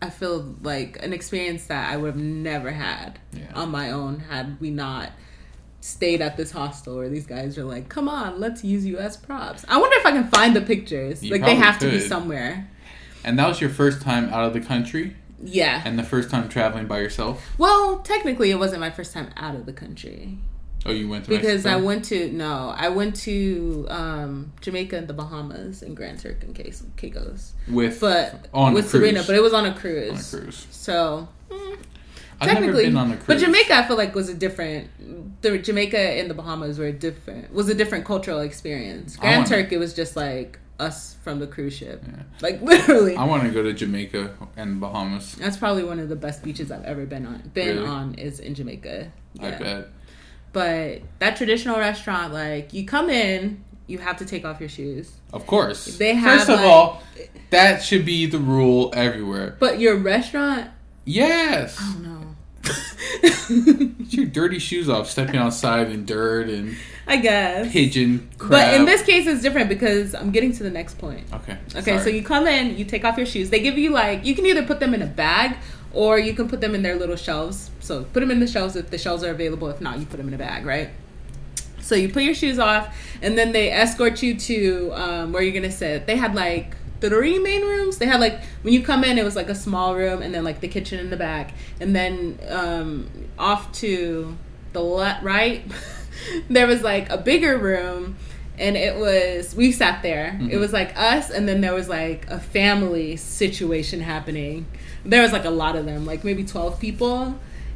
I 0.00 0.08
feel 0.10 0.54
like 0.62 1.02
an 1.02 1.12
experience 1.12 1.66
that 1.66 1.92
I 1.92 1.96
would 1.98 2.14
have 2.14 2.16
never 2.22 2.70
had 2.70 3.18
Yeah. 3.32 3.52
on 3.54 3.70
my 3.70 3.90
own 3.90 4.20
had 4.20 4.58
we 4.60 4.70
not 4.70 5.10
stayed 5.84 6.22
at 6.22 6.34
this 6.38 6.50
hostel 6.50 6.96
where 6.96 7.10
these 7.10 7.26
guys 7.26 7.58
are 7.58 7.64
like, 7.64 7.90
come 7.90 8.08
on, 8.08 8.40
let's 8.40 8.64
use 8.64 8.86
you 8.86 8.96
as 8.96 9.18
props. 9.18 9.66
I 9.68 9.76
wonder 9.78 9.96
if 9.98 10.06
I 10.06 10.12
can 10.12 10.26
find 10.28 10.56
the 10.56 10.62
pictures. 10.62 11.22
You 11.22 11.30
like, 11.30 11.44
they 11.44 11.56
have 11.56 11.78
to 11.80 11.90
be 11.90 12.00
somewhere. 12.00 12.70
And 13.22 13.38
that 13.38 13.46
was 13.46 13.60
your 13.60 13.68
first 13.70 14.00
time 14.00 14.30
out 14.30 14.44
of 14.46 14.54
the 14.54 14.60
country 14.60 15.14
Yeah. 15.42 15.82
and 15.84 15.98
the 15.98 16.02
first 16.02 16.30
time 16.30 16.48
traveling 16.48 16.86
by 16.86 17.00
yourself? 17.00 17.44
Well, 17.58 17.98
technically, 17.98 18.50
it 18.50 18.58
wasn't 18.58 18.80
my 18.80 18.90
first 18.90 19.12
time 19.12 19.28
out 19.36 19.54
of 19.54 19.66
the 19.66 19.74
country 19.74 20.38
Oh, 20.86 20.90
you 20.92 21.08
went 21.08 21.24
to 21.24 21.30
because 21.30 21.64
I 21.64 21.76
went 21.76 22.04
to 22.06 22.30
no, 22.30 22.74
I 22.76 22.88
went 22.90 23.16
to 23.22 23.86
um, 23.88 24.52
Jamaica 24.60 24.96
and 24.98 25.08
the 25.08 25.14
Bahamas 25.14 25.82
and 25.82 25.96
Grand 25.96 26.18
Turk 26.20 26.42
and 26.44 26.54
Caicos, 26.54 27.52
with 27.68 28.00
but 28.00 28.48
on 28.52 28.74
with 28.74 28.90
Serena, 28.90 29.20
cruise. 29.20 29.26
but 29.28 29.36
it 29.36 29.42
was 29.42 29.54
on 29.54 29.64
a 29.64 29.68
on 29.70 29.74
a 29.76 29.78
cruise. 29.78 30.30
cruise. 30.30 30.66
So 30.70 31.26
mm, 31.50 31.78
I've 32.44 32.50
technically, 32.56 32.84
been 32.86 32.96
on 32.96 33.10
a 33.12 33.16
cruise. 33.16 33.26
but 33.26 33.38
Jamaica, 33.38 33.74
I 33.76 33.86
feel 33.86 33.96
like 33.96 34.14
was 34.14 34.28
a 34.28 34.34
different. 34.34 34.88
The 35.42 35.58
Jamaica 35.58 35.98
and 35.98 36.30
the 36.30 36.34
Bahamas 36.34 36.78
were 36.78 36.90
different. 36.92 37.52
Was 37.52 37.68
a 37.68 37.74
different 37.74 38.04
cultural 38.04 38.40
experience. 38.40 39.16
Grand 39.16 39.46
Turk, 39.46 39.72
it 39.72 39.78
was 39.78 39.92
just 39.94 40.16
like 40.16 40.58
us 40.80 41.14
from 41.22 41.38
the 41.38 41.46
cruise 41.46 41.72
ship, 41.74 42.02
Yeah. 42.06 42.22
like 42.40 42.60
literally. 42.72 43.14
I 43.16 43.24
want 43.24 43.42
to 43.44 43.50
go 43.50 43.62
to 43.62 43.72
Jamaica 43.72 44.34
and 44.56 44.80
Bahamas. 44.80 45.34
That's 45.36 45.56
probably 45.56 45.84
one 45.84 45.98
of 46.00 46.08
the 46.08 46.16
best 46.16 46.42
beaches 46.42 46.70
I've 46.72 46.84
ever 46.84 47.06
been 47.06 47.26
on. 47.26 47.50
Been 47.54 47.76
Really? 47.76 47.86
on 47.88 48.14
is 48.14 48.40
in 48.40 48.54
Jamaica. 48.54 49.12
I 49.40 49.50
bet. 49.52 49.88
But 50.52 51.02
that 51.18 51.36
traditional 51.36 51.78
restaurant, 51.78 52.32
like 52.32 52.72
you 52.72 52.86
come 52.86 53.10
in, 53.10 53.62
you 53.86 53.98
have 53.98 54.16
to 54.18 54.24
take 54.24 54.44
off 54.44 54.60
your 54.60 54.68
shoes. 54.68 55.12
Of 55.32 55.46
course. 55.46 55.96
They 55.98 56.14
have, 56.14 56.38
First 56.38 56.48
of 56.50 56.56
like- 56.60 56.64
all, 56.68 57.02
that 57.50 57.82
should 57.82 58.04
be 58.06 58.26
the 58.26 58.38
rule 58.38 58.90
everywhere. 58.94 59.56
But 59.58 59.78
your 59.78 59.96
restaurant, 59.96 60.70
Yes. 61.04 61.76
I 61.80 61.92
don't 61.92 62.02
know. 62.02 62.23
Get 63.48 64.12
your 64.12 64.26
dirty 64.26 64.58
shoes 64.58 64.88
off, 64.88 65.10
stepping 65.10 65.36
outside 65.36 65.90
in 65.90 66.04
dirt 66.04 66.48
and 66.48 66.76
I 67.06 67.16
guess. 67.18 67.70
pigeon 67.72 68.28
crap. 68.38 68.50
But 68.50 68.74
in 68.74 68.86
this 68.86 69.02
case, 69.02 69.26
it's 69.26 69.42
different 69.42 69.68
because 69.68 70.14
I'm 70.14 70.30
getting 70.30 70.52
to 70.52 70.62
the 70.62 70.70
next 70.70 70.98
point. 70.98 71.26
Okay. 71.32 71.58
Okay, 71.76 71.98
so 71.98 72.08
you 72.08 72.22
come 72.22 72.46
in, 72.46 72.76
you 72.76 72.84
take 72.84 73.04
off 73.04 73.16
your 73.16 73.26
shoes. 73.26 73.50
They 73.50 73.60
give 73.60 73.76
you 73.78 73.90
like 73.90 74.24
you 74.24 74.34
can 74.34 74.46
either 74.46 74.64
put 74.64 74.80
them 74.80 74.94
in 74.94 75.02
a 75.02 75.06
bag 75.06 75.56
or 75.92 76.18
you 76.18 76.34
can 76.34 76.48
put 76.48 76.60
them 76.60 76.74
in 76.74 76.82
their 76.82 76.96
little 76.96 77.16
shelves. 77.16 77.70
So 77.80 78.04
put 78.04 78.20
them 78.20 78.30
in 78.30 78.40
the 78.40 78.46
shelves 78.46 78.76
if 78.76 78.90
the 78.90 78.98
shelves 78.98 79.22
are 79.22 79.30
available. 79.30 79.68
If 79.68 79.80
not, 79.80 79.98
you 79.98 80.06
put 80.06 80.16
them 80.16 80.28
in 80.28 80.34
a 80.34 80.38
bag, 80.38 80.64
right? 80.64 80.90
So 81.80 81.94
you 81.94 82.08
put 82.08 82.22
your 82.22 82.34
shoes 82.34 82.58
off, 82.58 82.96
and 83.20 83.36
then 83.36 83.52
they 83.52 83.70
escort 83.70 84.22
you 84.22 84.38
to 84.38 84.92
um, 84.94 85.32
where 85.32 85.42
you're 85.42 85.52
gonna 85.52 85.70
sit. 85.70 86.06
They 86.06 86.16
had 86.16 86.34
like 86.34 86.74
three 87.00 87.38
main 87.38 87.62
rooms. 87.62 87.98
They 87.98 88.06
had 88.06 88.20
like 88.20 88.40
when 88.62 88.72
you 88.74 88.82
come 88.82 89.04
in, 89.04 89.18
it 89.18 89.24
was 89.24 89.36
like 89.36 89.48
a 89.48 89.54
small 89.54 89.94
room, 89.94 90.22
and 90.22 90.34
then 90.34 90.44
like 90.44 90.60
the 90.60 90.68
kitchen 90.68 90.98
in 90.98 91.10
the 91.10 91.16
back, 91.16 91.52
and 91.80 91.94
then 91.94 92.38
um, 92.48 93.08
off 93.38 93.72
to 93.74 94.36
the 94.72 94.80
left, 94.82 95.22
right, 95.22 95.62
there 96.50 96.66
was 96.66 96.82
like 96.82 97.10
a 97.10 97.18
bigger 97.18 97.56
room. 97.58 98.16
And 98.56 98.76
it 98.76 98.94
was 98.96 99.52
we 99.56 99.72
sat 99.72 100.02
there. 100.04 100.38
It 100.40 100.52
Mhm. 100.52 100.60
was 100.60 100.72
like 100.72 100.96
us, 100.96 101.28
and 101.28 101.48
then 101.48 101.60
there 101.60 101.74
was 101.74 101.88
like 101.88 102.24
a 102.30 102.38
family 102.38 103.16
situation 103.16 103.98
happening. 104.00 104.66
There 105.04 105.22
was 105.22 105.32
like 105.32 105.44
a 105.44 105.50
lot 105.50 105.74
of 105.74 105.86
them, 105.86 106.06
like 106.06 106.22
maybe 106.22 106.44
twelve 106.44 106.78
people, 106.78 107.34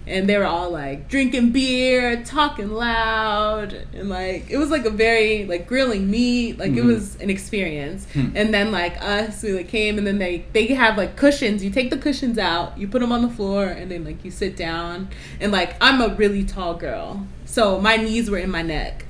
and 0.08 0.28
they 0.28 0.36
were 0.38 0.44
all 0.46 0.70
like 0.70 1.08
drinking 1.08 1.52
beer, 1.52 2.22
talking 2.24 2.70
loud, 2.70 3.72
and 3.94 4.08
like 4.08 4.46
it 4.50 4.56
was 4.56 4.70
like 4.70 4.84
a 4.84 4.90
very 4.90 5.44
like 5.44 5.66
grilling 5.66 6.10
meat, 6.10 6.58
like 6.58 6.70
it 6.72 6.82
Mhm. 6.82 6.86
was 6.86 7.16
an 7.16 7.30
experience. 7.30 8.06
Hmm. 8.14 8.28
And 8.34 8.52
then 8.54 8.72
like 8.72 9.00
us, 9.02 9.42
we 9.42 9.52
like 9.52 9.68
came, 9.68 9.98
and 9.98 10.06
then 10.06 10.18
they 10.18 10.44
they 10.52 10.66
have 10.68 10.96
like 10.96 11.16
cushions. 11.16 11.62
You 11.62 11.70
take 11.70 11.90
the 11.90 11.98
cushions 11.98 12.38
out, 12.38 12.76
you 12.78 12.88
put 12.88 13.00
them 13.00 13.12
on 13.12 13.22
the 13.22 13.28
floor, 13.30 13.66
and 13.66 13.90
then 13.90 14.04
like 14.04 14.24
you 14.24 14.30
sit 14.30 14.56
down. 14.56 15.08
And 15.40 15.52
like 15.52 15.76
I'm 15.80 16.00
a 16.00 16.14
really 16.14 16.44
tall 16.44 16.74
girl, 16.74 17.26
so 17.44 17.80
my 17.80 17.96
knees 17.96 18.30
were 18.30 18.38
in 18.38 18.50
my 18.50 18.62
neck. 18.62 19.04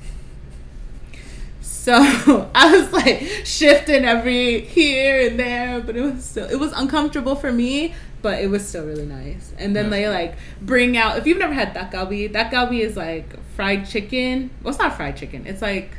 So 1.61 1.93
I 2.55 2.77
was 2.77 2.91
like 2.93 3.21
shifting 3.45 4.05
every 4.05 4.61
here 4.61 5.27
and 5.29 5.39
there, 5.39 5.81
but 5.81 5.95
it 5.95 6.01
was 6.01 6.23
still 6.23 6.47
it 6.49 6.59
was 6.59 6.71
uncomfortable 6.73 7.35
for 7.35 7.51
me, 7.51 7.93
but 8.21 8.41
it 8.41 8.47
was 8.49 8.67
still 8.67 8.85
really 8.85 9.05
nice. 9.05 9.53
And 9.57 9.75
then 9.75 9.89
they 9.89 10.07
like 10.09 10.35
bring 10.61 10.97
out 10.97 11.17
if 11.17 11.25
you've 11.27 11.37
never 11.37 11.53
had 11.53 11.73
dak 11.73 11.91
galbi, 11.93 12.31
dak 12.31 12.51
galbi 12.51 12.79
is 12.81 12.95
like 12.97 13.37
fried 13.55 13.87
chicken. 13.87 14.49
Well, 14.61 14.71
it's 14.71 14.79
not 14.79 14.95
fried 14.97 15.17
chicken. 15.17 15.45
It's 15.47 15.61
like 15.61 15.91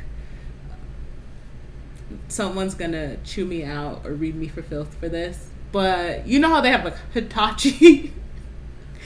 someone's 2.27 2.75
gonna 2.75 3.17
chew 3.23 3.45
me 3.45 3.63
out 3.63 4.01
or 4.05 4.13
read 4.13 4.35
me 4.35 4.47
for 4.47 4.61
filth 4.61 4.93
for 4.95 5.09
this. 5.09 5.47
But 5.71 6.27
you 6.27 6.39
know 6.39 6.49
how 6.49 6.61
they 6.61 6.69
have 6.69 6.83
like 6.83 6.95
Hitachi, 7.13 8.13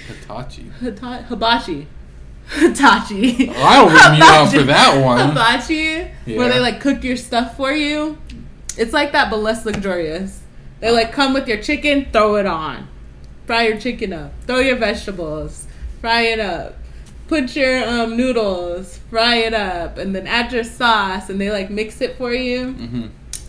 Hitachi. 0.07 0.63
Hita- 0.81 1.25
hibachi, 1.27 1.87
Hitachi. 2.49 3.49
Oh, 3.49 3.53
I 3.55 3.75
don't 3.77 3.93
rip 3.93 4.17
you 4.19 4.23
out 4.25 4.51
for 4.51 4.63
that 4.63 5.03
one. 5.05 5.29
Hibachi, 5.29 6.11
Yeah. 6.25 6.37
where 6.37 6.49
they 6.49 6.59
like 6.59 6.79
cook 6.81 7.03
your 7.03 7.17
stuff 7.17 7.55
for 7.55 7.71
you. 7.71 8.17
It's 8.77 8.93
like 8.93 9.11
that, 9.13 9.29
but 9.29 9.37
less 9.37 9.65
luxurious. 9.65 10.41
They 10.79 10.91
like 10.91 11.11
come 11.11 11.33
with 11.33 11.47
your 11.47 11.61
chicken, 11.61 12.07
throw 12.11 12.35
it 12.35 12.45
on, 12.45 12.87
fry 13.45 13.67
your 13.67 13.79
chicken 13.79 14.13
up, 14.13 14.31
throw 14.45 14.59
your 14.59 14.77
vegetables, 14.77 15.67
fry 16.01 16.21
it 16.21 16.39
up, 16.39 16.77
put 17.27 17.55
your 17.55 17.87
um, 17.87 18.17
noodles, 18.17 18.97
fry 19.09 19.35
it 19.37 19.53
up, 19.53 19.97
and 19.97 20.15
then 20.15 20.27
add 20.27 20.51
your 20.51 20.63
sauce, 20.63 21.29
and 21.29 21.39
they 21.39 21.51
like 21.51 21.69
mix 21.69 22.01
it 22.01 22.17
for 22.17 22.33
you. 22.33 22.73
Hmm 22.73 23.07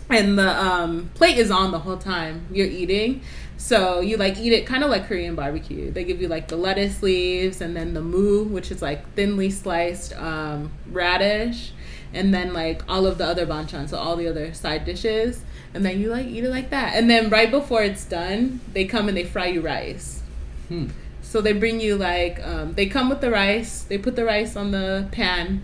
and 0.09 0.37
the 0.37 0.63
um, 0.63 1.09
plate 1.13 1.37
is 1.37 1.51
on 1.51 1.71
the 1.71 1.79
whole 1.79 1.97
time 1.97 2.45
you're 2.51 2.67
eating. 2.67 3.21
So 3.57 3.99
you 3.99 4.17
like 4.17 4.37
eat 4.37 4.53
it 4.53 4.65
kind 4.65 4.83
of 4.83 4.89
like 4.89 5.07
Korean 5.07 5.35
barbecue. 5.35 5.91
They 5.91 6.03
give 6.03 6.21
you 6.21 6.27
like 6.27 6.47
the 6.47 6.55
lettuce 6.55 7.01
leaves 7.01 7.59
and 7.59 7.75
then 7.75 7.93
the 7.93 8.01
moo, 8.01 8.43
which 8.43 8.71
is 8.71 8.81
like 8.81 9.13
thinly 9.15 9.49
sliced 9.49 10.15
um, 10.15 10.71
radish, 10.91 11.71
and 12.13 12.33
then 12.33 12.53
like 12.53 12.83
all 12.87 13.05
of 13.05 13.17
the 13.17 13.25
other 13.25 13.45
banchan, 13.45 13.89
so 13.89 13.97
all 13.97 14.15
the 14.15 14.27
other 14.27 14.53
side 14.53 14.85
dishes, 14.85 15.41
and 15.73 15.85
then 15.85 15.99
you 15.99 16.09
like 16.09 16.25
eat 16.27 16.43
it 16.43 16.49
like 16.49 16.69
that. 16.69 16.95
And 16.95 17.09
then 17.09 17.29
right 17.29 17.49
before 17.51 17.83
it's 17.83 18.05
done, 18.05 18.59
they 18.73 18.85
come 18.85 19.07
and 19.07 19.15
they 19.17 19.23
fry 19.23 19.47
you 19.47 19.61
rice. 19.61 20.21
Hmm. 20.67 20.87
So 21.21 21.41
they 21.41 21.53
bring 21.53 21.79
you 21.79 21.95
like 21.97 22.45
um, 22.45 22.73
they 22.73 22.85
come 22.87 23.09
with 23.09 23.21
the 23.21 23.29
rice. 23.31 23.81
They 23.83 23.97
put 23.97 24.15
the 24.15 24.23
rice 24.25 24.55
on 24.55 24.71
the 24.71 25.07
pan, 25.11 25.61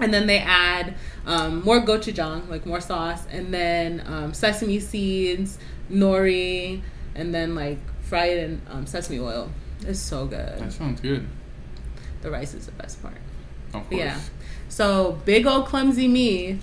and 0.00 0.14
then 0.14 0.26
they 0.26 0.38
add 0.38 0.94
um, 1.26 1.62
more 1.64 1.80
gochujang, 1.80 2.48
like 2.48 2.64
more 2.64 2.80
sauce, 2.80 3.26
and 3.30 3.52
then 3.52 4.02
um, 4.06 4.32
sesame 4.32 4.78
seeds, 4.80 5.58
nori, 5.90 6.80
and 7.14 7.34
then 7.34 7.54
like 7.54 7.78
fry 8.02 8.26
it 8.26 8.38
in 8.44 8.62
um, 8.70 8.86
sesame 8.86 9.18
oil. 9.18 9.50
It's 9.86 9.98
so 10.00 10.26
good. 10.26 10.58
That 10.58 10.72
sounds 10.72 11.00
good. 11.00 11.26
The 12.22 12.30
rice 12.30 12.54
is 12.54 12.66
the 12.66 12.72
best 12.72 13.02
part. 13.02 13.14
Of 13.68 13.72
But 13.72 13.84
course. 13.90 13.98
yeah. 14.00 14.20
So 14.68 15.20
big 15.24 15.46
old 15.46 15.66
clumsy 15.66 16.08
me 16.08 16.58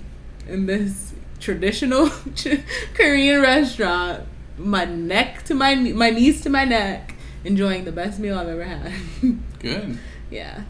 in 0.48 0.66
this 0.66 1.12
traditional 1.40 2.10
Korean 2.94 3.40
restaurant, 3.42 4.24
my 4.58 4.84
neck 4.84 5.44
to 5.44 5.54
my 5.54 5.74
my 5.74 6.10
knees 6.10 6.40
to 6.42 6.50
my 6.50 6.64
neck, 6.64 7.14
enjoying 7.44 7.84
the 7.84 7.92
best 7.92 8.18
meal 8.18 8.38
I've 8.38 8.48
ever 8.48 8.64
had. 8.64 8.92
Good. 9.58 9.98
yeah. 10.30 10.62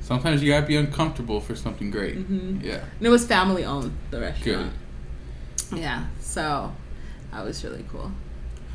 Sometimes 0.00 0.42
you 0.42 0.52
gotta 0.52 0.66
be 0.66 0.76
uncomfortable 0.76 1.40
for 1.40 1.56
something 1.56 1.90
great. 1.90 2.14
hmm 2.16 2.60
Yeah. 2.62 2.84
And 2.98 3.06
it 3.06 3.10
was 3.10 3.26
family 3.26 3.64
owned, 3.64 3.92
the 4.10 4.20
restaurant. 4.20 4.72
Yeah. 5.74 6.06
So 6.20 6.72
that 7.32 7.44
was 7.44 7.62
really 7.64 7.84
cool. 7.90 8.12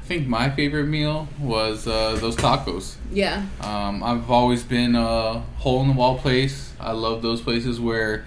I 0.01 0.03
think 0.13 0.27
my 0.27 0.49
favorite 0.49 0.87
meal 0.87 1.29
was 1.39 1.87
uh, 1.87 2.17
those 2.19 2.35
tacos. 2.35 2.95
Yeah. 3.13 3.45
Um, 3.61 4.03
I've 4.03 4.29
always 4.29 4.61
been 4.63 4.93
a 4.95 5.39
hole 5.59 5.81
in 5.83 5.87
the 5.87 5.93
wall 5.93 6.17
place. 6.17 6.73
I 6.81 6.91
love 6.91 7.21
those 7.21 7.39
places 7.39 7.79
where 7.79 8.25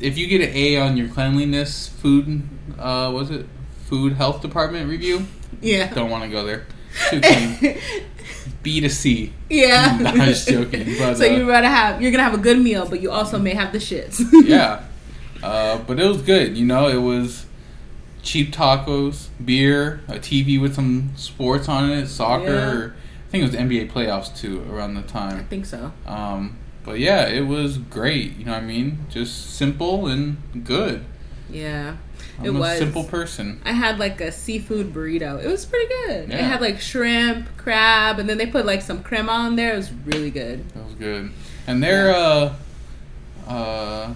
if 0.00 0.18
you 0.18 0.26
get 0.26 0.40
an 0.40 0.54
A 0.54 0.76
on 0.78 0.96
your 0.96 1.08
cleanliness 1.08 1.88
food, 1.88 2.42
uh, 2.78 3.10
was 3.14 3.30
it 3.30 3.46
food 3.84 4.14
health 4.14 4.42
department 4.42 4.88
review? 4.88 5.26
Yeah. 5.60 5.92
Don't 5.92 6.10
want 6.10 6.24
to 6.24 6.30
go 6.30 6.44
there. 6.44 6.66
Too 7.10 7.20
clean. 7.20 7.78
B 8.62 8.80
to 8.80 8.90
C. 8.90 9.32
yeah. 9.48 9.96
No, 10.00 10.10
I'm 10.10 10.16
just 10.20 10.48
joking, 10.48 10.84
but, 10.98 11.14
so 11.16 11.24
uh, 11.24 11.36
you 11.36 11.46
gotta 11.46 11.68
have 11.68 12.02
you're 12.02 12.10
gonna 12.10 12.24
have 12.24 12.34
a 12.34 12.38
good 12.38 12.58
meal, 12.58 12.88
but 12.88 13.00
you 13.00 13.10
also 13.12 13.38
may 13.38 13.54
have 13.54 13.72
the 13.72 13.78
shits. 13.78 14.20
Yeah. 14.44 14.84
Uh, 15.42 15.78
but 15.78 16.00
it 16.00 16.06
was 16.06 16.22
good. 16.22 16.56
You 16.56 16.64
know, 16.64 16.88
it 16.88 16.96
was 16.96 17.46
cheap 18.22 18.52
tacos, 18.52 19.28
beer, 19.44 20.00
a 20.08 20.14
TV 20.14 20.60
with 20.60 20.74
some 20.74 21.12
sports 21.16 21.68
on 21.68 21.90
it, 21.90 22.08
soccer. 22.08 22.94
Yeah. 22.96 23.02
I 23.26 23.30
think 23.30 23.44
it 23.44 23.46
was 23.46 23.56
NBA 23.56 23.92
playoffs 23.92 24.36
too 24.36 24.66
around 24.70 24.94
the 24.94 25.02
time. 25.02 25.38
I 25.38 25.42
think 25.44 25.66
so. 25.66 25.92
Um, 26.06 26.58
but 26.86 26.98
yeah, 26.98 27.28
it 27.28 27.42
was 27.46 27.76
great. 27.76 28.36
You 28.38 28.46
know 28.46 28.52
what 28.52 28.62
I 28.62 28.66
mean? 28.66 29.00
Just 29.10 29.54
simple 29.56 30.06
and 30.06 30.38
good. 30.64 31.04
Yeah. 31.50 31.96
I'm 32.38 32.44
It 32.46 32.48
a 32.48 32.52
was. 32.52 32.78
simple 32.78 33.04
person. 33.04 33.60
I 33.64 33.72
had 33.72 33.98
like 33.98 34.20
a 34.20 34.30
seafood 34.32 34.92
burrito. 34.94 35.42
It 35.42 35.48
was 35.48 35.64
pretty 35.66 35.88
good. 36.06 36.30
It 36.30 36.40
had 36.40 36.60
like 36.60 36.80
shrimp, 36.80 37.48
crab, 37.56 38.18
and 38.18 38.28
then 38.28 38.38
they 38.38 38.46
put 38.46 38.64
like 38.66 38.82
some 38.82 39.02
crema 39.02 39.32
on 39.32 39.56
there. 39.56 39.74
It 39.74 39.76
was 39.76 39.92
really 40.04 40.30
good. 40.30 40.68
That 40.70 40.84
was 40.84 40.94
good. 40.94 41.30
And 41.66 41.82
they're 41.82 42.14
uh, 42.14 42.54
uh, 43.46 44.14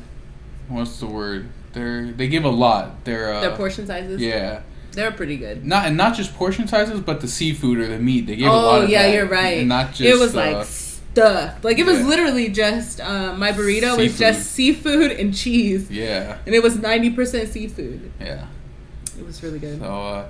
what's 0.69 0.99
the 1.01 1.07
word? 1.07 1.49
They're 1.73 2.11
they 2.13 2.29
give 2.29 2.45
a 2.45 2.49
lot. 2.51 3.05
They're 3.05 3.33
uh, 3.33 3.41
Their 3.41 3.57
portion 3.57 3.87
sizes. 3.87 4.21
Yeah. 4.21 4.63
They're 4.93 5.13
pretty 5.13 5.37
good. 5.37 5.65
Not 5.65 5.87
and 5.87 5.97
not 5.97 6.17
just 6.17 6.35
portion 6.35 6.67
sizes, 6.67 7.01
but 7.01 7.21
the 7.21 7.29
seafood 7.29 7.79
or 7.79 7.87
the 7.87 7.99
meat. 7.99 8.27
They 8.27 8.37
gave 8.37 8.49
a 8.49 8.51
lot 8.53 8.81
Oh 8.81 8.87
yeah, 8.87 9.05
that. 9.05 9.15
you're 9.15 9.27
right. 9.29 9.59
And 9.61 9.69
not 9.69 9.91
just 9.91 10.01
it 10.01 10.19
was 10.19 10.35
uh, 10.35 10.39
like 10.39 10.67
stuff. 11.13 11.63
Like 11.65 11.79
it 11.79 11.87
was 11.87 12.01
yeah. 12.01 12.07
literally 12.07 12.49
just 12.49 13.01
um, 13.01 13.39
my 13.39 13.53
burrito 13.53 13.97
was 13.97 14.19
just 14.19 14.51
seafood 14.53 15.13
and 15.13 15.35
cheese, 15.35 15.91
yeah, 15.91 16.39
and 16.47 16.55
it 16.55 16.63
was 16.63 16.77
ninety 16.79 17.11
percent 17.11 17.49
seafood. 17.49 18.11
yeah. 18.21 18.47
It 19.19 19.27
was 19.27 19.43
really 19.43 19.59
good. 19.59 19.81
So, 19.81 19.85
uh, 19.85 20.29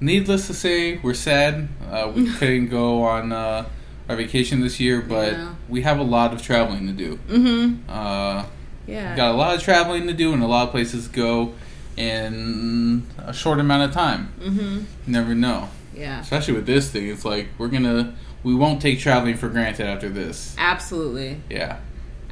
needless 0.00 0.46
to 0.46 0.54
say, 0.54 0.96
we're 0.98 1.12
sad. 1.12 1.68
Uh, 1.90 2.10
we 2.14 2.30
couldn't 2.38 2.68
go 2.68 3.02
on 3.02 3.32
uh, 3.32 3.68
our 4.08 4.16
vacation 4.16 4.60
this 4.62 4.80
year, 4.80 5.02
but 5.02 5.32
Yeah. 5.32 5.54
we 5.68 5.82
have 5.82 5.98
a 5.98 6.02
lot 6.02 6.32
of 6.32 6.40
traveling 6.40 6.86
to 6.86 6.92
do. 6.94 7.18
Mm-hmm. 7.28 7.90
Uh, 7.90 8.44
Yeah. 8.86 9.14
got 9.14 9.34
a 9.34 9.36
lot 9.36 9.54
of 9.54 9.62
traveling 9.62 10.06
to 10.06 10.14
do 10.14 10.32
and 10.32 10.42
a 10.42 10.46
lot 10.46 10.64
of 10.64 10.70
places 10.70 11.06
to 11.08 11.12
go 11.14 11.52
in 11.98 13.06
a 13.18 13.32
short 13.34 13.60
amount 13.60 13.82
of 13.88 13.92
time. 13.92 14.32
Mm-hmm. 14.40 14.84
Never 15.06 15.34
know. 15.34 15.68
Yeah. 15.94 16.20
Especially 16.20 16.54
with 16.54 16.64
this 16.66 16.90
thing, 16.90 17.08
it's 17.08 17.26
like 17.26 17.48
we're 17.58 17.68
gonna 17.68 18.14
we 18.42 18.54
won't 18.54 18.80
take 18.80 18.98
traveling 18.98 19.36
for 19.36 19.48
granted 19.48 19.86
after 19.86 20.08
this. 20.08 20.54
Absolutely. 20.58 21.40
Yeah. 21.50 21.78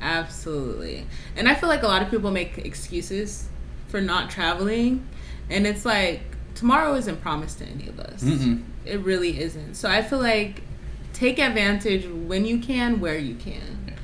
Absolutely. 0.01 1.07
And 1.37 1.49
I 1.49 1.55
feel 1.55 1.69
like 1.69 1.83
a 1.83 1.87
lot 1.87 2.03
of 2.03 2.11
people 2.11 2.31
make 2.31 2.59
excuses 2.59 3.49
for 3.89 4.01
not 4.01 4.31
traveling. 4.31 5.07
And 5.51 5.67
it's 5.67 5.85
like, 5.85 6.21
tomorrow 6.55 6.95
isn't 6.95 7.21
promised 7.21 7.59
to 7.59 7.67
any 7.67 7.89
of 7.89 7.99
us. 8.01 8.23
Mm-mm. 8.23 8.63
It 8.85 9.01
really 9.01 9.41
isn't. 9.41 9.75
So 9.75 9.91
I 9.91 10.03
feel 10.03 10.21
like 10.21 10.63
take 11.13 11.39
advantage 11.39 12.07
when 12.07 12.45
you 12.47 12.59
can, 12.59 13.01
where 13.01 13.19
you 13.19 13.35
can. 13.35 13.87
Yeah. 13.89 13.95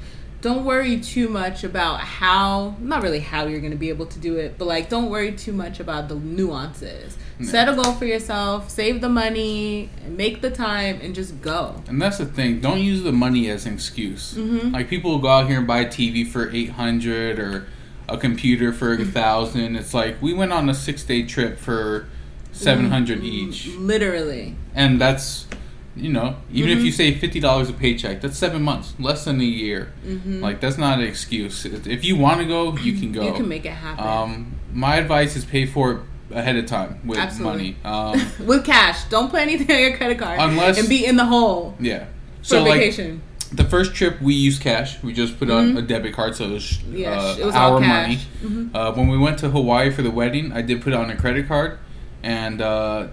Don't 0.41 0.65
worry 0.65 1.01
too 1.01 1.29
much 1.29 1.65
about 1.65 2.01
how, 2.01 2.77
not 2.81 3.03
really 3.03 3.21
how 3.21 3.47
you're 3.47 3.61
going 3.61 3.73
to 3.73 3.79
be 3.79 3.89
able 3.89 4.07
to 4.07 4.19
do 4.19 4.37
it, 4.37 4.59
but 4.59 4.67
like 4.67 4.89
don't 4.89 5.11
worry 5.11 5.33
too 5.33 5.53
much 5.53 5.81
about 5.81 6.09
the 6.09 6.17
nuances. 6.17 7.17
Yeah. 7.41 7.47
Set 7.51 7.69
a 7.69 7.75
goal 7.75 7.93
for 7.95 8.05
yourself, 8.05 8.71
save 8.71 9.01
the 9.01 9.09
money, 9.09 9.91
make 10.09 10.41
the 10.41 10.51
time, 10.51 11.01
and 11.03 11.15
just 11.15 11.41
go. 11.43 11.83
And 11.89 12.01
that's 12.01 12.19
the 12.19 12.27
thing. 12.27 12.61
Don't 12.61 12.81
use 12.81 13.03
the 13.03 13.13
money 13.13 13.51
as 13.51 13.67
an 13.67 13.75
excuse. 13.75 14.35
Mhm. 14.35 14.73
Like 14.73 14.89
people 14.89 15.11
will 15.11 15.19
go 15.19 15.29
out 15.29 15.49
here 15.49 15.59
and 15.59 15.67
buy 15.67 15.81
a 15.81 15.87
TV 15.89 16.25
for 16.25 16.51
eight 16.53 16.71
hundred 16.71 17.39
or 17.41 17.67
a 18.09 18.17
computer 18.19 18.73
for 18.73 18.93
a 18.95 19.05
thousand. 19.05 19.75
It's 19.77 19.93
like 19.95 20.21
we 20.23 20.33
went 20.33 20.53
on 20.53 20.69
a 20.69 20.75
six 20.75 21.03
day 21.03 21.23
trip 21.25 21.59
for 21.59 22.07
seven 22.53 22.91
hundred 22.91 23.19
Mm-hmm. 23.19 23.49
each, 23.49 23.69
Literally. 23.79 24.55
and 24.75 25.01
that's 25.01 25.47
you 25.97 26.13
know 26.13 26.37
even 26.53 26.71
if 26.71 26.79
Mhm. 26.79 26.85
you 26.85 26.93
save 26.93 27.19
fifty 27.19 27.41
dollars 27.41 27.69
a 27.69 27.73
paycheck, 27.73 28.21
that's 28.21 28.39
seven 28.39 28.63
months, 28.63 28.95
less 29.01 29.25
than 29.25 29.41
a 29.41 29.45
year. 29.45 29.89
hmm 30.07 30.41
Like 30.41 30.61
that's 30.61 30.79
not 30.79 31.01
an 31.01 31.05
excuse. 31.05 31.65
If 31.67 32.05
you 32.05 32.15
want 32.15 32.39
to 32.43 32.47
go, 32.47 32.77
you 32.77 32.93
can 32.93 33.11
go. 33.11 33.27
You 33.27 33.33
can 33.33 33.49
make 33.49 33.65
it 33.67 33.71
happen. 33.73 34.07
Um, 34.07 34.53
my 34.73 34.97
advice 34.97 35.35
is 35.35 35.45
pay 35.45 35.67
for 35.67 35.93
it 35.93 35.99
ahead 36.31 36.57
of 36.57 36.67
time 36.67 37.01
with 37.05 37.19
Absolutely. 37.19 37.77
money. 37.85 38.21
Um, 38.41 38.47
with 38.47 38.65
cash. 38.65 39.05
Don't 39.05 39.31
put 39.31 39.41
anything 39.41 39.71
on 39.75 39.81
your 39.83 39.97
credit 39.97 40.19
card. 40.19 40.39
Unless- 40.41 40.79
and 40.79 40.89
be 40.89 41.05
in 41.07 41.17
the 41.17 41.25
hole 41.27 41.75
yeah. 41.79 42.05
for 42.41 42.45
So 42.45 42.63
like 42.63 42.81
vacation. 42.81 43.23
the 43.53 43.65
first 43.65 43.95
trip 43.95 44.21
we 44.23 44.35
used 44.35 44.63
cash. 44.63 45.03
We 45.03 45.13
just 45.13 45.39
put 45.39 45.51
on 45.51 45.75
Mhm. 45.75 45.79
a 45.79 45.83
debit 45.83 46.15
card, 46.15 46.35
so 46.35 46.45
it 46.45 46.51
was, 46.53 46.79
Yeah, 46.93 47.11
uh, 47.11 47.37
it 47.39 47.45
was 47.45 47.55
our 47.55 47.79
money. 47.81 48.17
cash. 48.17 48.27
Mhm. 48.45 48.71
Uh, 48.75 48.93
when 48.93 49.09
we 49.09 49.19
went 49.19 49.39
to 49.41 49.51
Hawaii 49.51 49.91
for 49.91 50.03
the 50.03 50.11
wedding, 50.11 50.53
I 50.53 50.63
did 50.63 50.81
put 50.83 50.93
on 50.93 51.11
a 51.11 51.17
credit 51.17 51.47
card, 51.47 51.79
and 52.23 52.61
uh, 52.63 53.07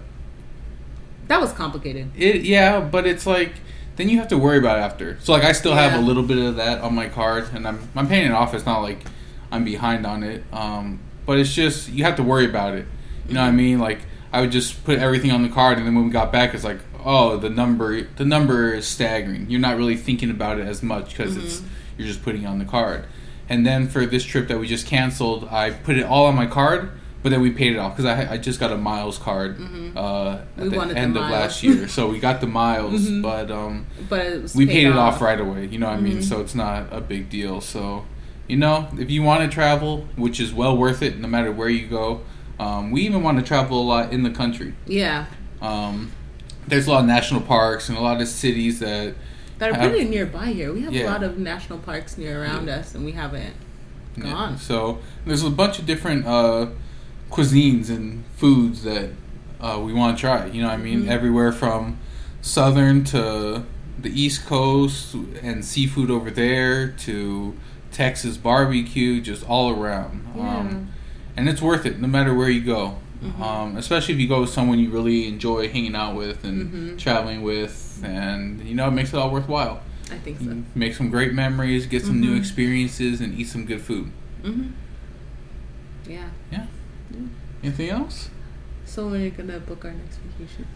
That 1.28 1.40
was 1.40 1.52
complicated. 1.52 2.10
it 2.16 2.42
yeah, 2.42 2.80
but 2.80 3.06
it's 3.06 3.26
like 3.26 3.52
then 3.96 4.08
you 4.08 4.18
have 4.18 4.28
to 4.28 4.38
worry 4.38 4.58
about 4.58 4.78
it 4.78 4.82
after. 4.82 5.18
So 5.22 5.32
like 5.32 5.44
I 5.44 5.52
still 5.52 5.74
have 5.74 5.92
a 5.94 6.00
little 6.00 6.22
bit 6.22 6.38
of 6.38 6.56
that 6.56 6.80
on 6.80 6.94
my 6.94 7.08
card, 7.08 7.46
and 7.54 7.66
I'm 7.68 7.78
I'm 7.94 8.08
paying 8.08 8.26
it 8.26 8.32
off. 8.32 8.54
It's 8.54 8.66
not 8.66 8.80
like 8.82 9.04
I'm 9.50 9.64
behind 9.64 10.06
on 10.06 10.22
it, 10.22 10.44
um, 10.52 10.98
but 11.26 11.38
it's 11.38 11.52
just 11.54 11.90
you 11.90 12.04
have 12.04 12.16
to 12.16 12.22
worry 12.22 12.46
about 12.46 12.74
it. 12.74 12.86
You 13.28 13.34
know 13.34 13.42
what 13.42 13.48
I 13.48 13.52
mean? 13.52 13.78
Like 13.78 14.00
I 14.32 14.40
would 14.40 14.50
just 14.52 14.84
put 14.84 14.98
everything 14.98 15.30
on 15.30 15.42
the 15.42 15.48
card, 15.48 15.78
and 15.78 15.86
then 15.86 15.94
when 15.94 16.04
we 16.04 16.10
got 16.10 16.32
back, 16.32 16.54
it's 16.54 16.64
like 16.64 16.78
oh 17.04 17.36
the 17.36 17.50
number 17.50 18.02
the 18.02 18.24
number 18.24 18.72
is 18.74 18.86
staggering. 18.86 19.46
You're 19.50 19.60
not 19.60 19.76
really 19.76 19.96
thinking 19.96 20.30
about 20.30 20.58
it 20.58 20.66
as 20.66 20.82
much 20.82 21.10
because 21.10 21.36
it's 21.36 21.60
Mhm. 21.60 21.64
you're 21.98 22.06
just 22.08 22.22
putting 22.22 22.42
it 22.42 22.46
on 22.46 22.58
the 22.58 22.64
card. 22.64 23.04
And 23.48 23.66
then 23.66 23.88
for 23.88 24.06
this 24.06 24.24
trip 24.24 24.48
that 24.48 24.58
we 24.58 24.66
just 24.66 24.86
canceled, 24.86 25.48
I 25.50 25.70
put 25.70 25.96
it 25.96 26.04
all 26.04 26.26
on 26.26 26.34
my 26.36 26.46
card, 26.46 26.90
but 27.22 27.30
then 27.30 27.40
we 27.42 27.50
paid 27.50 27.72
it 27.74 27.78
off 27.78 27.96
because 27.96 28.06
I, 28.06 28.34
I 28.34 28.36
just 28.38 28.58
got 28.60 28.72
a 28.72 28.76
miles 28.78 29.18
card 29.18 29.58
Mhm. 29.58 29.96
uh, 29.96 30.38
We 30.56 30.64
at 30.64 30.70
the 30.70 30.76
wanted 30.76 30.96
the 30.96 31.00
end 31.00 31.16
of 31.16 31.28
last 31.28 31.62
year. 31.62 31.86
so 31.88 32.08
we 32.08 32.18
got 32.18 32.40
the 32.40 32.46
miles, 32.46 33.02
Mhm. 33.08 33.20
but 33.22 33.50
um, 33.50 33.86
But 34.08 34.20
it 34.26 34.42
was 34.42 34.54
we 34.54 34.64
paid 34.66 34.86
it 34.86 34.92
off 34.96 35.14
off 35.16 35.20
right 35.20 35.40
away. 35.40 35.66
You 35.70 35.78
know 35.80 35.88
what 35.88 35.98
I 35.98 36.00
mean? 36.00 36.18
Mhm. 36.18 36.24
So 36.24 36.40
it's 36.40 36.54
not 36.54 36.86
a 36.92 37.00
big 37.00 37.28
deal. 37.28 37.60
So, 37.60 38.04
you 38.48 38.56
know, 38.56 38.86
if 38.98 39.10
you 39.10 39.22
want 39.22 39.42
to 39.42 39.52
travel, 39.52 40.06
which 40.16 40.40
is 40.40 40.54
well 40.54 40.76
worth 40.76 41.02
it, 41.02 41.18
no 41.20 41.28
matter 41.28 41.52
where 41.52 41.68
you 41.68 41.86
go. 41.88 42.20
Um, 42.62 42.90
we 42.90 43.02
even 43.02 43.22
want 43.22 43.38
to 43.38 43.44
travel 43.44 43.80
a 43.80 43.86
lot 43.94 44.12
in 44.12 44.22
the 44.22 44.30
country. 44.30 44.74
Yeah, 44.86 45.26
Um, 45.60 46.10
there's 46.68 46.86
a 46.86 46.90
lot 46.90 47.00
of 47.00 47.06
national 47.06 47.40
parks 47.40 47.88
and 47.88 47.98
a 47.98 48.00
lot 48.00 48.20
of 48.20 48.28
cities 48.28 48.78
that 48.80 49.14
that 49.58 49.70
are 49.70 49.74
Have- 49.74 49.90
pretty 49.90 50.08
nearby 50.08 50.46
here. 50.46 50.72
We 50.72 50.80
have 50.82 50.92
Yeah. 50.92 51.04
a 51.04 51.10
lot 51.12 51.22
of 51.22 51.38
national 51.38 51.78
parks 51.78 52.18
near 52.18 52.42
around 52.42 52.68
us, 52.68 52.94
and 52.96 53.04
we 53.04 53.12
haven't 53.12 53.54
Yeah. 54.16 54.24
gone. 54.32 54.58
So 54.58 54.98
there's 55.24 55.44
a 55.44 55.50
bunch 55.50 55.78
of 55.78 55.86
different 55.86 56.26
uh, 56.26 56.66
cuisines 57.30 57.88
and 57.88 58.24
foods 58.36 58.82
that 58.84 59.10
uh, 59.60 59.78
we 59.80 59.92
want 59.92 60.16
to 60.16 60.20
try. 60.20 60.46
You 60.46 60.62
know, 60.62 60.68
what 60.68 60.74
I 60.80 60.82
mean, 60.82 61.04
Mhm. 61.04 61.08
everywhere 61.08 61.52
from 61.52 61.98
southern 62.40 63.04
to 63.04 63.62
the 64.00 64.10
East 64.20 64.44
Coast 64.46 65.14
and 65.42 65.64
seafood 65.64 66.10
over 66.10 66.28
there 66.32 66.88
to 66.88 67.54
Texas 67.92 68.36
barbecue, 68.36 69.20
just 69.20 69.44
all 69.48 69.70
around. 69.70 70.22
Yeah. 70.36 70.58
Um, 70.58 70.88
and 71.36 71.48
it's 71.48 71.62
worth 71.62 71.86
it, 71.86 72.00
no 72.00 72.08
matter 72.08 72.34
where 72.34 72.48
you 72.50 72.60
go. 72.62 72.96
Mhm. 73.22 73.40
Um, 73.40 73.76
especially 73.76 74.14
if 74.14 74.20
you 74.20 74.26
go 74.28 74.40
with 74.40 74.50
someone 74.50 74.78
you 74.80 74.90
really 74.90 75.28
enjoy 75.28 75.68
hanging 75.68 75.94
out 75.94 76.16
with 76.16 76.42
and 76.44 76.72
Mhm. 76.72 76.98
traveling 76.98 77.42
with, 77.42 78.00
and 78.04 78.60
you 78.66 78.74
know, 78.74 78.88
it 78.88 78.92
makes 78.92 79.12
it 79.12 79.16
all 79.16 79.30
worthwhile. 79.30 79.80
I 80.10 80.16
think 80.16 80.38
so. 80.40 80.46
can 80.46 80.66
make 80.74 80.94
some 80.94 81.08
great 81.08 81.32
memories, 81.32 81.86
get 81.86 82.04
some 82.04 82.20
new 82.20 82.34
Mhm. 82.34 82.38
experiences, 82.38 83.20
and 83.20 83.38
eat 83.38 83.48
some 83.48 83.64
good 83.64 83.80
food. 83.80 84.10
hmm 84.44 84.62
Yeah. 86.08 86.24
Anything 87.62 87.90
else? 87.90 88.28
So 88.84 89.06
when 89.08 89.20
are 89.20 89.24
you 89.24 89.30
gonna 89.30 89.60
book 89.60 89.84
our 89.84 89.92
next 89.92 90.18
vacation? 90.26 90.66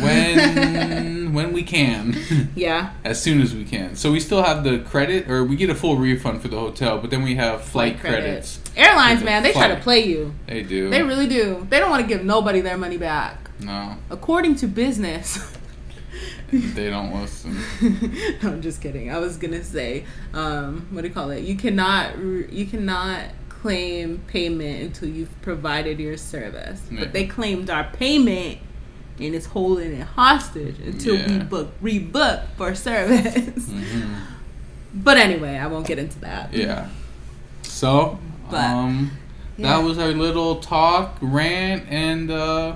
When 0.00 1.32
when 1.32 1.52
we 1.54 1.62
can, 1.62 2.16
Yeah. 2.54 2.90
as 3.02 3.20
soon 3.20 3.40
as 3.40 3.54
we 3.54 3.64
can. 3.64 3.96
So 3.96 4.12
we 4.12 4.20
still 4.20 4.42
have 4.42 4.62
the 4.62 4.78
credit, 4.80 5.28
or 5.30 5.42
we 5.42 5.56
get 5.56 5.70
a 5.70 5.74
full 5.74 5.96
refund 5.96 6.42
for 6.42 6.48
the 6.48 6.58
hotel, 6.58 6.98
but 6.98 7.10
then 7.10 7.22
we 7.22 7.34
have 7.36 7.62
flight, 7.62 7.98
Flight 7.98 8.00
credits. 8.00 8.60
Airlines, 8.76 9.22
man, 9.22 9.42
they 9.42 9.52
try 9.52 9.68
to 9.68 9.76
play 9.76 10.04
you. 10.04 10.34
They 10.46 10.62
do. 10.62 10.90
They 10.90 11.02
really 11.02 11.28
do. 11.28 11.66
They 11.70 11.78
don't 11.78 11.90
want 11.90 12.02
to 12.02 12.08
give 12.08 12.24
nobody 12.24 12.60
their 12.60 12.76
money 12.76 12.96
back. 12.98 13.50
no, 13.60 13.96
According 14.10 14.56
to 14.56 14.66
business. 14.66 15.38
they 16.52 16.90
don't 16.90 17.12
listen. 17.12 17.56
no, 18.42 18.48
I'm 18.50 18.62
just 18.62 18.80
kidding. 18.80 19.10
I 19.10 19.18
was 19.18 19.36
gonna 19.36 19.62
say, 19.64 20.04
um, 20.32 20.86
what 20.90 21.02
do 21.02 21.08
you 21.08 21.14
call 21.14 21.30
it? 21.30 21.42
You 21.44 21.56
cannot, 21.56 22.18
you 22.18 22.66
cannot 22.66 23.26
claim 23.48 24.18
payment 24.26 24.82
until 24.82 25.08
you've 25.08 25.40
provided 25.42 25.98
your 25.98 26.16
service. 26.16 26.80
Yeah. 26.90 27.00
But 27.00 27.12
they 27.12 27.26
claimed 27.26 27.70
our 27.70 27.84
payment, 27.84 28.58
and 29.18 29.34
it's 29.34 29.46
holding 29.46 29.92
it 29.94 30.02
hostage 30.06 30.78
until 30.80 31.16
we 31.16 31.38
book 31.38 31.70
rebook 31.82 32.46
for 32.56 32.74
service. 32.74 33.68
hmm 33.68 34.14
But 34.94 35.16
anyway, 35.16 35.56
I 35.56 35.66
won't 35.66 35.86
get 35.86 35.98
into 35.98 36.18
that. 36.20 36.52
Yeah. 36.52 36.88
So, 37.62 38.18
But, 38.50 38.64
um, 38.64 39.10
Yeah. 39.56 39.76
that 39.78 39.84
was 39.84 39.98
our 39.98 40.12
little 40.12 40.56
talk, 40.56 41.16
rant, 41.20 41.84
and 41.88 42.30
uh, 42.30 42.74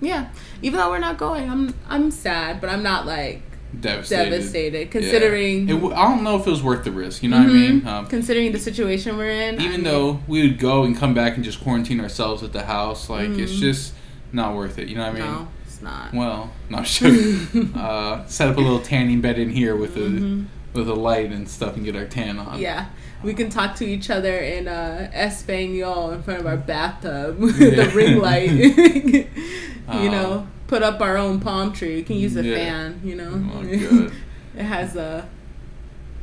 Yeah. 0.00 0.28
Even 0.62 0.78
though 0.78 0.90
we're 0.90 0.98
not 0.98 1.16
going, 1.18 1.48
I'm 1.50 1.74
I'm 1.88 2.10
sad, 2.10 2.60
but 2.60 2.68
I'm 2.70 2.82
not 2.82 3.06
like 3.06 3.42
devastated. 3.78 4.30
devastated 4.30 4.90
considering 4.90 5.68
Yeah. 5.68 5.74
It 5.74 5.78
w- 5.78 5.94
I 5.94 6.02
don't 6.08 6.22
know 6.22 6.38
if 6.38 6.46
it 6.46 6.50
was 6.50 6.62
worth 6.62 6.84
the 6.84 6.90
risk. 6.92 7.22
You 7.22 7.28
know 7.30 7.38
what 7.38 7.48
I 7.48 7.52
mean? 7.52 7.80
Mhm. 7.82 7.86
Um, 7.86 8.06
considering 8.06 8.52
the 8.52 8.58
situation 8.58 9.16
we're 9.16 9.30
in. 9.30 9.58
I 9.60 9.64
even 9.64 9.70
mean, 9.76 9.84
though 9.84 10.20
we 10.26 10.42
would 10.42 10.58
go 10.58 10.84
and 10.84 10.96
come 10.96 11.14
back 11.14 11.36
and 11.36 11.44
just 11.44 11.60
quarantine 11.62 12.00
ourselves 12.00 12.42
at 12.42 12.52
the 12.52 12.64
house, 12.64 13.08
like 13.08 13.30
it's 13.30 13.52
Mhm. 13.52 13.60
just 13.60 13.92
not 14.32 14.54
worth 14.54 14.78
it. 14.78 14.88
You 14.88 14.96
know 14.96 15.02
what 15.06 15.16
I 15.16 15.18
mean? 15.18 15.22
no, 15.32 15.48
it's 15.66 15.80
not. 15.82 16.12
Well, 16.14 16.50
not 16.68 16.86
sure. 16.86 17.10
uh, 17.74 18.24
set 18.26 18.48
up 18.48 18.56
a 18.56 18.60
little 18.60 18.80
tanning 18.80 19.20
bed 19.20 19.38
in 19.38 19.50
here 19.50 19.74
with 19.76 19.96
a 19.96 20.00
Mhm. 20.00 20.44
with 20.74 20.88
a 20.88 20.94
light 20.94 21.32
and 21.32 21.48
stuff 21.48 21.74
and 21.76 21.84
get 21.84 21.96
our 21.96 22.04
tan 22.06 22.38
on. 22.38 22.58
Yeah. 22.60 22.86
We 23.22 23.34
can 23.34 23.50
talk 23.50 23.74
to 23.76 23.84
each 23.86 24.08
other 24.10 24.36
in 24.38 24.66
uh, 24.66 25.10
Espanol 25.12 26.10
in 26.12 26.22
front 26.22 26.40
of 26.40 26.46
our 26.46 26.56
bathtub 26.56 27.36
Yeah. 27.40 27.44
with 27.44 27.58
the 27.76 27.90
ring 27.94 28.18
light. 28.18 28.50
you 28.50 29.26
Uh, 29.88 30.04
know, 30.10 30.46
put 30.68 30.82
up 30.82 31.00
our 31.00 31.16
own 31.16 31.40
palm 31.40 31.72
tree. 31.72 31.96
You 31.98 32.04
can 32.04 32.16
use 32.16 32.36
a 32.36 32.44
Yeah. 32.44 32.54
fan, 32.56 33.00
you 33.04 33.16
know. 33.16 33.42
Oh, 33.52 33.62
it 34.56 34.62
has 34.64 34.96
a 34.96 35.26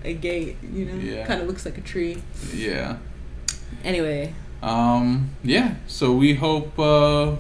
a 0.04 0.14
gate, 0.14 0.56
you 0.74 0.86
know. 0.86 0.96
Yeah. 0.96 1.26
Kind 1.26 1.42
of 1.42 1.48
looks 1.48 1.66
like 1.66 1.78
a 1.78 1.82
tree. 1.82 2.18
Yeah. 2.54 2.98
Anyway, 3.84 4.34
Um. 4.64 5.30
Yeah. 5.44 5.76
So 5.88 6.14
we 6.14 6.34
hope 6.36 6.80
uh, 6.80 7.36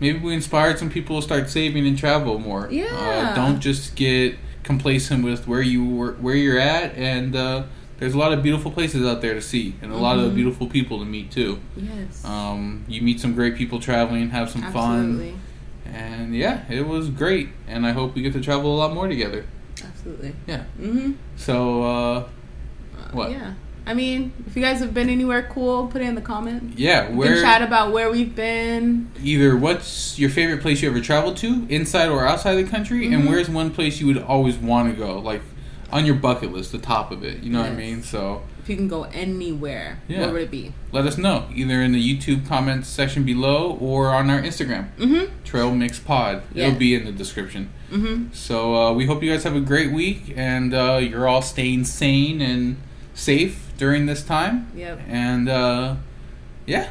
maybe 0.00 0.18
we 0.18 0.34
inspired 0.34 0.78
some 0.78 0.90
people 0.90 1.16
to 1.16 1.22
start 1.22 1.48
saving 1.50 1.86
and 1.86 1.96
travel 1.98 2.38
more. 2.38 2.68
Yeah. 2.70 2.84
Uh, 2.86 3.34
don't 3.34 3.58
just 3.60 3.96
get 3.96 4.36
complacent 4.62 5.24
with 5.24 5.48
where 5.48 5.62
you 5.62 5.84
were, 5.84 6.12
where 6.20 6.36
you're 6.36 6.58
at, 6.60 6.94
and 6.96 7.34
uh, 7.34 7.62
there's 8.00 8.14
a 8.14 8.18
lot 8.18 8.32
of 8.32 8.42
beautiful 8.42 8.70
places 8.72 9.06
out 9.06 9.20
there 9.20 9.34
to 9.34 9.42
see, 9.42 9.74
and 9.82 9.92
a 9.92 9.96
lot 9.96 10.18
of 10.18 10.32
Mhm. 10.32 10.34
beautiful 10.34 10.66
people 10.66 10.98
to 10.98 11.04
meet 11.04 11.30
too. 11.30 11.58
yes. 11.76 12.24
Um, 12.24 12.84
you 12.88 13.02
meet 13.02 13.20
some 13.20 13.34
great 13.34 13.54
people 13.56 13.78
traveling, 13.78 14.30
have 14.30 14.50
some 14.50 14.64
Absolutely. 14.64 15.30
fun, 15.30 15.94
and 15.94 16.34
yeah, 16.34 16.62
it 16.68 16.86
was 16.88 17.08
great. 17.10 17.50
And 17.68 17.86
I 17.86 17.92
hope 17.92 18.14
we 18.14 18.22
get 18.22 18.32
to 18.32 18.40
travel 18.40 18.74
a 18.74 18.78
lot 18.78 18.92
more 18.94 19.06
together. 19.06 19.44
Absolutely. 19.84 20.32
Yeah. 20.48 20.62
Mhm. 20.82 21.14
So 21.36 21.82
uh, 21.84 22.24
Uh, 22.98 23.12
What? 23.12 23.30
Yeah. 23.30 23.52
I 23.86 23.94
mean, 23.94 24.30
if 24.46 24.54
you 24.54 24.62
guys 24.62 24.78
have 24.80 24.92
been 24.94 25.08
anywhere 25.08 25.48
cool, 25.52 25.86
put 25.88 26.00
it 26.02 26.04
in 26.04 26.14
the 26.14 26.20
comments. 26.20 26.78
yeah, 26.78 27.08
We 27.10 27.16
where 27.16 27.34
can 27.34 27.42
chat 27.42 27.62
about 27.62 27.92
where 27.92 28.10
we've 28.10 28.36
been. 28.36 29.08
either 29.24 29.56
what's 29.56 30.18
your 30.18 30.30
favorite 30.30 30.60
place 30.60 30.80
you 30.82 30.88
ever 30.90 31.00
traveled 31.00 31.36
to, 31.38 31.66
inside 31.68 32.08
or 32.08 32.26
outside 32.26 32.54
the 32.56 32.64
country, 32.64 33.06
and 33.12 33.24
Mhm. 33.24 33.28
where's 33.30 33.48
one 33.48 33.70
place 33.70 33.98
you 34.00 34.06
would 34.06 34.18
always 34.18 34.56
want 34.58 34.92
to 34.92 34.96
go, 34.96 35.18
like 35.18 35.40
on 35.92 36.06
your 36.06 36.14
bucket 36.16 36.52
list, 36.52 36.72
the 36.72 36.78
top 36.78 37.10
of 37.10 37.22
it. 37.24 37.42
You 37.42 37.50
know 37.50 37.60
what 37.60 37.70
I 37.70 37.74
mean? 37.74 38.02
So 38.02 38.42
If 38.62 38.68
you 38.68 38.76
can 38.76 38.88
go 38.88 39.04
anywhere, 39.04 40.00
Yeah. 40.08 40.20
where 40.20 40.32
would 40.32 40.42
it 40.42 40.50
be? 40.50 40.72
let 40.92 41.06
us 41.06 41.16
know 41.18 41.46
either 41.54 41.80
in 41.82 41.92
the 41.92 42.00
YouTube 42.02 42.46
comments 42.46 42.88
section 42.88 43.24
below 43.24 43.76
or 43.80 44.10
on 44.10 44.28
our 44.30 44.40
Instagram, 44.40 44.88
Mm-hmm. 44.98 45.24
TrailMixed 45.44 46.04
Pod. 46.04 46.42
Yeah. 46.54 46.66
It'll 46.68 46.78
be 46.78 46.94
in 46.94 47.04
the 47.04 47.12
description. 47.12 47.70
Mm-hmm. 47.90 48.32
So 48.32 48.74
uh, 48.76 48.92
we 48.92 49.06
hope 49.06 49.22
you 49.22 49.30
guys 49.32 49.44
have 49.44 49.56
a 49.56 49.60
great 49.60 49.92
week 49.92 50.32
and 50.36 50.72
uh, 50.74 50.98
you're 51.00 51.26
all 51.28 51.42
staying 51.42 51.84
sane 51.84 52.40
and 52.40 52.76
safe 53.14 53.72
during 53.78 54.06
this 54.06 54.22
time. 54.22 54.70
Yep. 54.76 55.00
And 55.08 55.48
uh, 55.48 55.96
yeah, 56.66 56.90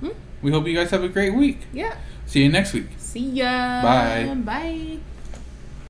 Hmm? 0.00 0.08
we 0.42 0.50
hope 0.50 0.66
you 0.66 0.74
guys 0.74 0.90
have 0.90 1.02
a 1.04 1.08
great 1.08 1.34
week. 1.34 1.60
Yeah. 1.72 1.94
See 2.26 2.42
you 2.42 2.48
next 2.48 2.72
week. 2.72 2.88
See 2.98 3.20
ya. 3.40 3.80
Bye. 3.82 4.34
Bye. 4.44 4.98